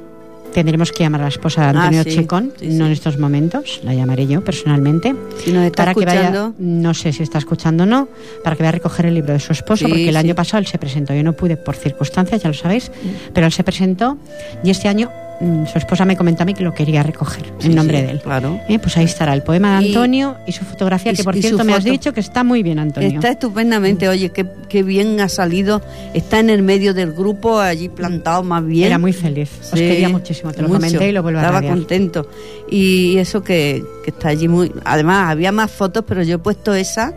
tendremos 0.54 0.92
que 0.92 1.04
llamar 1.04 1.22
a 1.22 1.24
la 1.26 1.30
esposa 1.30 1.62
de 1.62 1.68
Antonio 1.70 2.02
Ah, 2.02 2.04
sí, 2.04 2.16
Chicón, 2.18 2.54
sí, 2.60 2.68
no 2.70 2.86
en 2.86 2.92
estos 2.92 3.18
momentos, 3.20 3.80
la 3.84 3.94
llamaré 3.94 4.28
yo 4.28 4.44
personalmente, 4.44 5.16
Si 5.44 5.52
nos 5.52 5.66
está 5.66 5.84
para 5.84 5.94
que 5.94 6.06
vaya, 6.06 6.22
escuchando, 6.26 6.54
no 6.60 6.94
sé 6.94 7.12
si 7.14 7.24
está 7.24 7.38
escuchando 7.38 7.84
o 7.84 7.88
no, 7.88 8.08
para 8.44 8.56
que 8.56 8.64
vaya 8.64 8.70
a 8.70 8.74
recoger 8.74 9.06
el 9.08 9.14
libro 9.16 9.34
de 9.34 9.40
su 9.40 9.52
esposo, 9.54 9.86
Sí, 9.86 9.92
porque 9.92 10.06
el 10.10 10.16
sí. 10.16 10.18
año 10.18 10.36
pasado 10.36 10.60
él 10.60 10.68
se 10.68 10.78
presentó, 10.78 11.14
yo 11.14 11.24
no 11.24 11.34
pude 11.34 11.58
por 11.58 11.76
circunstancias, 11.76 12.42
ya 12.42 12.50
lo 12.50 12.56
sabéis, 12.56 12.92
pero 13.34 13.46
él 13.48 13.52
se 13.52 13.64
presentó 13.64 14.18
y 14.64 14.70
este 14.72 14.88
año 14.88 15.10
su 15.40 15.78
esposa 15.78 16.04
me 16.06 16.18
comentó 16.18 16.44
a 16.44 16.46
mí 16.46 16.54
que 16.54 16.64
lo 16.64 16.74
quería 16.74 17.04
recoger 17.04 17.44
Sí, 17.60 17.68
en 17.68 17.76
nombre 17.76 18.00
sí, 18.00 18.06
de 18.06 18.12
él. 18.12 18.22
Claro. 18.22 18.60
Eh, 18.68 18.80
pues 18.80 18.98
ahí 18.98 19.06
estará 19.06 19.34
el 19.34 19.44
poema 19.44 19.80
de 19.80 19.88
Antonio 19.88 20.38
y, 20.48 20.52
su 20.52 20.66
fotografía, 20.66 21.12
y 21.12 21.16
que 21.16 21.24
por 21.24 21.36
cierto 21.36 21.64
me 21.64 21.74
has 21.74 21.84
dicho 21.84 22.12
que 22.14 22.20
está 22.20 22.44
muy 22.44 22.64
bien, 22.64 22.80
Antonio. 22.80 23.10
Está 23.10 23.30
estupendamente, 23.30 24.10
oye, 24.10 24.32
qué, 24.32 24.48
qué 24.68 24.84
bien 24.84 25.20
ha 25.22 25.30
salido. 25.30 25.82
Está 26.14 26.40
en 26.40 26.50
el 26.50 26.64
medio 26.64 26.94
del 26.94 27.14
grupo, 27.14 27.60
allí 27.60 27.88
plantado 27.90 28.42
más 28.44 28.66
bien. 28.66 28.88
Era 28.88 28.98
muy 28.98 29.14
feliz. 29.14 29.50
Os 29.62 29.68
Sí, 29.70 29.76
quería 29.78 30.10
muchísimo, 30.10 30.52
te 30.52 30.62
lo 30.62 30.70
mucho. 30.70 30.80
comenté 30.82 31.10
y 31.10 31.12
lo 31.12 31.22
vuelvo 31.22 31.40
a 31.40 31.44
Estaba 31.44 31.60
radiar. 31.60 31.76
contento. 31.76 32.30
Y 32.70 33.18
eso 33.18 33.44
que, 33.44 33.84
que 34.04 34.10
está 34.12 34.30
allí 34.30 34.48
muy... 34.48 34.72
Además, 34.86 35.30
había 35.32 35.52
más 35.52 35.70
fotos, 35.72 36.04
pero 36.08 36.24
yo 36.24 36.36
he 36.36 36.40
puesto 36.40 36.74
esa 36.74 37.14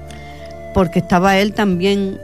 porque 0.74 0.98
estaba 1.00 1.38
él 1.38 1.52
también 1.52 2.18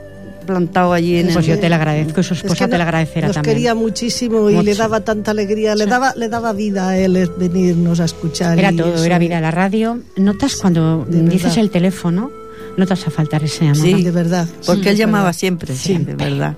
plantado 0.46 0.92
allí 0.92 1.16
en 1.16 1.26
Pues 1.32 1.36
el... 1.48 1.54
yo 1.56 1.58
te 1.60 1.68
lo 1.68 1.74
agradezco 1.74 2.22
su 2.22 2.32
Es 2.34 2.40
esposa 2.40 2.64
que 2.64 2.70
te 2.70 2.72
no- 2.72 2.78
lo 2.78 2.82
agradecerá 2.84 3.26
nos 3.26 3.34
también. 3.36 3.54
quería 3.56 3.74
muchísimo 3.74 4.48
y 4.48 4.54
Mucho. 4.54 4.62
le 4.64 4.74
daba 4.74 5.00
tanta 5.00 5.32
alegría, 5.32 5.74
le 5.74 5.86
daba 5.86 6.14
le 6.16 6.28
daba 6.28 6.52
vida 6.52 6.88
a 6.90 6.98
él 6.98 7.30
venirnos 7.38 8.00
a 8.00 8.04
escuchar. 8.06 8.58
Era 8.58 8.72
todo, 8.72 8.94
eso. 8.94 9.04
era 9.04 9.18
vida. 9.18 9.40
La 9.40 9.50
radio, 9.50 10.00
notas 10.16 10.56
cuando 10.56 11.04
de 11.08 11.22
dices 11.22 11.42
verdad. 11.44 11.58
el 11.58 11.70
teléfono, 11.70 12.30
notas 12.76 13.06
a 13.06 13.10
faltar 13.10 13.42
ese 13.44 13.64
amor. 13.66 13.76
Sí. 13.76 14.02
De 14.02 14.10
verdad. 14.10 14.48
Porque 14.64 14.82
Sí, 14.82 14.88
él 14.88 14.94
es 14.94 14.98
llamaba 15.00 15.24
verdad. 15.24 15.38
siempre, 15.38 15.74
Siempre. 15.76 16.14
siempre, 16.14 16.30
¿verdad? 16.30 16.56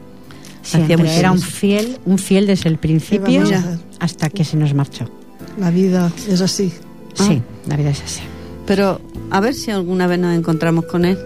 Siempre. 0.62 0.94
Hacía 0.94 1.04
mucho 1.06 1.18
Era 1.18 1.32
un 1.32 1.40
fiel, 1.40 1.98
un 2.04 2.18
fiel 2.18 2.46
desde 2.46 2.68
el 2.68 2.76
principio 2.78 3.42
hasta 4.00 4.28
que 4.28 4.44
se 4.44 4.56
nos 4.56 4.74
marchó. 4.74 5.10
La 5.58 5.70
vida 5.70 6.12
es 6.28 6.40
así. 6.40 6.72
Sí, 7.14 7.42
la 7.66 7.76
vida 7.76 7.90
es 7.90 8.02
así. 8.02 8.20
Pero 8.66 9.00
a 9.30 9.40
ver 9.40 9.54
si 9.54 9.70
alguna 9.70 10.06
vez 10.06 10.18
nos 10.18 10.36
encontramos 10.36 10.84
con 10.84 11.04
él. 11.06 11.16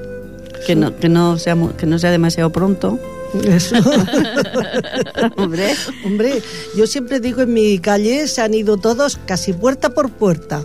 Que 0.67 0.77
no, 0.77 0.97
que 0.97 1.09
no, 1.09 1.39
sea, 1.39 1.57
que 1.77 1.87
no 1.87 1.99
sea 1.99 2.11
demasiado 2.11 2.51
pronto. 2.51 2.99
Eso. 3.45 3.77
Hombre. 5.37 5.75
Hombre, 6.05 6.43
yo 6.77 6.87
siempre 6.87 7.21
digo 7.21 7.43
en 7.43 7.53
mi 7.53 7.79
calle 7.79 8.29
se 8.29 8.43
han 8.43 8.55
ido 8.55 8.77
todos 8.77 9.19
casi 9.27 9.53
puerta 9.53 9.91
por 9.91 10.11
puerta. 10.11 10.63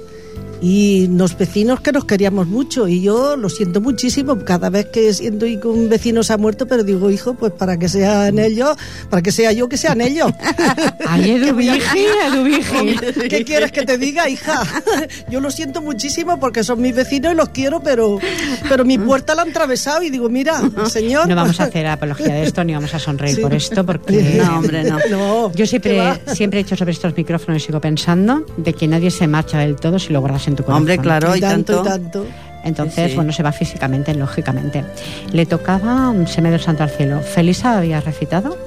Y 0.62 1.08
los 1.08 1.38
vecinos 1.38 1.82
que 1.82 1.92
nos 1.92 2.06
queríamos 2.06 2.48
mucho 2.48 2.88
y 2.88 3.02
yo 3.02 3.36
lo 3.38 3.50
siento 3.50 3.80
muchísimo 3.82 4.40
cada 4.44 4.70
vez 4.70 4.88
que 4.88 5.14
siento 5.14 5.46
que 5.46 5.68
un 5.68 5.88
vecino 5.90 6.24
se 6.24 6.34
ha 6.34 6.38
muerto, 6.38 6.66
pero 6.68 6.84
digo, 6.84 7.12
hijo, 7.12 7.36
pues 7.36 7.52
para 7.54 7.78
que 7.78 7.88
sean 7.90 8.40
ellos, 8.40 8.76
para 9.10 9.22
que 9.22 9.32
sea 9.32 9.52
yo, 9.52 9.70
que 9.70 9.78
sean 9.78 10.02
ellos. 10.02 10.32
Ay, 11.08 11.32
Eduvigi. 11.32 11.80
¿Qué 13.30 13.44
quieres 13.46 13.72
que 13.72 13.86
te 13.86 13.98
diga, 13.98 14.28
hija? 14.30 14.62
Yo 15.30 15.40
lo 15.42 15.52
siento 15.52 15.82
muchísimo 15.82 16.40
porque 16.40 16.64
son 16.64 16.82
mis 16.82 16.96
vecinos 16.96 17.34
y 17.34 17.36
los 17.36 17.50
quiero, 17.50 17.80
pero, 17.82 18.20
pero 18.68 18.84
mi 18.86 18.98
puerta 18.98 19.36
la 19.36 19.44
han 19.44 19.50
atravesado 19.50 20.02
y 20.04 20.10
digo, 20.10 20.30
mira, 20.30 20.62
señor. 20.90 21.28
No 21.28 21.36
vamos 21.36 21.60
a 21.60 21.66
hacer 21.66 21.86
apología 21.88 22.34
de 22.34 22.44
esto 22.44 22.64
ni 22.64 22.74
vamos 22.74 22.94
a 22.94 23.00
sonreír 23.00 23.36
Sí. 23.36 23.42
por 23.42 23.54
esto 23.54 23.86
porque 23.86 24.42
No, 24.44 24.58
hombre, 24.60 24.84
no. 24.84 24.98
No, 25.10 25.48
Yo 25.52 25.56
¿qué 25.58 25.68
siempre, 25.68 26.02
siempre 26.34 26.60
he 26.60 26.62
hecho 26.64 26.76
sobre 26.76 26.92
estos 26.92 27.16
micrófonos 27.16 27.62
y 27.62 27.66
sigo 27.66 27.80
pensando 27.82 28.46
de 28.58 28.74
que 28.74 28.88
nadie 28.88 29.12
se 29.12 29.28
marcha 29.28 29.60
del 29.60 29.76
todo 29.76 30.00
si 30.00 30.12
lo 30.14 30.20
guardas 30.22 30.47
en 30.50 30.56
tu 30.56 30.64
corazón. 30.64 30.82
Hombre, 30.82 30.98
claro, 30.98 31.36
y 31.36 31.40
Y 31.40 31.42
tanto, 31.42 31.82
tanto. 31.84 32.24
y 32.24 32.26
tanto. 32.26 32.26
Entonces, 32.64 33.04
Sí, 33.06 33.10
sí. 33.12 33.16
bueno, 33.16 33.32
se 33.32 33.44
va 33.44 33.52
físicamente, 33.52 34.14
lógicamente. 34.14 34.84
Le 35.32 35.46
tocaba 35.46 36.10
un 36.10 36.28
Se 36.28 36.42
me 36.42 36.50
dio 36.50 36.60
santo 36.60 36.84
al 36.84 36.90
cielo. 36.90 37.22
¿Felisa 37.22 37.78
había 37.78 38.02
recitado? 38.02 38.58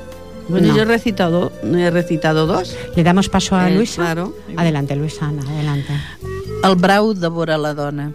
Bueno, 0.48 0.68
No. 0.68 0.76
yo 0.76 0.82
he 0.82 0.84
recitado, 0.84 1.52
he 1.62 1.90
recitado 1.90 2.46
dos. 2.46 2.74
Le 2.96 3.02
damos 3.04 3.28
paso 3.28 3.56
a 3.56 3.68
Eh, 3.70 3.74
Luisa. 3.76 4.02
claro. 4.02 4.34
Adelante, 4.56 4.96
Luisa, 4.96 5.26
Ana, 5.26 5.42
adelante. 5.42 5.92
El 6.64 6.74
brau 6.76 7.14
devora 7.14 7.56
la 7.58 7.74
dona. 7.74 8.12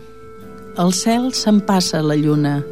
El 0.78 0.94
cel 0.94 1.34
se'n 1.34 1.62
passa 1.62 2.02
la 2.02 2.16
lluna. 2.16 2.64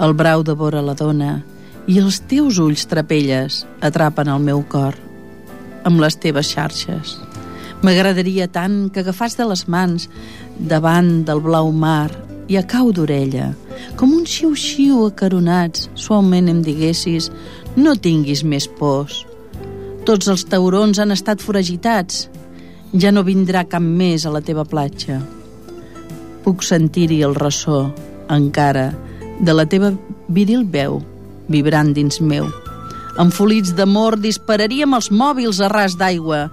El 0.00 0.12
brau 0.14 0.42
devora 0.42 0.82
la 0.82 0.94
dona. 0.94 1.44
I 1.86 1.98
els 1.98 2.20
teus 2.22 2.58
ulls 2.58 2.86
trapelles 2.86 3.66
atrapen 3.80 4.28
el 4.28 4.40
meu 4.40 4.64
cor 4.68 4.94
amb 5.84 6.00
les 6.00 6.18
teves 6.18 6.50
xarxes. 6.52 7.18
M'agradaria 7.84 8.48
tant 8.50 8.88
que 8.90 9.04
agafàs 9.04 9.36
de 9.38 9.46
les 9.46 9.66
mans 9.70 10.08
davant 10.58 11.22
del 11.28 11.42
blau 11.44 11.70
mar 11.70 12.10
i 12.50 12.56
a 12.58 12.64
cau 12.66 12.90
d'orella, 12.92 13.52
com 13.96 14.14
un 14.16 14.24
xiu-xiu 14.26 15.04
acaronats, 15.06 15.86
suaument 15.94 16.48
em 16.50 16.62
diguessis 16.64 17.28
no 17.76 17.94
tinguis 17.94 18.42
més 18.42 18.66
pors. 18.80 19.22
Tots 20.08 20.30
els 20.32 20.46
taurons 20.48 20.98
han 20.98 21.12
estat 21.14 21.44
foragitats. 21.44 22.26
Ja 22.96 23.12
no 23.12 23.22
vindrà 23.26 23.66
cap 23.68 23.84
més 23.84 24.24
a 24.24 24.32
la 24.32 24.40
teva 24.40 24.64
platja. 24.64 25.20
Puc 26.42 26.64
sentir-hi 26.64 27.20
el 27.26 27.36
ressò, 27.36 27.82
encara, 28.32 28.88
de 29.44 29.54
la 29.54 29.66
teva 29.68 29.92
viril 30.32 30.64
veu, 30.64 31.02
vibrant 31.52 31.92
dins 31.94 32.22
meu. 32.24 32.48
Enfolits 33.20 33.74
d'amor 33.76 34.16
dispararíem 34.22 34.96
els 34.96 35.10
mòbils 35.12 35.60
a 35.60 35.68
ras 35.68 35.98
d'aigua, 36.00 36.46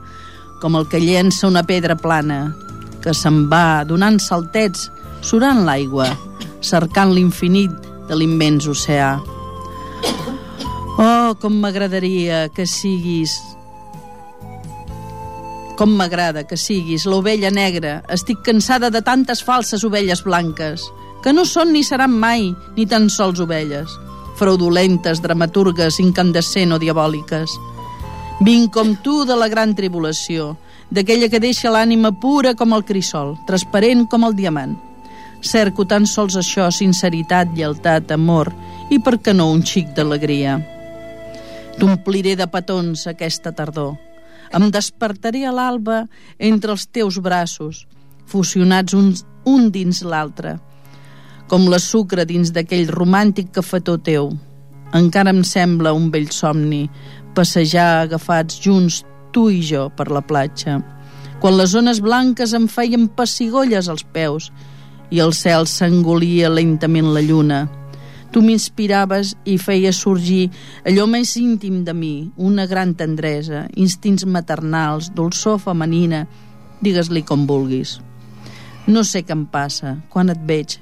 com 0.62 0.78
el 0.80 0.88
que 0.91 1.02
llença 1.02 1.48
una 1.48 1.63
pedra 1.63 1.96
plana, 1.96 2.56
que 3.04 3.13
se'n 3.13 3.46
va 3.52 3.84
donant 3.86 4.20
saltets, 4.22 4.89
surant 5.22 5.63
l'aigua, 5.65 6.10
cercant 6.62 7.13
l'infinit 7.13 7.74
de 8.10 8.18
l'immens 8.18 8.68
oceà. 8.70 9.15
Oh, 10.96 11.36
com 11.41 11.60
m'agradaria 11.60 12.46
que 12.56 12.63
siguis 12.70 13.36
com 15.76 15.91
m'agrada 15.91 16.46
que 16.48 16.56
siguis 16.56 17.04
l'ovella 17.06 17.52
negra. 17.52 18.00
Estic 18.12 18.41
cansada 18.48 18.89
de 18.89 19.02
tantes 19.04 19.44
falses 19.44 19.84
ovelles 19.84 20.24
blanques, 20.24 20.88
que 21.22 21.34
no 21.36 21.44
són 21.46 21.74
ni 21.76 21.84
seran 21.84 22.15
mai 22.15 22.54
ni 22.78 22.86
tan 22.88 23.10
sols 23.12 23.41
ovelles, 23.44 23.91
fraudulentes, 24.39 25.22
dramaturgues, 25.22 26.00
incandescent 26.00 26.72
o 26.72 26.80
diabòliques. 26.80 27.60
Vinc 28.44 28.73
com 28.73 28.96
tu 29.00 29.23
de 29.23 29.36
la 29.40 29.48
gran 29.48 29.71
tribulació, 29.75 30.58
d'aquella 30.92 31.29
que 31.31 31.40
deixa 31.40 31.71
l'ànima 31.71 32.12
pura 32.19 32.52
com 32.60 32.73
el 32.75 32.83
crisol, 32.83 33.38
transparent 33.48 34.04
com 34.12 34.25
el 34.27 34.36
diamant. 34.36 34.75
Cerco 35.40 35.86
tan 35.88 36.04
sols 36.10 36.36
això, 36.36 36.67
sinceritat, 36.71 37.54
lleialtat, 37.56 38.12
amor 38.12 38.52
i, 38.90 39.00
per 39.00 39.17
què 39.23 39.33
no, 39.33 39.48
un 39.54 39.63
xic 39.63 39.94
d'alegria. 39.96 40.58
T'ompliré 41.79 42.36
de 42.36 42.48
petons 42.52 43.06
aquesta 43.08 43.54
tardor. 43.56 43.96
Em 44.56 44.67
despertaré 44.71 45.46
a 45.46 45.54
l'alba 45.56 46.06
entre 46.38 46.75
els 46.75 46.86
teus 46.88 47.19
braços, 47.23 47.86
fusionats 48.27 48.94
uns, 48.94 49.23
un 49.46 49.69
dins 49.71 50.02
l'altre, 50.04 50.58
com 51.48 51.69
la 51.71 51.79
sucre 51.79 52.25
dins 52.25 52.52
d'aquell 52.52 52.90
romàntic 52.92 53.52
cafetó 53.56 53.96
teu. 53.98 54.33
Encara 54.96 55.31
em 55.33 55.44
sembla 55.44 55.94
un 55.94 56.10
vell 56.12 56.31
somni, 56.31 56.86
passejar 57.36 58.06
agafats 58.06 58.60
junts 58.63 59.04
tu 59.36 59.50
i 59.52 59.60
jo 59.60 59.90
per 59.98 60.08
la 60.15 60.23
platja, 60.23 60.79
quan 61.44 61.58
les 61.60 61.73
zones 61.75 62.00
blanques 62.02 62.54
em 62.56 62.69
feien 62.71 63.10
pessigolles 63.12 63.90
als 63.92 64.06
peus 64.15 64.52
i 65.12 65.19
el 65.23 65.33
cel 65.36 65.67
s'engolia 65.67 66.50
lentament 66.50 67.12
la 67.13 67.23
lluna. 67.25 67.65
Tu 68.31 68.42
m'inspiraves 68.44 69.33
i 69.48 69.58
feies 69.62 70.00
sorgir 70.04 70.50
allò 70.88 71.06
més 71.08 71.36
íntim 71.40 71.83
de 71.88 71.94
mi, 71.96 72.15
una 72.36 72.65
gran 72.67 72.96
tendresa, 72.96 73.65
instints 73.75 74.25
maternals, 74.25 75.12
dolçor 75.15 75.60
femenina, 75.63 76.25
digues-li 76.83 77.23
com 77.23 77.46
vulguis. 77.48 78.00
No 78.88 79.04
sé 79.04 79.23
què 79.23 79.36
em 79.36 79.46
passa 79.52 79.96
quan 80.12 80.31
et 80.33 80.42
veig. 80.48 80.77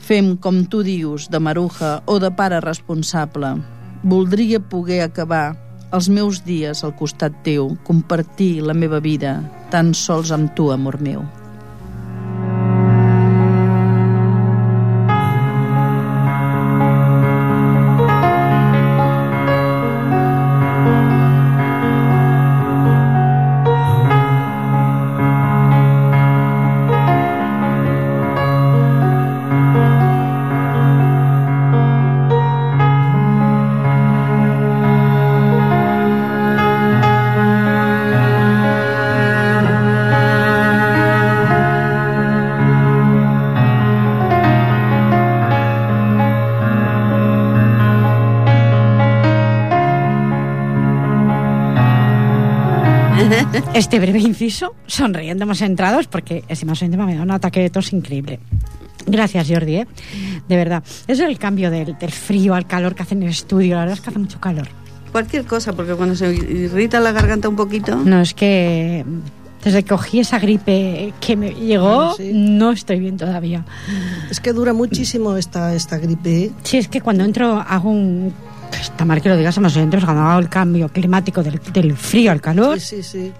Fem 0.00 0.34
com 0.36 0.64
tu 0.64 0.82
dius, 0.86 1.28
de 1.32 1.40
maruja 1.40 2.00
o 2.06 2.18
de 2.22 2.30
pare 2.36 2.60
responsable. 2.64 3.54
Voldria 4.02 4.60
poder 4.60 5.02
acabar 5.04 5.56
els 5.92 6.08
meus 6.08 6.40
dies 6.46 6.84
al 6.86 6.94
costat 6.96 7.34
teu, 7.44 7.74
compartir 7.84 8.62
la 8.64 8.76
meva 8.76 9.00
vida, 9.04 9.34
tan 9.74 9.92
sols 9.92 10.30
amb 10.32 10.54
tu, 10.56 10.70
amor 10.72 11.00
meu. 11.02 11.26
Sonriendo 54.90 55.44
hemos 55.44 55.60
entrados 55.62 56.06
porque 56.06 56.44
ese 56.48 56.66
más 56.66 56.82
me 56.82 56.94
ha 56.94 57.06
dado 57.06 57.22
un 57.22 57.30
ataque 57.30 57.60
de 57.60 57.70
tos 57.70 57.92
increíble. 57.92 58.40
Gracias, 59.06 59.48
Jordi, 59.48 59.76
¿eh? 59.76 59.86
de 60.48 60.56
verdad. 60.56 60.82
Eso 61.08 61.22
es 61.22 61.28
el 61.28 61.38
cambio 61.38 61.70
del, 61.70 61.96
del 61.98 62.10
frío 62.10 62.54
al 62.54 62.66
calor 62.66 62.94
que 62.94 63.02
hace 63.02 63.14
en 63.14 63.22
el 63.22 63.30
estudio. 63.30 63.74
La 63.76 63.80
verdad 63.80 63.94
es 63.94 64.00
que 64.02 64.10
hace 64.10 64.18
mucho 64.18 64.40
calor. 64.40 64.68
Cualquier 65.12 65.44
cosa, 65.44 65.72
porque 65.72 65.94
cuando 65.94 66.14
se 66.14 66.32
irrita 66.34 67.00
la 67.00 67.12
garganta 67.12 67.48
un 67.48 67.56
poquito. 67.56 67.96
No, 67.96 68.20
es 68.20 68.34
que 68.34 69.04
desde 69.64 69.82
que 69.82 69.88
cogí 69.90 70.20
esa 70.20 70.38
gripe 70.38 71.12
que 71.20 71.36
me 71.36 71.50
llegó, 71.50 72.14
Sí. 72.14 72.30
no 72.34 72.70
estoy 72.72 73.00
bien 73.00 73.16
todavía. 73.16 73.64
Es 74.30 74.38
que 74.40 74.52
dura 74.52 74.72
muchísimo 74.72 75.36
esta, 75.36 75.74
esta 75.74 75.98
gripe. 75.98 76.44
¿eh? 76.44 76.50
Sí, 76.62 76.76
es 76.78 76.88
que 76.88 77.00
cuando 77.00 77.24
entro 77.24 77.58
hago 77.66 77.90
un... 77.90 78.32
Está 78.80 79.04
mal 79.04 79.20
que 79.20 79.28
lo 79.28 79.36
digas 79.36 79.58
a 79.58 79.60
los 79.60 79.76
oyentes, 79.76 80.04
cuando 80.04 80.22
hago 80.22 80.38
el 80.40 80.48
cambio 80.48 80.88
climático 80.90 81.42
del, 81.42 81.60
del 81.72 81.96
frío 81.96 82.30
al 82.30 82.40
calor, 82.40 82.78
Sí, 82.78 83.02
sí, 83.02 83.02
sí. 83.02 83.32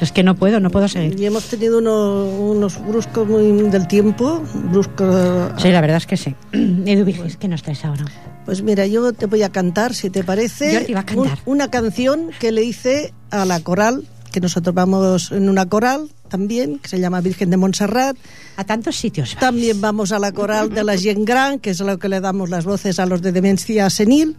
Es 0.00 0.10
que 0.12 0.22
no 0.22 0.34
puedo, 0.34 0.58
no 0.60 0.70
puedo 0.70 0.88
seguir. 0.88 1.18
Y 1.18 1.26
hemos 1.26 1.44
tenido 1.44 1.78
uno- 1.78 2.24
unos 2.26 2.84
bruscos 2.86 3.26
muy 3.28 3.52
del 3.70 3.86
tiempo, 3.86 4.42
bruscos. 4.70 5.52
Sí, 5.62 5.70
la 5.70 5.80
verdad 5.80 5.98
es 5.98 6.06
que 6.06 6.16
sí. 6.16 6.34
Edu 6.52 7.04
Vigis, 7.04 7.36
¿qué 7.36 7.48
nos 7.48 7.62
traes 7.62 7.84
ahora? 7.84 8.04
Pues 8.44 8.62
mira, 8.62 8.86
yo 8.86 9.12
te 9.12 9.26
voy 9.26 9.42
a 9.44 9.50
cantar, 9.50 9.94
si 9.94 10.10
te 10.10 10.24
parece, 10.24 10.76
Jordi 10.76 10.94
va 10.94 11.00
a 11.00 11.06
cantar. 11.06 11.38
un- 11.44 11.52
una 11.54 11.70
canción 11.70 12.30
que 12.40 12.50
le 12.50 12.64
hice 12.64 13.14
a 13.30 13.44
la 13.44 13.60
coral, 13.60 14.04
que 14.32 14.40
nosotros 14.40 14.74
vamos 14.74 15.30
en 15.30 15.48
una 15.48 15.66
coral 15.68 16.08
también, 16.28 16.78
que 16.80 16.88
se 16.88 16.98
llama 16.98 17.20
Virgen 17.20 17.50
de 17.50 17.56
Montserrat. 17.58 18.16
A 18.56 18.64
tantos 18.64 18.96
sitios. 18.96 19.28
vais. 19.34 19.40
También 19.40 19.80
vamos 19.80 20.10
a 20.12 20.18
la 20.18 20.32
coral 20.32 20.70
de 20.70 20.82
la 20.82 20.96
Gent 20.96 21.26
Gran, 21.28 21.58
que 21.60 21.70
es 21.70 21.80
lo 21.80 21.98
que 21.98 22.08
le 22.08 22.20
damos 22.20 22.50
las 22.50 22.64
voces 22.64 22.98
a 22.98 23.06
los 23.06 23.22
de 23.22 23.30
demencia 23.32 23.88
senil, 23.90 24.36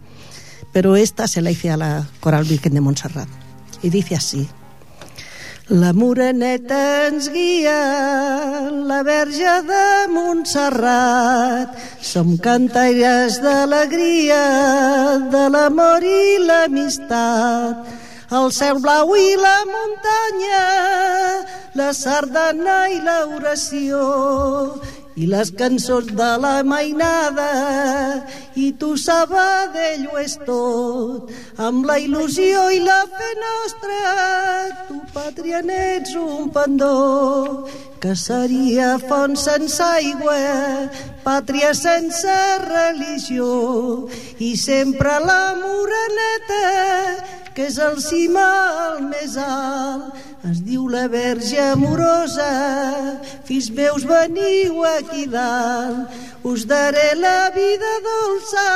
pero 0.72 0.96
esta 0.96 1.26
se 1.28 1.40
la 1.40 1.50
hice 1.52 1.70
a 1.70 1.76
la 1.76 2.06
coral 2.20 2.44
Virgen 2.44 2.74
de 2.74 2.80
Montserrat. 2.80 3.28
Y 3.82 3.88
dice 3.90 4.16
así. 4.16 4.48
La 5.72 5.94
moreneta 5.96 7.08
ens 7.08 7.30
guia, 7.32 8.68
la 8.84 8.98
verge 9.02 9.62
de 9.64 10.12
Montserrat. 10.12 11.72
Som 12.04 12.36
cantaires 12.36 13.38
d'alegria, 13.40 14.42
de 15.32 15.46
l'amor 15.48 16.04
i 16.04 16.36
l'amistat. 16.44 17.88
El 18.28 18.52
cel 18.52 18.76
blau 18.84 19.16
i 19.16 19.40
la 19.40 19.56
muntanya, 19.64 20.64
la 21.80 21.94
sardana 21.96 22.90
i 22.92 23.00
l'oració, 23.00 24.04
i 25.14 25.28
les 25.30 25.50
cançons 25.54 26.08
de 26.18 26.30
la 26.42 26.54
mainada, 26.66 27.46
i 28.58 28.72
tu 28.78 28.94
Sabadell 28.98 30.08
ho 30.10 30.18
és 30.18 30.34
tot, 30.46 31.30
amb 31.68 31.86
la 31.86 32.00
il·lusió 32.02 32.64
i 32.74 32.80
la 32.82 33.00
fe 33.12 33.30
nostra, 33.42 34.00
tu 34.88 34.98
pàtria 35.14 35.62
n'ets 35.62 36.16
un 36.18 36.50
pendó, 36.54 37.68
que 38.02 38.16
seria 38.18 38.96
font 39.06 39.38
sense 39.38 39.78
aigua, 39.86 40.34
pàtria 41.22 41.70
sense 41.78 42.34
religió, 42.66 43.54
i 44.42 44.54
sempre 44.58 45.14
la 45.22 45.54
moreneta, 45.62 46.64
que 47.54 47.68
és 47.70 47.78
el 47.78 48.00
cimal 48.02 49.00
més 49.06 49.38
alt. 49.38 50.22
Es 50.44 50.58
diu 50.66 50.90
la 50.92 51.06
Verge 51.08 51.56
amorosa, 51.70 52.50
fills 53.48 53.70
meus 53.72 54.04
veniu 54.04 54.82
aquí 54.84 55.24
dalt, 55.30 56.10
us 56.44 56.66
daré 56.68 57.14
la 57.16 57.48
vida 57.54 57.92
dolça, 58.04 58.66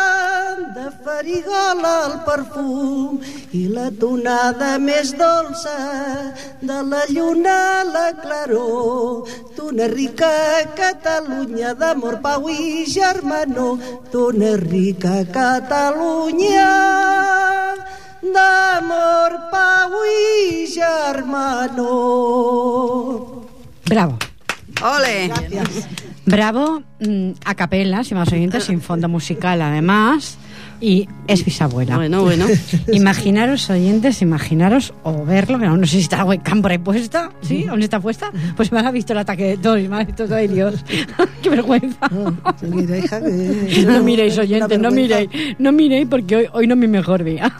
de 0.79 0.87
farigola 1.05 1.93
el 2.07 2.16
perfum, 2.24 3.20
i 3.53 3.66
la 3.68 3.91
tonada 4.01 4.79
més 4.81 5.12
dolça, 5.20 5.76
de 6.62 6.81
la 6.89 7.05
lluna 7.12 7.59
a 7.83 7.87
la 7.93 8.09
claror, 8.22 9.29
d'una 9.59 9.93
rica 9.93 10.33
Catalunya 10.79 11.76
d'amor, 11.76 12.22
pau 12.24 12.49
i 12.49 12.87
germanor, 12.89 13.76
d'una 14.09 14.57
rica 14.64 15.26
Catalunya 15.37 17.68
d'amor, 18.33 19.51
pau 19.51 19.93
i 20.05 20.66
germanor. 20.66 21.89
Bravo. 23.87 24.18
¡Ole! 24.83 25.31
Bravo, 26.24 26.83
mm, 27.01 27.31
a 27.45 27.55
capela, 27.55 28.05
si 28.05 28.14
más 28.14 28.33
oyentes, 28.33 28.64
sin 28.64 28.81
fondo 28.81 29.09
musical 29.09 29.62
además, 29.62 30.39
y 30.81 31.09
es 31.26 31.45
bisabuela. 31.45 31.97
Bueno, 31.97 32.22
bueno. 32.22 32.47
Imaginaros, 32.93 33.68
oyentes, 33.70 34.22
imaginaros 34.22 34.93
o 35.03 35.24
verlo, 35.24 35.59
que 35.59 35.66
aún 35.66 35.81
no 35.81 35.87
sé 35.87 35.93
si 35.97 35.99
está 36.03 36.18
la 36.18 36.24
webcam 36.24 36.62
por 36.62 36.70
ahí 36.70 36.79
puesta, 36.79 37.31
¿sí? 37.43 37.64
¿Dónde 37.64 37.85
está 37.85 38.01
puesta? 38.01 38.31
Pues 38.57 38.70
me 38.72 38.81
ha 38.81 38.91
visto 38.91 39.12
el 39.12 39.18
ataque 39.18 39.45
de 39.45 39.57
tos 39.59 39.79
y 39.81 39.89
me 39.89 39.97
ha 39.97 40.05
visto 40.05 40.26
todo, 40.26 40.39
Dios, 40.39 40.85
qué 41.43 41.51
vergüenza. 41.51 42.09
No 42.11 42.33
miréis, 44.03 44.39
oyentes, 44.39 44.79
no 44.79 44.91
miréis, 44.91 45.29
no 45.59 45.72
miréis 45.72 46.07
porque 46.09 46.37
hoy, 46.37 46.47
hoy 46.53 46.66
no 46.66 46.74
es 46.74 46.81
mi 46.81 46.89
mejor 46.89 47.24
día. 47.24 47.53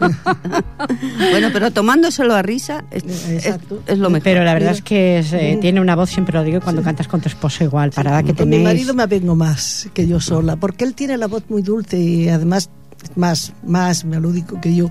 Bueno, 1.31 1.49
pero 1.53 1.71
tomándoselo 1.71 2.35
a 2.35 2.43
risa 2.43 2.85
es, 2.91 3.05
es- 3.05 3.29
Exacto. 3.47 3.83
es 3.87 3.99
lo 3.99 4.11
mejor. 4.11 4.25
Pero 4.25 4.45
la 4.45 4.55
verdad 4.55 4.73
es 4.73 4.83
que 4.83 5.19
es, 5.19 5.33
eh, 5.33 5.59
tiene 5.61 5.81
una 5.81 5.95
voz, 5.97 6.11
siempre 6.11 6.35
lo 6.39 6.45
digo, 6.45 6.59
y 6.59 6.61
cuando 6.61 6.83
cantas 6.83 7.09
con 7.09 7.21
tu 7.21 7.29
esposo 7.29 7.65
igual, 7.65 7.91
para 7.91 8.11
la 8.13 8.23
que 8.23 8.35
Con 8.35 8.49
mi 8.49 8.57
tenéis. 8.57 8.65
marido 8.65 8.95
me 8.95 9.03
avengo 9.03 9.35
más 9.35 9.89
que 9.95 10.07
yo 10.07 10.21
sola, 10.21 10.57
porque 10.57 10.85
él 10.85 10.95
tiene 10.95 11.17
la 11.17 11.27
voz 11.27 11.45
muy 11.49 11.63
dulce 11.63 11.99
y 11.99 12.29
además 12.29 12.71
más 13.17 13.53
más 13.67 14.05
melódico 14.05 14.61
que 14.61 14.75
yo. 14.75 14.91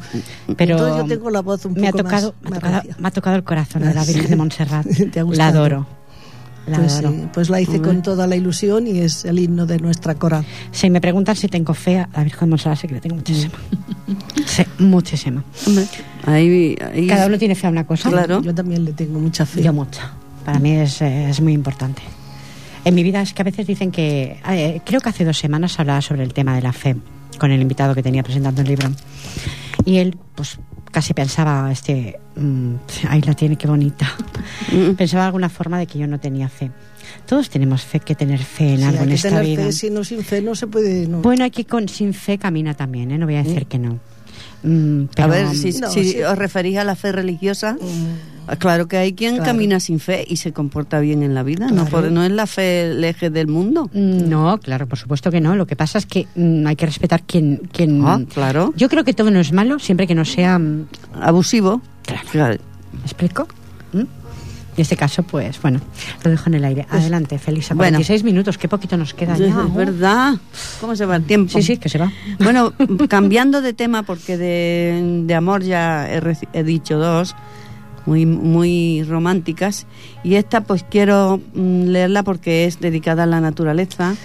Pero 0.58 0.74
Entonces 0.78 0.98
yo 0.98 1.06
tengo 1.16 1.30
la 1.30 1.42
voz 1.42 1.66
un 1.66 1.74
poco 1.74 1.82
me 1.82 1.88
ha 1.88 1.92
tocado, 1.92 2.34
más, 2.42 2.52
me, 2.52 2.58
ha 2.58 2.60
tocado 2.62 2.84
me 3.00 3.08
ha 3.08 3.12
tocado 3.12 3.36
el 3.36 3.44
corazón 3.44 3.84
de 3.84 3.94
la 3.94 4.04
Virgen 4.06 4.24
sí. 4.24 4.30
de 4.30 4.36
Montserrat. 4.36 4.86
¿Te 5.12 5.20
ha 5.20 5.24
la 5.24 5.48
adoro. 5.48 5.86
La 6.68 6.78
Pues, 6.80 6.94
adoro. 6.98 7.12
sí, 7.16 7.28
pues 7.34 7.50
la 7.50 7.62
hice 7.62 7.82
con 7.82 8.02
toda 8.02 8.28
la 8.28 8.36
ilusión 8.36 8.88
y 8.88 9.00
es 9.00 9.24
el 9.24 9.40
himno 9.40 9.66
de 9.66 9.80
nuestra 9.80 10.16
coral. 10.16 10.44
Si 10.72 10.90
me 10.90 11.00
preguntan 11.00 11.36
si 11.38 11.48
tengo 11.48 11.74
fe 11.74 12.00
a 12.00 12.10
la 12.14 12.24
Virgen 12.24 12.42
de 12.42 12.48
Montserrat, 12.50 12.78
sé 12.80 12.88
que 12.88 12.96
le 12.96 13.00
tengo 13.02 13.16
muchísima. 13.16 13.54
Sí, 14.46 14.64
muchísima. 14.80 15.44
Hombre, 15.66 15.86
ahí, 16.26 16.76
ahí- 16.94 17.08
Cada 17.08 17.28
uno 17.28 17.38
tiene 17.38 17.56
fe 17.56 17.68
a 17.68 17.70
una 17.70 17.86
cosa. 17.86 18.10
Claro. 18.10 18.42
Yo 18.42 18.54
también 18.54 18.84
le 18.84 18.92
tengo 18.94 19.18
mucha 19.20 19.46
fe. 19.46 19.64
Yo 19.64 19.72
mucha. 19.72 20.12
Para 20.44 20.60
mí 20.60 20.72
es, 20.72 21.02
es 21.02 21.40
muy 21.42 21.54
importante. 21.54 22.02
En 22.86 22.96
mi 22.96 23.04
vida 23.04 23.22
es 23.22 23.34
que 23.34 23.42
a 23.42 23.46
veces 23.46 23.68
dicen 23.68 23.92
que... 23.92 24.40
eh, 24.50 24.82
creo 24.86 25.02
que 25.02 25.10
hace 25.10 25.26
dos 25.26 25.38
semanas 25.38 25.78
hablaba 25.80 26.02
sobre 26.02 26.24
el 26.24 26.34
tema 26.34 26.56
de 26.56 26.62
la 26.62 26.72
fe 26.72 26.96
con 27.38 27.52
el 27.52 27.62
invitado 27.62 27.94
que 27.96 28.04
tenía 28.04 28.24
presentando 28.24 28.62
el 28.62 28.68
libro. 28.68 28.90
Y 29.86 29.98
él, 29.98 30.18
pues 30.36 30.60
casi 30.92 31.14
pensaba, 31.14 31.72
este, 31.72 32.20
mm, 32.36 32.74
ahí 33.10 33.22
la 33.22 33.34
tiene, 33.34 33.56
qué 33.58 33.68
bonita. 33.68 34.12
pensaba 34.98 35.24
de 35.24 35.28
alguna 35.28 35.50
forma 35.50 35.78
de 35.80 35.88
que 35.88 36.00
yo 36.00 36.08
no 36.08 36.20
tenía 36.20 36.50
fe. 36.50 36.72
Todos 37.26 37.50
tenemos 37.50 37.84
fe, 37.84 38.00
que 38.00 38.16
tener 38.16 38.40
fe 38.40 38.72
en 38.74 38.78
Sí, 38.80 38.84
algo 38.84 38.98
hay 39.00 39.04
en 39.04 39.10
que 39.10 39.16
esta 39.16 39.30
tener 39.30 39.46
vida. 39.46 39.64
fe, 39.66 39.72
si 39.72 39.90
no 39.90 40.04
sin 40.04 40.24
fe 40.24 40.42
no 40.42 40.56
se 40.56 40.68
puede. 40.68 41.08
no. 41.08 41.22
Bueno, 41.22 41.46
aquí 41.46 41.64
con 41.64 41.88
sin 41.90 42.14
fe 42.14 42.38
camina 42.38 42.74
también, 42.74 43.12
¿eh? 43.12 43.18
no 43.18 43.26
voy 43.26 43.36
a 43.36 43.44
decir 43.44 43.66
que 43.68 43.80
no. 43.80 44.00
Mm, 44.64 45.04
a 45.04 45.08
pero, 45.16 45.30
ver, 45.30 45.56
si, 45.56 45.72
No, 45.80 45.90
si 45.92 46.04
sí. 46.14 46.24
os 46.24 46.38
referís 46.38 46.78
a 46.78 46.84
la 46.84 46.96
fe 46.96 47.12
religiosa, 47.12 47.78
Ah, 47.80 47.86
Claro 48.60 48.88
que 48.88 48.98
hay 48.98 49.14
quien 49.14 49.36
Claro. 49.36 49.52
camina 49.52 49.80
sin 49.80 50.00
fe 50.00 50.26
y 50.28 50.38
se 50.38 50.54
comporta 50.54 51.00
bien 51.00 51.22
en 51.24 51.34
la 51.36 51.44
vida. 51.44 51.68
No, 51.68 51.86
Claro. 51.86 51.90
por- 51.90 52.12
no 52.12 52.24
es 52.24 52.32
la 52.32 52.48
fe 52.48 52.92
el 52.92 53.04
eje 53.04 53.30
del 53.30 53.48
mundo. 53.48 53.90
Mm, 53.94 54.30
No, 54.30 54.58
claro, 54.60 54.88
por 54.88 54.98
supuesto 54.98 55.30
que 55.32 55.42
no. 55.42 55.56
Lo 55.56 55.66
que 55.68 55.76
pasa 55.76 55.98
es 55.98 56.06
que 56.06 56.28
mm, 56.36 56.66
hay 56.66 56.76
que 56.76 56.86
respetar 56.86 57.24
quien... 57.24 57.62
quien 57.72 58.02
Ah, 58.06 58.20
claro. 58.34 58.74
Yo 58.78 58.88
creo 58.90 59.04
que 59.04 59.14
todo 59.14 59.32
no 59.32 59.40
es 59.40 59.52
malo, 59.52 59.80
siempre 59.80 60.08
que 60.08 60.16
no 60.16 60.24
sea... 60.26 60.58
mm, 60.60 60.88
Abusivo. 61.22 61.82
Claro. 62.06 62.28
Claro. 62.32 62.58
¿Me 62.94 63.02
explico? 63.02 63.48
¿Mm? 63.94 64.00
En 64.00 64.82
este 64.82 64.96
caso, 64.96 65.24
pues, 65.24 65.60
bueno, 65.62 65.82
lo 66.24 66.30
dejo 66.30 66.50
en 66.50 66.54
el 66.54 66.64
aire. 66.64 66.86
Adelante, 66.92 67.40
Felisa. 67.40 67.74
Bueno. 67.74 67.98
46 67.98 68.24
minutos, 68.24 68.60
qué 68.60 68.68
poquito 68.68 68.96
nos 68.96 69.16
queda 69.16 69.36
ya. 69.36 69.48
Es 69.48 69.74
verdad. 69.74 70.36
¿Cómo 70.80 70.96
se 70.96 71.06
va 71.08 71.16
el 71.16 71.24
tiempo? 71.24 71.52
Sí, 71.52 71.64
sí, 71.64 71.78
que 71.78 71.90
se 71.90 71.98
va. 71.98 72.12
Bueno, 72.40 72.74
cambiando 73.10 73.62
de 73.64 73.74
tema, 73.74 74.04
porque 74.04 74.38
de, 74.38 75.24
de 75.26 75.34
amor 75.34 75.64
ya 75.64 76.08
he, 76.14 76.22
reci- 76.22 76.48
he 76.54 76.64
dicho 76.64 77.00
dos, 77.00 77.36
muy, 78.08 78.26
muy 78.26 79.04
románticas, 79.04 79.86
y 80.24 80.36
esta 80.36 80.62
pues 80.62 80.84
quiero 80.90 81.40
mm, 81.54 81.84
leerla 81.84 82.24
porque 82.24 82.66
es 82.66 82.80
dedicada 82.80 83.24
a 83.24 83.28
la 83.28 83.42
naturaleza. 83.42 84.16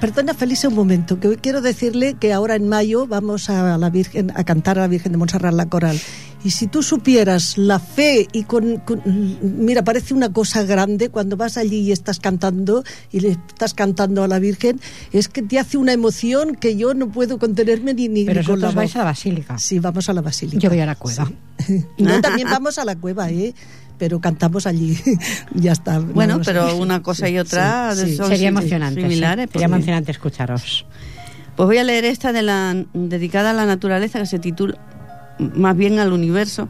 Perdona, 0.00 0.32
Felicia, 0.32 0.68
un 0.68 0.76
momento, 0.76 1.18
que 1.18 1.36
quiero 1.38 1.60
decirle 1.60 2.14
que 2.14 2.32
ahora 2.32 2.54
en 2.54 2.68
mayo 2.68 3.08
vamos 3.08 3.50
a 3.50 3.76
la 3.78 3.90
Virgen 3.90 4.30
a 4.36 4.44
cantar 4.44 4.78
a 4.78 4.82
la 4.82 4.88
Virgen 4.88 5.10
de 5.10 5.18
Montserrat 5.18 5.54
la 5.54 5.66
coral. 5.66 5.98
Y 6.44 6.50
si 6.50 6.66
tú 6.66 6.82
supieras 6.82 7.56
la 7.56 7.78
fe 7.78 8.26
y 8.32 8.42
con, 8.44 8.78
con- 8.78 9.00
mira, 9.42 9.84
parece 9.84 10.12
una 10.12 10.32
cosa 10.32 10.64
grande 10.64 11.08
cuando 11.08 11.36
vas 11.36 11.56
allí 11.56 11.78
y 11.80 11.92
estás 11.92 12.18
cantando 12.18 12.82
y 13.12 13.20
le 13.20 13.28
estás 13.30 13.74
cantando 13.74 14.24
a 14.24 14.28
la 14.28 14.38
Virgen, 14.40 14.80
es 15.12 15.28
que 15.28 15.42
te 15.42 15.58
hace 15.60 15.76
una 15.76 15.92
emoción 15.92 16.56
que 16.56 16.76
yo 16.76 16.94
no 16.94 17.08
puedo 17.10 17.38
contenerme 17.38 17.94
ni, 17.94 18.08
ni, 18.08 18.24
Pero 18.24 18.42
con 18.42 18.60
la 18.60 18.66
vosotros 18.68 18.74
vais 18.74 18.96
a 18.96 18.98
la 18.98 19.04
basílica. 19.04 19.58
Sí, 19.58 19.78
vamos 19.78 20.08
a 20.08 20.12
la 20.12 20.20
basílica. 20.20 20.58
Yo 20.58 20.68
voy 20.70 20.80
a 20.80 20.86
la 20.86 20.94
cueva. 20.96 21.30
Y 21.96 22.02
no, 22.02 22.20
también 22.20 22.48
vamos 22.50 22.76
a 22.78 22.84
la 22.84 22.96
cueva, 22.96 23.30
¿eh? 23.30 23.54
Pero 23.98 24.20
cantamos 24.20 24.66
allí. 24.66 24.98
ya 25.54 25.70
está. 25.72 26.00
Bueno, 26.00 26.40
pero 26.44 26.76
una 26.76 27.02
cosa 27.04 27.28
y 27.28 27.38
otra 27.38 27.94
Sí, 27.94 28.06
sí. 28.06 28.16
son 28.16 28.26
Sería 28.30 28.48
emocionante. 28.48 29.00
sí. 29.00 29.06
similares. 29.06 29.48
Sería 29.52 29.66
emocionante 29.66 30.10
escucharos. 30.10 30.86
Pues 31.54 31.66
voy 31.66 31.78
a 31.78 31.84
leer 31.84 32.04
esta 32.06 32.32
de 32.32 32.42
la 32.42 32.84
dedicada 32.94 33.50
a 33.50 33.52
la 33.52 33.64
naturaleza 33.66 34.18
que 34.18 34.26
se 34.26 34.40
titula 34.40 34.76
más 35.38 35.76
bien 35.76 35.98
al 35.98 36.12
universo, 36.12 36.68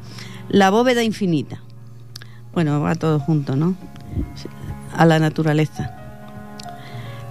La 0.49 0.71
bóveda 0.71 1.03
infinita. 1.03 1.63
Bueno, 2.53 2.81
va 2.81 2.95
todo 2.95 3.19
junto, 3.19 3.57
¿no? 3.57 3.75
A 4.95 5.07
la 5.07 5.19
naturaleza. 5.19 5.97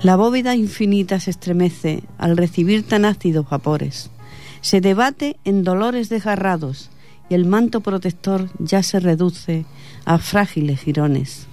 La 0.01 0.15
bóveda 0.15 0.55
infinita 0.55 1.19
se 1.19 1.29
estremece 1.29 2.03
al 2.17 2.36
recibir 2.36 2.88
tan 2.88 3.05
ácidos 3.05 3.47
vapores. 3.47 4.09
Se 4.61 4.82
debate 4.82 5.38
en 5.43 5.63
dolores 5.63 6.09
desgarrados 6.09 6.89
y 7.29 7.36
el 7.36 7.45
manto 7.45 7.82
protector 7.82 8.49
ya 8.57 8.82
se 8.82 8.99
reduce 8.99 9.65
a 10.05 10.17
frágiles 10.17 10.82
jirones. 10.82 11.45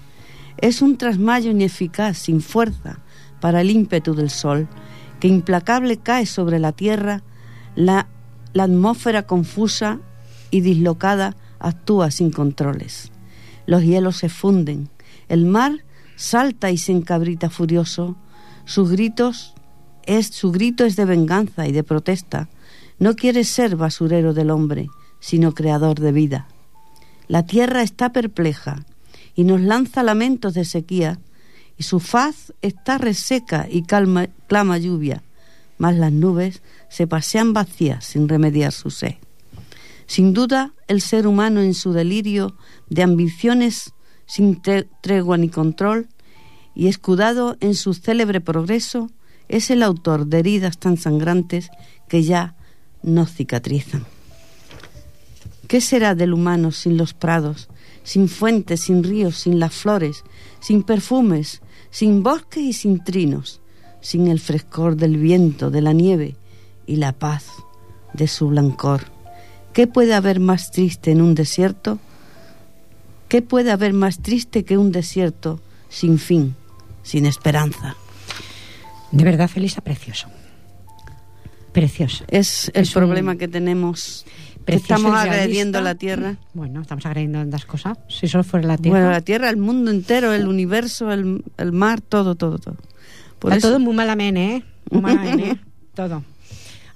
Es 0.56 0.80
un 0.80 0.96
trasmayo 0.96 1.50
ineficaz, 1.50 2.16
sin 2.18 2.40
fuerza, 2.40 2.98
para 3.40 3.60
el 3.60 3.70
ímpetu 3.70 4.14
del 4.14 4.30
sol, 4.30 4.66
que 5.20 5.28
implacable 5.28 5.98
cae 5.98 6.26
sobre 6.26 6.58
la 6.58 6.72
tierra, 6.72 7.22
la, 7.76 8.08
la 8.53 8.64
atmósfera 8.64 9.24
confusa 9.24 10.01
y 10.51 10.61
dislocada 10.61 11.36
actúa 11.59 12.11
sin 12.11 12.30
controles. 12.30 13.11
Los 13.66 13.82
hielos 13.82 14.16
se 14.16 14.28
funden, 14.28 14.88
el 15.28 15.44
mar 15.44 15.84
salta 16.16 16.70
y 16.70 16.78
se 16.78 16.92
encabrita 16.92 17.51
furioso, 17.51 18.16
sus 18.64 18.90
gritos 18.90 19.55
es 20.05 20.28
su 20.28 20.51
grito 20.53 20.84
es 20.84 20.96
de 20.96 21.05
venganza 21.05 21.68
y 21.68 21.72
de 21.72 21.84
protesta. 21.84 22.49
No 22.99 23.14
quiere 23.14 23.44
ser 23.44 23.76
basurero 23.76 24.32
del 24.32 24.51
hombre, 24.51 24.88
sino 25.20 25.53
creador 25.53 26.01
de 26.01 26.12
vida. 26.12 26.49
La 27.28 27.44
tierra 27.44 27.82
está 27.82 28.11
perpleja 28.11 28.86
y 29.34 29.44
nos 29.44 29.61
lanza 29.61 30.03
lamentos 30.03 30.55
de 30.55 30.64
sequía, 30.64 31.20
y 31.76 31.84
su 31.84 32.01
faz 32.01 32.53
está 32.62 32.99
reseca 32.99 33.68
y 33.70 33.82
clama 33.82 34.78
lluvia, 34.78 35.22
mas 35.78 35.96
las 35.96 36.12
nubes 36.12 36.62
se 36.90 37.06
pasean 37.06 37.52
vacías 37.52 38.04
sin 38.04 38.28
remediar 38.28 38.72
su 38.72 38.90
sed. 38.90 39.14
Sin 40.06 40.34
duda, 40.34 40.74
el 40.86 41.00
ser 41.00 41.26
humano 41.26 41.60
en 41.60 41.74
su 41.74 41.92
delirio 41.92 42.56
de 42.88 43.02
ambiciones 43.02 43.92
sin 44.26 44.60
tre- 44.60 44.88
tregua 45.00 45.36
ni 45.38 45.48
control, 45.48 46.08
y 46.74 46.86
escudado 46.86 47.56
en 47.60 47.74
su 47.74 47.94
célebre 47.94 48.40
progreso, 48.40 49.10
es 49.48 49.70
el 49.70 49.82
autor 49.82 50.26
de 50.26 50.38
heridas 50.38 50.78
tan 50.78 50.96
sangrantes 50.96 51.70
que 52.08 52.22
ya 52.22 52.54
no 53.02 53.26
cicatrizan. 53.26 54.04
¿Qué 55.66 55.80
será 55.80 56.14
del 56.14 56.34
humano 56.34 56.70
sin 56.70 56.96
los 56.96 57.14
prados, 57.14 57.68
sin 58.04 58.28
fuentes, 58.28 58.80
sin 58.80 59.02
ríos, 59.02 59.38
sin 59.38 59.58
las 59.58 59.74
flores, 59.74 60.24
sin 60.60 60.82
perfumes, 60.82 61.62
sin 61.90 62.22
bosques 62.22 62.62
y 62.62 62.72
sin 62.72 63.02
trinos, 63.02 63.60
sin 64.01 64.28
el 64.28 64.40
frescor 64.40 64.96
del 64.96 65.16
viento, 65.16 65.70
de 65.70 65.80
la 65.82 65.92
nieve 65.92 66.36
y 66.86 66.96
la 66.96 67.12
paz 67.12 67.46
de 68.14 68.28
su 68.28 68.49
blancor? 68.49 69.03
¿Qué 69.72 69.86
puede 69.86 70.14
haber 70.14 70.40
más 70.40 70.70
triste 70.70 71.11
en 71.12 71.20
un 71.22 71.34
desierto? 71.34 71.99
¿Qué 73.28 73.42
puede 73.42 73.70
haber 73.70 73.92
más 73.92 74.20
triste 74.22 74.64
que 74.64 74.78
un 74.78 74.90
desierto 74.92 75.61
sin 75.88 76.18
fin, 76.18 76.55
sin 77.03 77.26
esperanza? 77.26 77.94
De 79.12 79.24
verdad, 79.24 79.49
Felisa, 79.49 79.80
precioso. 79.82 80.28
Precioso. 81.72 82.24
Es 82.28 82.70
el 82.74 82.82
Es 82.82 82.88
un- 82.96 83.03
problema 83.03 83.36
que 83.36 83.49
tenemos. 83.49 84.24
Precioso 84.64 84.94
estamos 84.96 85.18
agrediendo 85.18 85.80
la 85.80 85.94
tierra. 85.94 86.36
Bueno, 86.53 86.82
estamos 86.82 87.07
agrediendo 87.07 87.38
tantas 87.38 87.64
cosas. 87.64 87.99
Si 88.09 88.28
solo 88.28 88.44
fuera 88.44 88.66
la 88.66 88.76
tierra. 88.76 88.99
Bueno, 88.99 89.11
la 89.12 89.20
tierra, 89.22 89.49
el 89.49 89.57
mundo 89.57 89.90
entero, 89.90 90.32
el 90.34 90.46
universo, 90.46 91.11
el, 91.12 91.42
el 91.57 91.72
mar, 91.72 92.01
todo, 92.03 92.34
todo, 92.34 92.59
todo. 92.59 92.76
Por 93.39 93.53
está 93.53 93.59
eso- 93.59 93.68
todo 93.68 93.80
muy 93.80 93.95
malamente, 93.95 94.57
¿eh? 94.57 94.62
Malamente, 94.91 95.51
¿eh? 95.51 95.57
Todo. 95.95 96.22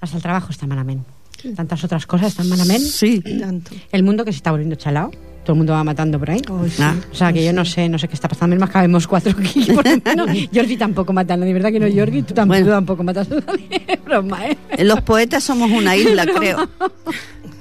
Hasta 0.01 0.17
el 0.17 0.23
trabajo 0.23 0.49
está 0.51 0.65
malamente. 0.67 1.09
Tantas 1.55 1.83
otras 1.83 2.05
cosas 2.05 2.27
están 2.29 2.47
malamente. 2.47 2.85
Sí. 2.87 3.21
Tanto. 3.39 3.71
El 3.91 4.03
mundo 4.03 4.23
que 4.23 4.31
se 4.31 4.37
está 4.37 4.51
volviendo 4.51 4.75
chalao. 4.75 5.11
Todo 5.43 5.53
el 5.53 5.57
mundo 5.57 5.73
va 5.73 5.83
matando 5.83 6.17
por 6.17 6.29
ahí. 6.31 6.39
Sí. 6.69 6.81
Ah. 6.81 6.95
O 7.11 7.15
sea, 7.15 7.33
que 7.33 7.43
yo 7.43 7.51
no 7.51 7.65
sé, 7.65 7.89
no 7.89 7.99
sé 7.99 8.07
qué 8.07 8.13
está 8.13 8.29
pasando. 8.29 8.55
Menos 8.55 8.69
cabemos 8.69 9.05
cuatro 9.07 9.33
aquí, 9.37 9.65
por 9.73 9.85
lo 9.85 9.97
menos. 10.05 10.29
Jordi 10.55 10.77
tampoco 10.77 11.11
mata 11.11 11.35
nadie, 11.35 11.51
¿verdad 11.53 11.69
que 11.71 11.81
no, 11.81 11.87
Jordi? 11.93 12.21
Tú 12.23 12.33
tampoco, 12.33 12.53
Bueno. 12.59 12.65
tú 12.65 12.71
tampoco 12.71 13.03
matas 13.03 13.29
a 13.29 13.35
nadie. 13.35 13.99
Broma, 14.05 14.45
¿eh? 14.47 14.57
Los 14.85 15.01
poetas 15.01 15.43
somos 15.43 15.69
una 15.69 15.97
isla, 15.97 16.25
creo. 16.25 16.69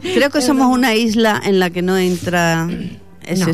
Creo 0.00 0.30
que 0.30 0.40
somos 0.42 0.68
una 0.72 0.94
isla 0.94 1.40
en 1.44 1.58
la 1.58 1.70
que 1.70 1.82
no 1.82 1.96
entra 1.98 2.68
ese, 3.26 3.50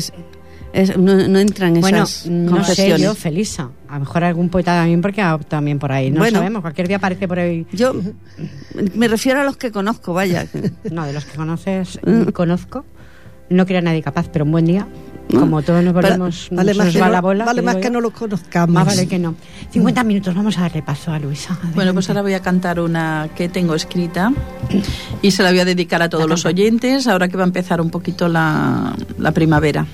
es- 0.73 0.95
no, 0.97 1.27
no 1.27 1.39
entran 1.39 1.79
Bueno, 1.81 2.03
esas 2.03 2.27
no 2.27 2.63
sé 2.63 2.99
yo, 2.99 3.15
Felisa. 3.15 3.71
A 3.89 3.95
lo 3.95 4.01
mejor 4.01 4.23
algún 4.23 4.49
poeta 4.49 4.73
también, 4.75 5.01
porque 5.01 5.21
ha- 5.21 5.37
también 5.39 5.79
por 5.79 5.91
ahí. 5.91 6.11
No 6.11 6.19
Bueno. 6.19 6.37
sabemos, 6.39 6.61
cualquier 6.61 6.87
día 6.87 6.97
aparece 6.97 7.27
por 7.27 7.39
ahí. 7.39 7.65
Yo 7.71 7.93
me 8.95 9.07
refiero 9.07 9.41
a 9.41 9.43
los 9.43 9.57
que 9.57 9.71
conozco, 9.71 10.13
vaya. 10.13 10.45
No, 10.91 11.05
de 11.05 11.13
los 11.13 11.25
que 11.25 11.35
conoces, 11.35 11.99
ni 12.05 12.31
conozco. 12.31 12.85
No 13.49 13.65
quiero 13.65 13.79
a 13.79 13.81
nadie 13.81 14.03
capaz, 14.03 14.27
pero 14.31 14.45
un 14.45 14.51
buen 14.51 14.65
día, 14.65 14.87
como 15.33 15.63
todos 15.63 15.83
nos 15.83 15.91
volvemos, 15.95 16.49
Vale 16.51 16.73
se 16.73 16.77
más, 16.77 16.85
nos 16.85 16.93
que 16.93 17.01
va 17.01 17.07
no, 17.07 17.13
la 17.13 17.21
bola. 17.21 17.45
vale 17.45 17.63
más 17.63 17.77
que 17.77 17.85
yo. 17.85 17.89
no 17.89 17.99
lo 18.01 18.11
conozcamos. 18.11 18.71
Más 18.75 18.85
vale 18.85 19.07
que 19.07 19.17
no. 19.17 19.33
50 19.71 20.03
minutos, 20.03 20.35
vamos 20.35 20.55
a 20.59 20.61
darle 20.61 20.83
paso 20.83 21.11
a 21.11 21.17
Luisa. 21.17 21.57
Bueno, 21.73 21.91
pues 21.93 22.07
ahora 22.09 22.21
voy 22.21 22.33
a 22.35 22.41
cantar 22.41 22.79
una 22.79 23.27
que 23.35 23.49
tengo 23.49 23.73
escrita 23.73 24.31
y 25.23 25.31
se 25.31 25.41
la 25.41 25.49
voy 25.49 25.61
a 25.61 25.65
dedicar 25.65 25.99
a 26.03 26.09
todos 26.09 26.25
La 26.25 26.29
los 26.29 26.43
canta. 26.43 26.55
oyentes, 26.61 27.07
ahora 27.07 27.27
que 27.27 27.37
va 27.37 27.43
a 27.43 27.47
empezar 27.47 27.81
un 27.81 27.89
poquito 27.89 28.27
la, 28.29 28.93
la 29.17 29.31
primavera. 29.31 29.87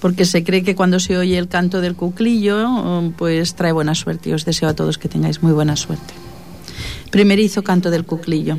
Porque 0.00 0.24
se 0.24 0.44
cree 0.44 0.62
que 0.62 0.76
cuando 0.76 1.00
se 1.00 1.16
oye 1.16 1.36
el 1.38 1.48
canto 1.48 1.80
del 1.80 1.94
cuclillo, 1.94 2.60
eh, 2.60 3.12
pues 3.16 3.54
trae 3.54 3.72
buena 3.72 3.94
suerte 3.94 4.30
y 4.30 4.32
os 4.32 4.44
deseo 4.44 4.68
a 4.68 4.74
todos 4.74 4.98
que 4.98 5.08
tengáis 5.08 5.42
muy 5.42 5.52
buena 5.52 5.76
suerte. 5.76 6.14
Primerizo 7.10 7.62
canto 7.62 7.90
del 7.90 8.04
cuclillo. 8.04 8.58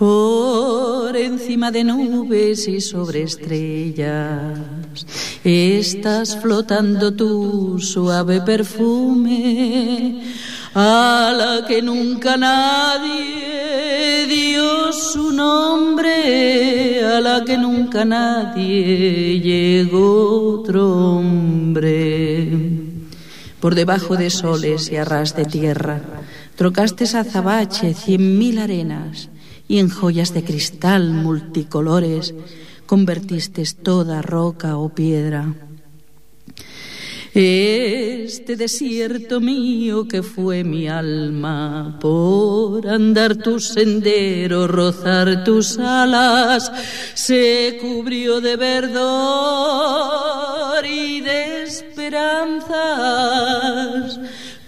Por 0.00 1.14
encima 1.14 1.70
de 1.70 1.84
nubes 1.84 2.66
y 2.66 2.80
sobre 2.80 3.24
estrellas 3.24 4.58
estás 5.44 6.38
flotando 6.40 7.12
tu 7.12 7.78
suave 7.78 8.40
perfume 8.40 10.22
a 10.74 11.34
la 11.36 11.66
que 11.68 11.82
nunca 11.82 12.38
nadie 12.38 14.26
dio 14.26 14.90
su 14.90 15.32
nombre, 15.32 17.04
a 17.04 17.20
la 17.20 17.44
que 17.44 17.58
nunca 17.58 18.06
nadie 18.06 19.38
llegó 19.38 20.60
otro 20.60 21.18
hombre. 21.18 22.48
Por 23.60 23.74
debajo 23.74 24.16
de 24.16 24.30
soles 24.30 24.90
y 24.90 24.96
a 24.96 25.04
ras 25.04 25.36
de 25.36 25.44
tierra, 25.44 26.00
trocaste 26.56 27.04
azabache 27.04 27.92
cien 27.92 28.38
mil 28.38 28.60
arenas 28.60 29.28
y 29.70 29.78
en 29.78 29.88
joyas 29.88 30.34
de 30.34 30.42
cristal 30.42 31.10
multicolores 31.10 32.34
convertiste 32.86 33.62
toda 33.80 34.20
roca 34.20 34.76
o 34.76 34.88
piedra. 34.88 35.54
Es 37.32 38.32
este 38.40 38.56
desierto 38.56 39.40
mío 39.40 40.08
que 40.08 40.24
fue 40.24 40.64
mi 40.64 40.88
alma, 40.88 41.98
por 42.00 42.88
andar 42.88 43.36
tu 43.36 43.60
sendero, 43.60 44.66
rozar 44.66 45.44
tus 45.44 45.78
alas, 45.78 46.72
se 47.14 47.78
cubrió 47.80 48.40
de 48.40 48.56
verdor 48.56 49.54
y 50.84 51.20
de 51.20 51.62
esperanzas 51.62 52.80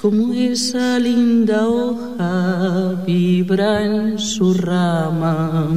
como 0.02 0.34
esa 0.34 0.98
linda 0.98 1.68
hoja 1.68 3.04
vibra 3.06 3.84
en 3.84 4.18
su 4.18 4.52
rama. 4.52 5.70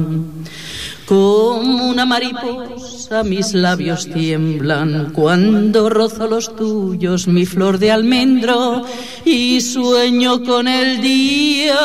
Como 1.06 1.88
una 1.88 2.04
mariposa 2.04 3.22
mis 3.22 3.54
labios 3.54 4.08
tiemblan 4.12 5.12
cuando 5.12 5.88
rozo 5.88 6.26
los 6.26 6.56
tuyos, 6.56 7.28
mi 7.28 7.46
flor 7.46 7.78
de 7.78 7.92
almendro, 7.92 8.84
y 9.24 9.60
sueño 9.60 10.42
con 10.42 10.66
el 10.66 11.00
día 11.00 11.78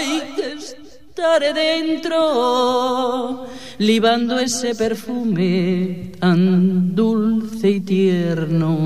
y 0.00 0.20
que 0.36 0.52
estaré 0.52 1.52
dentro, 1.52 3.44
libando 3.78 4.38
ese 4.38 4.76
perfume 4.76 6.12
tan 6.20 6.94
dulce 6.94 7.70
y 7.70 7.80
tierno. 7.80 8.78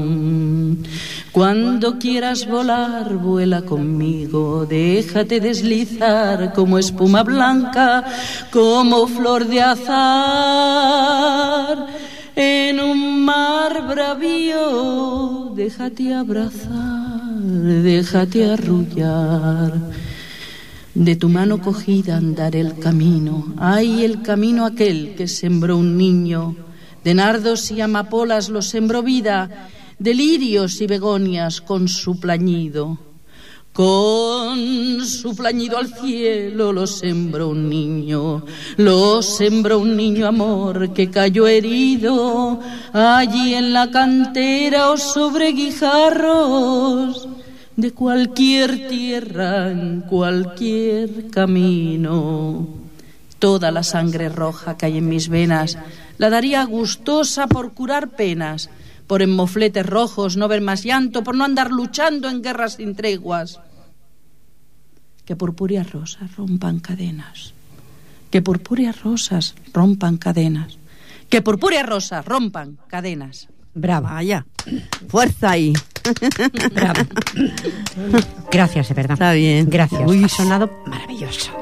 Cuando 1.33 1.99
quieras 1.99 2.47
volar, 2.47 3.15
vuela 3.15 3.63
conmigo, 3.63 4.65
déjate 4.67 5.41
deslizar 5.41 6.53
como 6.55 6.79
espuma 6.79 7.23
blanca, 7.23 8.05
como 8.51 9.07
flor 9.07 9.47
de 9.47 9.61
azar. 9.61 10.89
En 12.35 12.81
un 12.81 13.25
mar 13.25 13.87
bravío, 13.87 15.53
déjate 15.55 16.15
abrazar, 16.15 17.43
déjate 17.43 18.51
arrullar. 18.51 19.75
De 20.95 21.15
tu 21.15 21.29
mano 21.29 21.61
cogida 21.61 22.17
andar 22.17 22.57
el 22.57 22.79
camino, 22.79 23.55
ay 23.59 24.03
el 24.05 24.23
camino 24.23 24.65
aquel 24.65 25.15
que 25.15 25.29
sembró 25.29 25.77
un 25.77 25.99
niño, 25.99 26.57
de 27.05 27.15
nardos 27.15 27.71
y 27.71 27.81
amapolas 27.81 28.49
lo 28.49 28.63
sembró 28.63 29.03
vida, 29.03 29.69
de 29.99 30.15
lirios 30.15 30.81
y 30.81 30.87
begonias 30.87 31.61
con 31.61 31.89
su 31.89 32.19
plañido. 32.21 32.99
Con 33.73 35.05
su 35.07 35.37
plañido 35.37 35.79
al 35.79 35.95
cielo 35.95 36.73
lo 36.73 36.87
sembró 36.87 37.51
un 37.51 37.69
niño, 37.69 38.45
lo 38.77 39.23
sembró 39.23 39.79
un 39.79 39.97
niño 39.97 40.27
amor 40.27 40.93
que 40.93 41.11
cayó 41.11 41.47
herido 41.47 42.59
allí 42.93 43.55
en 43.55 43.73
la 43.73 43.89
cantera 43.93 44.91
o 44.91 44.97
sobre 44.97 45.53
guijarros 45.53 47.29
de 47.77 47.93
cualquier 47.93 48.89
tierra, 48.89 49.71
en 49.71 50.01
cualquier 50.01 51.31
camino. 51.31 52.67
Toda 53.39 53.71
la 53.71 53.85
sangre 53.85 54.29
roja 54.29 54.77
que 54.77 54.87
hay 54.87 54.99
en 54.99 55.09
mis 55.09 55.29
venas 55.29 55.79
la 56.17 56.31
daría 56.31 56.65
gustosa 56.65 57.47
por 57.47 57.73
curar 57.75 58.09
penas 58.09 58.69
por 59.09 59.23
en 59.23 59.35
mofletes 59.35 59.85
rojos 59.85 60.37
no 60.37 60.47
ver 60.47 60.61
más 60.61 60.85
llanto, 60.85 61.25
por 61.25 61.35
no 61.35 61.45
andar 61.45 61.73
luchando 61.73 62.29
en 62.29 62.43
guerras 62.43 62.75
sin 62.75 62.95
treguas. 62.95 63.59
Que 65.25 65.35
purpúreas 65.35 65.91
rosas 65.91 66.37
rompan 66.37 66.79
cadenas, 66.79 67.53
que 68.31 68.41
purpúreas 68.43 69.03
rosas 69.03 69.55
rompan 69.73 70.17
cadenas, 70.19 70.79
que 71.29 71.43
purpúreas 71.43 71.87
rosas 71.87 72.25
rompan 72.25 72.79
cadenas. 72.87 73.49
Brava, 73.75 74.17
allá. 74.17 74.47
Fuerza 75.09 75.51
ahí. 75.51 75.73
Bravo. 76.75 77.01
Gracias, 78.51 78.89
de 78.89 78.95
verdad. 78.95 79.13
Está 79.15 79.33
bien. 79.33 79.69
Gracias. 79.69 80.03
Uy. 80.07 80.25
Ha 80.25 80.29
sonado 80.29 80.71
maravilloso. 80.87 81.53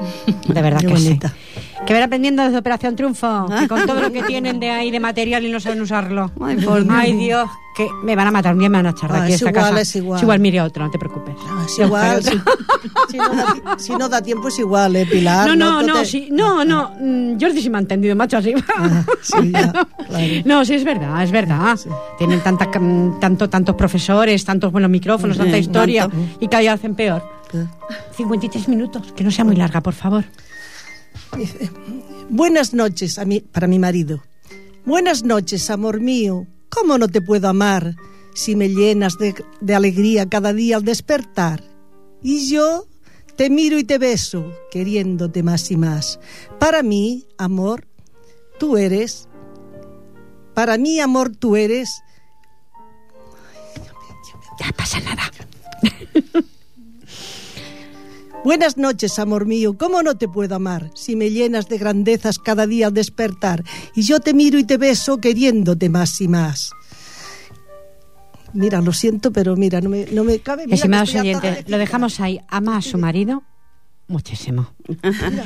De 0.47 0.61
verdad 0.61 0.79
Qué 0.79 0.87
que 0.87 0.93
bonita. 0.93 1.29
sí. 1.29 1.56
Que 1.87 1.93
ver 1.93 2.03
aprendiendo 2.03 2.43
desde 2.43 2.57
Operación 2.57 2.95
Triunfo, 2.97 3.47
que 3.61 3.67
con 3.67 3.85
todo 3.85 4.01
lo 4.01 4.11
que 4.11 4.21
tienen 4.23 4.59
de 4.59 4.69
ahí 4.69 4.91
de 4.91 4.99
material 4.99 5.45
y 5.45 5.49
no 5.51 5.59
saben 5.61 5.81
usarlo. 5.81 6.31
Ay, 6.41 6.57
por 6.57 6.83
Dios. 6.83 6.87
Ay, 6.95 7.13
Dios, 7.13 7.49
que 7.77 7.87
me 8.03 8.13
van 8.15 8.27
a 8.27 8.31
matar, 8.31 8.53
un 8.53 8.59
día 8.59 8.67
me 8.69 8.77
van 8.79 8.87
a 8.87 8.89
echar 8.89 9.09
de 9.11 9.17
Ah, 9.17 9.23
aquí 9.23 9.33
es 9.33 9.41
esta 9.41 9.51
igual, 9.51 9.69
casa. 9.69 9.81
es 9.81 9.95
igual. 9.95 10.17
Es 10.17 10.23
igual, 10.23 10.39
mire 10.41 10.61
otro, 10.61 10.83
no 10.83 10.91
te 10.91 10.99
preocupes. 10.99 11.35
Ah, 11.47 11.63
es 11.65 11.79
igual. 11.79 12.23
si, 12.23 12.31
si 13.09 13.17
no 13.17 13.29
da, 13.33 13.55
si 13.79 13.95
no 13.95 14.09
da 14.09 14.21
tiempo 14.21 14.49
es 14.49 14.59
igual, 14.59 14.97
¿eh, 14.97 15.05
Pilar? 15.05 15.47
No, 15.47 15.55
no, 15.55 15.79
Tú 15.79 15.87
no, 15.87 15.93
te- 15.99 16.05
sí, 16.05 16.27
no, 16.29 16.65
no, 16.65 16.91
mm, 16.99 17.39
Jordi 17.39 17.61
sí 17.61 17.69
me 17.69 17.77
ha 17.77 17.81
entendido, 17.81 18.15
macho, 18.17 18.35
así. 18.37 18.53
Ah, 18.77 19.03
sí, 19.21 19.51
ya, 19.53 19.71
claro. 19.71 20.25
No, 20.43 20.65
sí, 20.65 20.73
es 20.73 20.83
verdad, 20.83 21.23
es 21.23 21.31
verdad. 21.31 21.79
Tienen 22.17 22.41
tanta, 22.41 22.69
cam- 22.69 23.17
tanto, 23.19 23.49
tantos 23.49 23.75
profesores, 23.75 24.43
tantos 24.43 24.73
buenos 24.73 24.89
micrófonos, 24.91 25.37
tanta 25.37 25.53
Sí, 25.53 25.59
historia, 25.61 26.09
tanto. 26.09 26.17
y 26.41 26.47
cada 26.49 26.59
día 26.61 26.73
hacen 26.73 26.95
peor. 26.95 27.23
53 28.17 28.67
minutos, 28.67 29.13
que 29.15 29.23
no 29.23 29.31
sea 29.31 29.45
muy 29.45 29.55
larga, 29.55 29.79
por 29.79 29.93
favor. 29.93 30.25
Buenas 32.29 32.73
noches 32.73 33.19
a 33.19 33.25
para 33.51 33.67
mi 33.67 33.79
marido. 33.79 34.23
Buenas 34.85 35.23
noches, 35.23 35.69
amor 35.69 35.99
mío. 35.99 36.47
¿Cómo 36.69 36.97
no 36.97 37.07
te 37.07 37.21
puedo 37.21 37.47
amar 37.47 37.95
si 38.33 38.55
me 38.55 38.69
llenas 38.69 39.17
de, 39.17 39.35
de 39.61 39.75
alegría 39.75 40.27
cada 40.27 40.53
día 40.53 40.77
al 40.77 40.83
despertar? 40.83 41.63
Y 42.21 42.49
yo 42.49 42.87
te 43.35 43.49
miro 43.49 43.77
y 43.77 43.83
te 43.83 43.97
beso, 43.97 44.51
queriéndote 44.71 45.43
más 45.43 45.69
y 45.71 45.77
más. 45.77 46.19
Para 46.59 46.83
mí, 46.83 47.27
amor, 47.37 47.87
tú 48.59 48.77
eres. 48.77 49.29
Para 50.53 50.77
mí, 50.77 50.99
amor, 50.99 51.35
tú 51.35 51.55
eres. 51.55 52.01
Ya 54.59 54.71
pasa 54.75 54.99
nada. 55.01 55.31
Buenas 58.47 58.77
noches, 58.77 59.19
amor 59.19 59.45
mío. 59.45 59.77
¿Cómo 59.77 60.01
no 60.03 60.15
te 60.15 60.29
puedo 60.29 60.55
amar 60.55 60.89
si 60.95 61.17
me 61.17 61.31
llenas 61.31 61.67
de 61.67 61.77
grandezas 61.77 62.39
cada 62.39 62.65
día 62.65 62.87
al 62.87 62.93
despertar? 62.93 63.65
Y 63.93 64.03
yo 64.03 64.21
te 64.21 64.33
miro 64.33 64.57
y 64.57 64.63
te 64.63 64.77
beso 64.77 65.17
queriéndote 65.17 65.89
más 65.89 66.21
y 66.21 66.29
más. 66.29 66.71
Mira, 68.53 68.79
lo 68.79 68.93
siento, 68.93 69.33
pero 69.33 69.57
mira, 69.57 69.81
no 69.81 69.89
me, 69.89 70.05
no 70.13 70.23
me 70.23 70.39
cabe. 70.39 70.63
Estimados 70.69 71.13
oyentes, 71.13 71.69
lo 71.69 71.77
dejamos 71.77 72.21
ahí. 72.21 72.39
Ama 72.47 72.77
a 72.77 72.81
su 72.81 72.97
marido 72.97 73.43
muchísimo. 74.07 74.67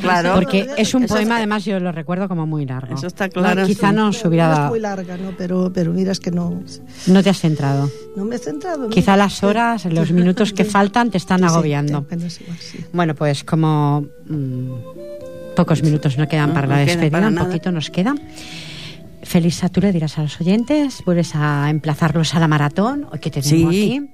Claro. 0.02 0.36
Porque 0.36 0.68
es 0.78 0.94
un 0.94 1.04
Eso 1.04 1.14
poema, 1.16 1.22
está- 1.24 1.38
además, 1.38 1.66
yo 1.66 1.80
lo 1.80 1.92
recuerdo 1.92 2.28
como 2.28 2.46
muy 2.46 2.66
largo. 2.66 2.94
Eso 2.96 3.08
está 3.08 3.28
claro, 3.30 3.62
No, 3.62 3.68
quizá 3.68 3.90
sí. 3.90 3.96
no 3.96 4.14
se 4.14 4.24
No 4.24 4.30
hubiera... 4.30 4.64
es 4.66 4.70
muy 4.70 4.80
larga, 4.80 5.18
¿no? 5.18 5.32
Pero, 5.38 5.72
pero 5.74 5.92
mira, 5.94 6.12
es 6.12 6.20
que 6.20 6.32
no, 6.32 6.62
No 7.08 7.24
te 7.24 7.30
has 7.30 7.40
centrado. 7.40 7.90
no 8.16 8.26
me 8.26 8.36
he 8.36 8.40
centrado. 8.40 8.90
Quizá 8.90 9.14
mira. 9.14 9.24
las 9.26 9.44
horas, 9.44 9.86
los 9.86 10.12
minutos 10.12 10.54
que 10.54 10.64
faltan 10.66 11.10
te 11.12 11.18
están 11.18 11.40
Sí, 11.40 11.46
sí, 11.48 11.52
agobiando. 11.52 12.06
igual, 12.10 12.30
sí. 12.60 12.86
Bueno, 12.94 13.16
pues 13.16 13.44
como 13.44 14.06
mm, 14.28 14.72
pocos 15.56 15.82
minutos 15.84 16.18
nos 16.18 16.28
quedan 16.28 16.50
No, 16.50 16.54
para 16.56 16.68
no 16.68 16.74
la 16.74 16.80
despedida, 16.80 17.12
para 17.12 17.28
un 17.28 17.36
nada. 17.36 17.48
poquito 17.48 17.72
nos 17.72 17.90
queda. 17.90 18.16
Felisa, 19.24 19.70
tú 19.70 19.82
le 19.82 19.92
dirás 19.92 20.18
a 20.18 20.24
los 20.24 20.40
oyentes, 20.42 21.04
vuelves 21.06 21.36
a 21.36 21.70
emplazarlos 21.70 22.34
a 22.34 22.40
la 22.40 22.48
maratón, 22.48 23.08
hoy 23.12 23.20
que 23.20 23.30
te 23.30 23.42
tengo 23.42 23.70
aquí. 23.70 24.10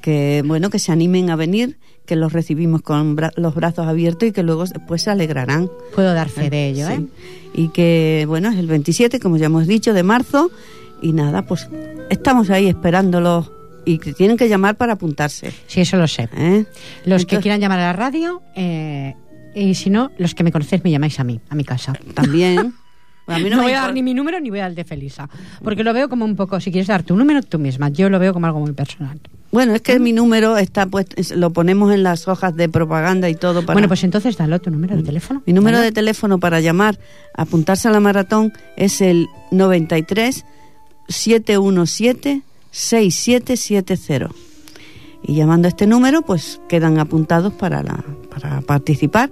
Que 0.00 0.42
bueno, 0.44 0.68
que 0.70 0.78
se 0.78 0.92
animen 0.92 1.30
a 1.30 1.36
venir, 1.36 1.78
que 2.06 2.16
los 2.16 2.32
recibimos 2.32 2.82
con 2.82 3.16
bra- 3.16 3.32
los 3.36 3.54
brazos 3.54 3.86
abiertos 3.86 4.28
y 4.28 4.32
que 4.32 4.42
luego 4.42 4.64
después 4.66 5.02
se 5.02 5.10
alegrarán. 5.10 5.70
Puedo 5.94 6.12
dar 6.14 6.28
fe 6.28 6.50
de 6.50 6.68
ello, 6.68 6.86
Sí. 6.88 6.92
¿eh? 6.94 7.06
Y 7.54 7.68
que, 7.68 8.24
bueno, 8.28 8.50
es 8.50 8.56
el 8.58 8.66
27, 8.66 9.20
como 9.20 9.36
ya 9.36 9.46
hemos 9.46 9.66
dicho, 9.66 9.92
de 9.94 10.02
marzo. 10.02 10.50
Y 11.02 11.12
nada, 11.12 11.42
pues 11.46 11.68
estamos 12.10 12.50
ahí 12.50 12.66
esperándolos 12.68 13.50
y 13.84 13.98
que 13.98 14.12
tienen 14.12 14.36
que 14.36 14.48
llamar 14.48 14.76
para 14.76 14.94
apuntarse. 14.94 15.52
Sí, 15.66 15.80
eso 15.82 15.96
lo 15.96 16.06
sé. 16.08 16.28
¿eh? 16.36 16.64
Los 17.04 17.26
que 17.26 17.38
quieran 17.38 17.60
llamar 17.60 17.78
a 17.80 17.82
la 17.84 17.92
radio, 17.92 18.42
eh, 18.56 19.14
y 19.54 19.74
si 19.74 19.90
no, 19.90 20.10
los 20.18 20.34
que 20.34 20.42
me 20.44 20.50
conocéis 20.52 20.82
me 20.84 20.90
llamáis 20.90 21.20
a 21.20 21.24
mí, 21.24 21.40
a 21.48 21.54
mi 21.54 21.64
casa. 21.64 21.92
También. 22.14 22.74
A 23.26 23.38
mí 23.38 23.48
No, 23.48 23.56
no, 23.56 23.62
voy 23.62 23.72
a 23.72 23.80
dar 23.80 23.94
ni 23.94 24.02
mi 24.02 24.12
número 24.12 24.38
ni 24.38 24.50
voy 24.50 24.58
a 24.58 24.62
dar 24.64 24.72
el 24.72 24.74
de 24.76 24.84
Felisa. 24.84 25.30
Porque 25.62 25.82
lo 25.82 25.94
veo 25.94 26.10
como 26.10 26.26
un 26.26 26.36
poco, 26.36 26.60
si 26.60 26.70
quieres 26.70 26.88
dar 26.88 27.04
tu 27.04 27.16
número 27.16 27.40
tú 27.42 27.58
misma, 27.58 27.88
yo 27.88 28.10
lo 28.10 28.18
veo 28.18 28.34
como 28.34 28.44
algo 28.44 28.60
muy 28.60 28.72
personal. 28.72 29.18
Bueno, 29.54 29.72
es 29.74 29.82
que 29.82 30.00
mi 30.00 30.12
número 30.12 30.56
está 30.58 30.86
puesto, 30.86 31.14
es- 31.16 31.30
lo 31.30 31.50
ponemos 31.50 31.92
en 31.94 32.02
las 32.02 32.26
hojas 32.26 32.56
de 32.56 32.68
propaganda 32.68 33.28
y 33.30 33.36
todo 33.36 33.60
para. 33.64 33.74
Bueno, 33.74 33.86
pues 33.88 34.02
entonces 34.02 34.36
dalo 34.36 34.60
tu 34.60 34.70
número 34.70 34.96
de 34.96 35.02
teléfono. 35.04 35.42
Mi 35.46 35.52
número 35.52 35.78
de 35.80 35.92
teléfono 35.92 36.38
para 36.40 36.60
llamar, 36.60 36.98
apuntarse 37.36 37.86
a 37.86 37.92
la 37.92 38.00
maratón 38.00 38.52
es 38.76 39.00
el 39.00 39.28
93 39.52 40.44
717 41.08 42.42
6770. 42.72 44.30
Y 45.22 45.36
llamando 45.36 45.68
a 45.68 45.70
este 45.70 45.86
número, 45.86 46.22
pues 46.22 46.60
quedan 46.68 46.98
apuntados 46.98 47.52
para, 47.52 47.82
la, 47.82 48.04
para 48.30 48.60
participar. 48.60 49.30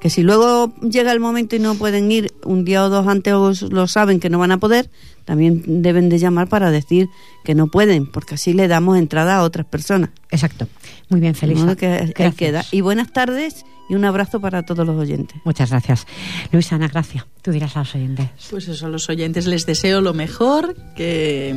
Que 0.00 0.08
si 0.08 0.22
luego 0.22 0.72
llega 0.82 1.10
el 1.12 1.18
momento 1.20 1.56
y 1.56 1.58
no 1.58 1.74
pueden 1.74 2.12
ir 2.12 2.32
un 2.44 2.64
día 2.64 2.84
o 2.84 2.90
dos 2.90 3.06
antes 3.08 3.32
o 3.34 3.52
lo 3.70 3.86
saben 3.88 4.20
que 4.20 4.30
no 4.30 4.38
van 4.38 4.52
a 4.52 4.58
poder, 4.58 4.88
también 5.24 5.82
deben 5.82 6.08
de 6.08 6.18
llamar 6.18 6.48
para 6.48 6.70
decir 6.70 7.08
que 7.44 7.54
no 7.54 7.68
pueden, 7.68 8.06
porque 8.06 8.34
así 8.34 8.52
le 8.52 8.68
damos 8.68 8.98
entrada 8.98 9.36
a 9.36 9.42
otras 9.42 9.66
personas. 9.66 10.10
Exacto. 10.30 10.68
Muy 11.08 11.20
bien, 11.20 11.34
modo 11.54 11.76
que 11.76 11.86
ahí 11.86 12.12
Gracias. 12.14 12.34
queda. 12.34 12.64
Y 12.70 12.80
buenas 12.80 13.12
tardes 13.12 13.64
y 13.88 13.94
un 13.94 14.04
abrazo 14.04 14.40
para 14.40 14.62
todos 14.62 14.86
los 14.86 14.96
oyentes. 14.96 15.36
Muchas 15.44 15.70
gracias. 15.70 16.06
Luisa 16.52 16.76
Ana 16.76 16.88
Gracia, 16.88 17.26
tú 17.42 17.50
dirás 17.50 17.76
a 17.76 17.80
los 17.80 17.94
oyentes. 17.94 18.28
Pues 18.50 18.68
eso, 18.68 18.86
a 18.86 18.88
los 18.88 19.08
oyentes 19.08 19.46
les 19.46 19.66
deseo 19.66 20.00
lo 20.00 20.14
mejor, 20.14 20.74
que, 20.96 21.54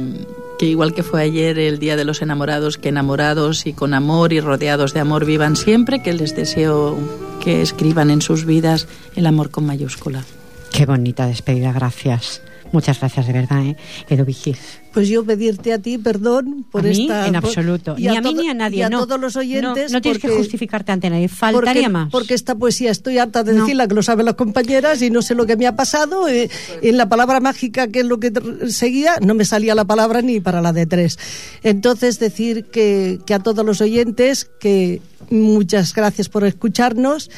que 0.60 0.66
igual 0.66 0.94
que 0.94 1.04
fue 1.04 1.22
ayer 1.22 1.58
el 1.58 1.80
Día 1.80 1.96
de 1.96 2.04
los 2.06 2.22
Enamorados, 2.22 2.78
que 2.78 2.90
enamorados 2.90 3.66
y 3.66 3.74
con 3.74 3.94
amor 3.94 4.34
y 4.34 4.42
rodeados 4.42 4.94
de 4.94 5.00
amor 5.00 5.26
vivan 5.26 5.56
siempre, 5.56 6.02
que 6.02 6.14
les 6.14 6.36
deseo 6.36 6.98
que 7.42 7.62
escriban 7.62 8.10
en 8.10 8.22
sus 8.22 8.46
vidas 8.46 8.88
el 9.16 9.26
amor 9.26 9.50
con 9.50 9.66
mayúscula. 9.66 10.24
Qué 10.72 10.86
bonita 10.86 11.28
despedida, 11.28 11.72
gracias. 11.72 12.42
Muchas 12.72 13.00
gracias 13.00 13.28
de 13.28 13.34
verdad, 13.34 13.66
¿eh? 13.66 13.76
Edu 14.10 14.26
Vigis. 14.26 14.58
Pues 14.94 15.08
yo 15.10 15.24
pedirte 15.24 15.74
a 15.74 15.80
ti 15.80 15.98
perdón 15.98 16.66
por 16.72 16.82
a 16.82 16.90
mí, 16.90 17.04
esta... 17.04 17.28
en 17.28 17.36
absoluto. 17.36 17.96
y 17.98 18.08
Ni 18.08 18.18
a, 18.18 18.22
mí 18.22 18.34
ni 18.34 18.50
a 18.50 18.54
nadie. 18.54 18.80
Y 18.80 18.82
a 18.82 18.90
no. 18.90 19.06
todos 19.06 19.20
los 19.20 19.36
oyentes. 19.36 19.92
No, 19.92 19.98
no 19.98 20.02
tienes 20.02 20.22
que 20.22 20.30
justificarte 20.30 20.92
ante 20.92 21.10
nadie. 21.10 21.28
Faltaría 21.30 21.74
porque, 21.84 21.90
más. 21.90 22.12
Porque 22.12 22.34
esta 22.34 22.56
poesía 22.56 22.92
estoy 22.92 23.18
harta 23.20 23.44
de 23.44 23.54
No. 23.54 23.62
decirla, 23.62 23.88
que 23.88 23.94
lo 23.94 24.02
saben 24.04 24.26
las 24.26 24.36
compañeras 24.36 25.02
y 25.02 25.10
no 25.12 25.22
sé 25.22 25.36
lo 25.36 25.46
que 25.46 25.56
me 25.56 25.68
ha 25.68 25.76
pasado. 25.76 26.28
eh, 26.28 26.50
en 26.82 26.98
la 26.98 27.08
palabra 27.10 27.40
mágica, 27.40 27.88
que 27.90 28.00
es 28.00 28.06
lo 28.06 28.20
que 28.20 28.32
seguía, 28.70 29.16
no 29.22 29.34
me 29.36 29.46
salía 29.46 29.76
la 29.76 29.86
palabra 29.86 30.22
ni 30.22 30.40
para 30.40 30.62
la 30.62 30.74
de 30.74 30.86
tres. 30.86 31.20
Entonces, 31.64 32.20
decir 32.20 32.66
que, 32.66 33.20
que 33.26 33.34
a 33.34 33.40
todos 33.40 33.66
los 33.66 33.82
oyentes 33.82 34.50
que 34.60 35.02
muchas 35.30 35.94
gracias 35.94 36.28
por 36.30 36.44
escucharnos 36.46 37.30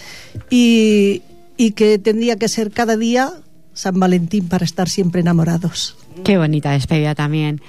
y, 0.49 1.21
y 1.57 1.71
que 1.71 1.99
tendría 1.99 2.37
que 2.37 2.47
ser 2.47 2.71
cada 2.71 2.95
día 2.97 3.33
San 3.79 3.97
Valentín 3.97 4.49
para 4.49 4.65
estar 4.65 4.89
siempre 4.89 5.21
enamorados. 5.21 5.95
Qué 6.25 6.37
bonita 6.37 6.71
despedida 6.71 7.15
también. 7.15 7.61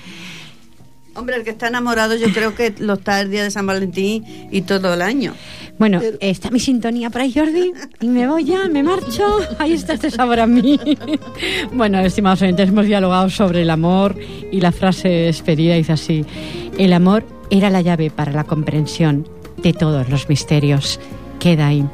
Hombre, 1.15 1.37
el 1.37 1.45
que 1.45 1.51
está 1.51 1.69
enamorado 1.69 2.17
yo 2.17 2.33
creo 2.33 2.57
que 2.57 2.75
lo 2.81 2.95
está 2.95 3.21
el 3.21 3.31
día 3.31 3.45
de 3.45 3.53
San 3.53 3.65
Valentín 3.65 4.25
y 4.51 4.63
todo 4.63 4.93
el 4.93 5.03
año. 5.03 5.35
Bueno, 5.79 6.01
está 6.19 6.51
mi 6.51 6.59
sintonía 6.59 7.11
por 7.11 7.21
ahí, 7.21 7.33
Jordi, 7.33 7.73
y 8.01 8.09
me 8.09 8.27
voy 8.27 8.45
ya, 8.45 8.69
me 8.69 8.83
marcho. 8.83 9.25
Ahí 9.61 9.75
está 9.75 9.93
este 9.93 10.11
sabor 10.11 10.41
a 10.41 10.49
mí. 10.49 10.81
bueno, 11.73 12.01
estimados 12.01 12.43
oyentes, 12.43 12.71
hemos 12.71 12.87
dialogado 12.87 13.31
sobre 13.31 13.63
el 13.63 13.71
amor 13.71 14.17
y 14.51 14.61
la 14.61 14.73
frase 14.73 15.09
despedida 15.09 15.77
dice 15.77 15.93
así: 15.93 16.25
El 16.77 16.93
amor 16.93 17.25
era 17.51 17.71
la 17.71 17.83
llave 17.83 18.11
para 18.11 18.33
la 18.33 18.43
comprensión 18.43 19.29
de 19.59 19.73
todos 19.73 20.09
los 20.09 20.29
misterios. 20.29 20.99
Queda 21.39 21.69
ahí. 21.69 21.87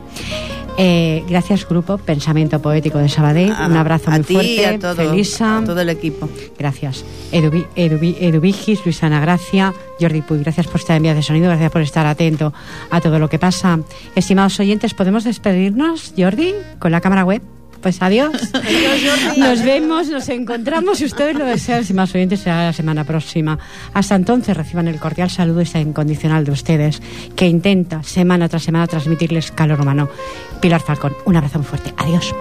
Eh, 0.79 1.25
gracias, 1.29 1.67
grupo 1.67 1.97
Pensamiento 1.97 2.61
Poético 2.61 2.99
de 2.99 3.09
Sabadell. 3.09 3.51
A- 3.53 3.67
Un 3.67 3.77
abrazo 3.77 4.11
muy 4.11 4.21
ti, 4.23 4.35
fuerte. 4.35 4.67
a 4.67 4.79
todo, 4.79 4.97
Felisa. 4.97 5.59
a 5.59 5.65
todo 5.65 5.81
el 5.81 5.89
equipo. 5.89 6.29
Gracias. 6.59 7.05
Eduvi, 7.33 7.67
Eduvi, 7.77 8.17
Eduvigis, 8.21 8.85
Luisana 8.85 9.19
Gracia, 9.21 9.73
Jordi 9.99 10.21
Puy, 10.23 10.39
gracias 10.41 10.67
por 10.67 10.81
estar 10.81 10.97
en 10.99 11.05
vías 11.05 11.17
de 11.17 11.23
sonido, 11.23 11.47
gracias 11.49 11.73
por 11.73 11.81
estar 11.83 12.07
atento 12.07 12.53
a 12.91 13.01
todo 13.01 13.19
lo 13.19 13.29
que 13.31 13.39
pasa. 13.39 13.79
Estimados 14.15 14.61
oyentes, 14.61 14.93
¿podemos 14.93 15.25
despedirnos, 15.25 16.13
Jordi, 16.17 16.55
con 16.79 16.93
la 16.93 17.01
cámara 17.01 17.25
web? 17.25 17.41
Pues 17.87 18.03
adiós. 18.03 18.33
Nos 19.37 19.63
vemos, 19.63 20.09
nos 20.09 20.29
encontramos, 20.29 20.99
si 20.99 21.05
ustedes 21.05 21.37
lo 21.37 21.45
desean, 21.45 21.83
estimados 21.83 22.17
oyentes, 22.17 22.41
será 22.41 22.65
la 22.65 22.73
semana 22.73 23.05
próxima. 23.05 23.61
Hasta 23.95 24.17
entonces 24.17 24.57
reciban 24.57 24.89
el 24.89 24.99
cordial 24.99 25.31
saludo 25.31 25.61
y 25.61 25.63
esa 25.63 25.79
incondicional 25.79 26.45
de 26.45 26.51
ustedes, 26.51 27.01
que 27.37 27.47
intenta 27.47 28.03
semana 28.03 28.49
tras 28.49 28.65
semana 28.65 28.89
transmitirles 28.89 29.53
calor 29.53 29.81
humano. 29.81 30.09
Pilar 30.61 30.81
Falcón, 30.81 31.15
un 31.27 31.37
abrazo 31.37 31.61
muy 31.61 31.69
fuerte. 31.69 31.95
Adiós. 31.97 32.35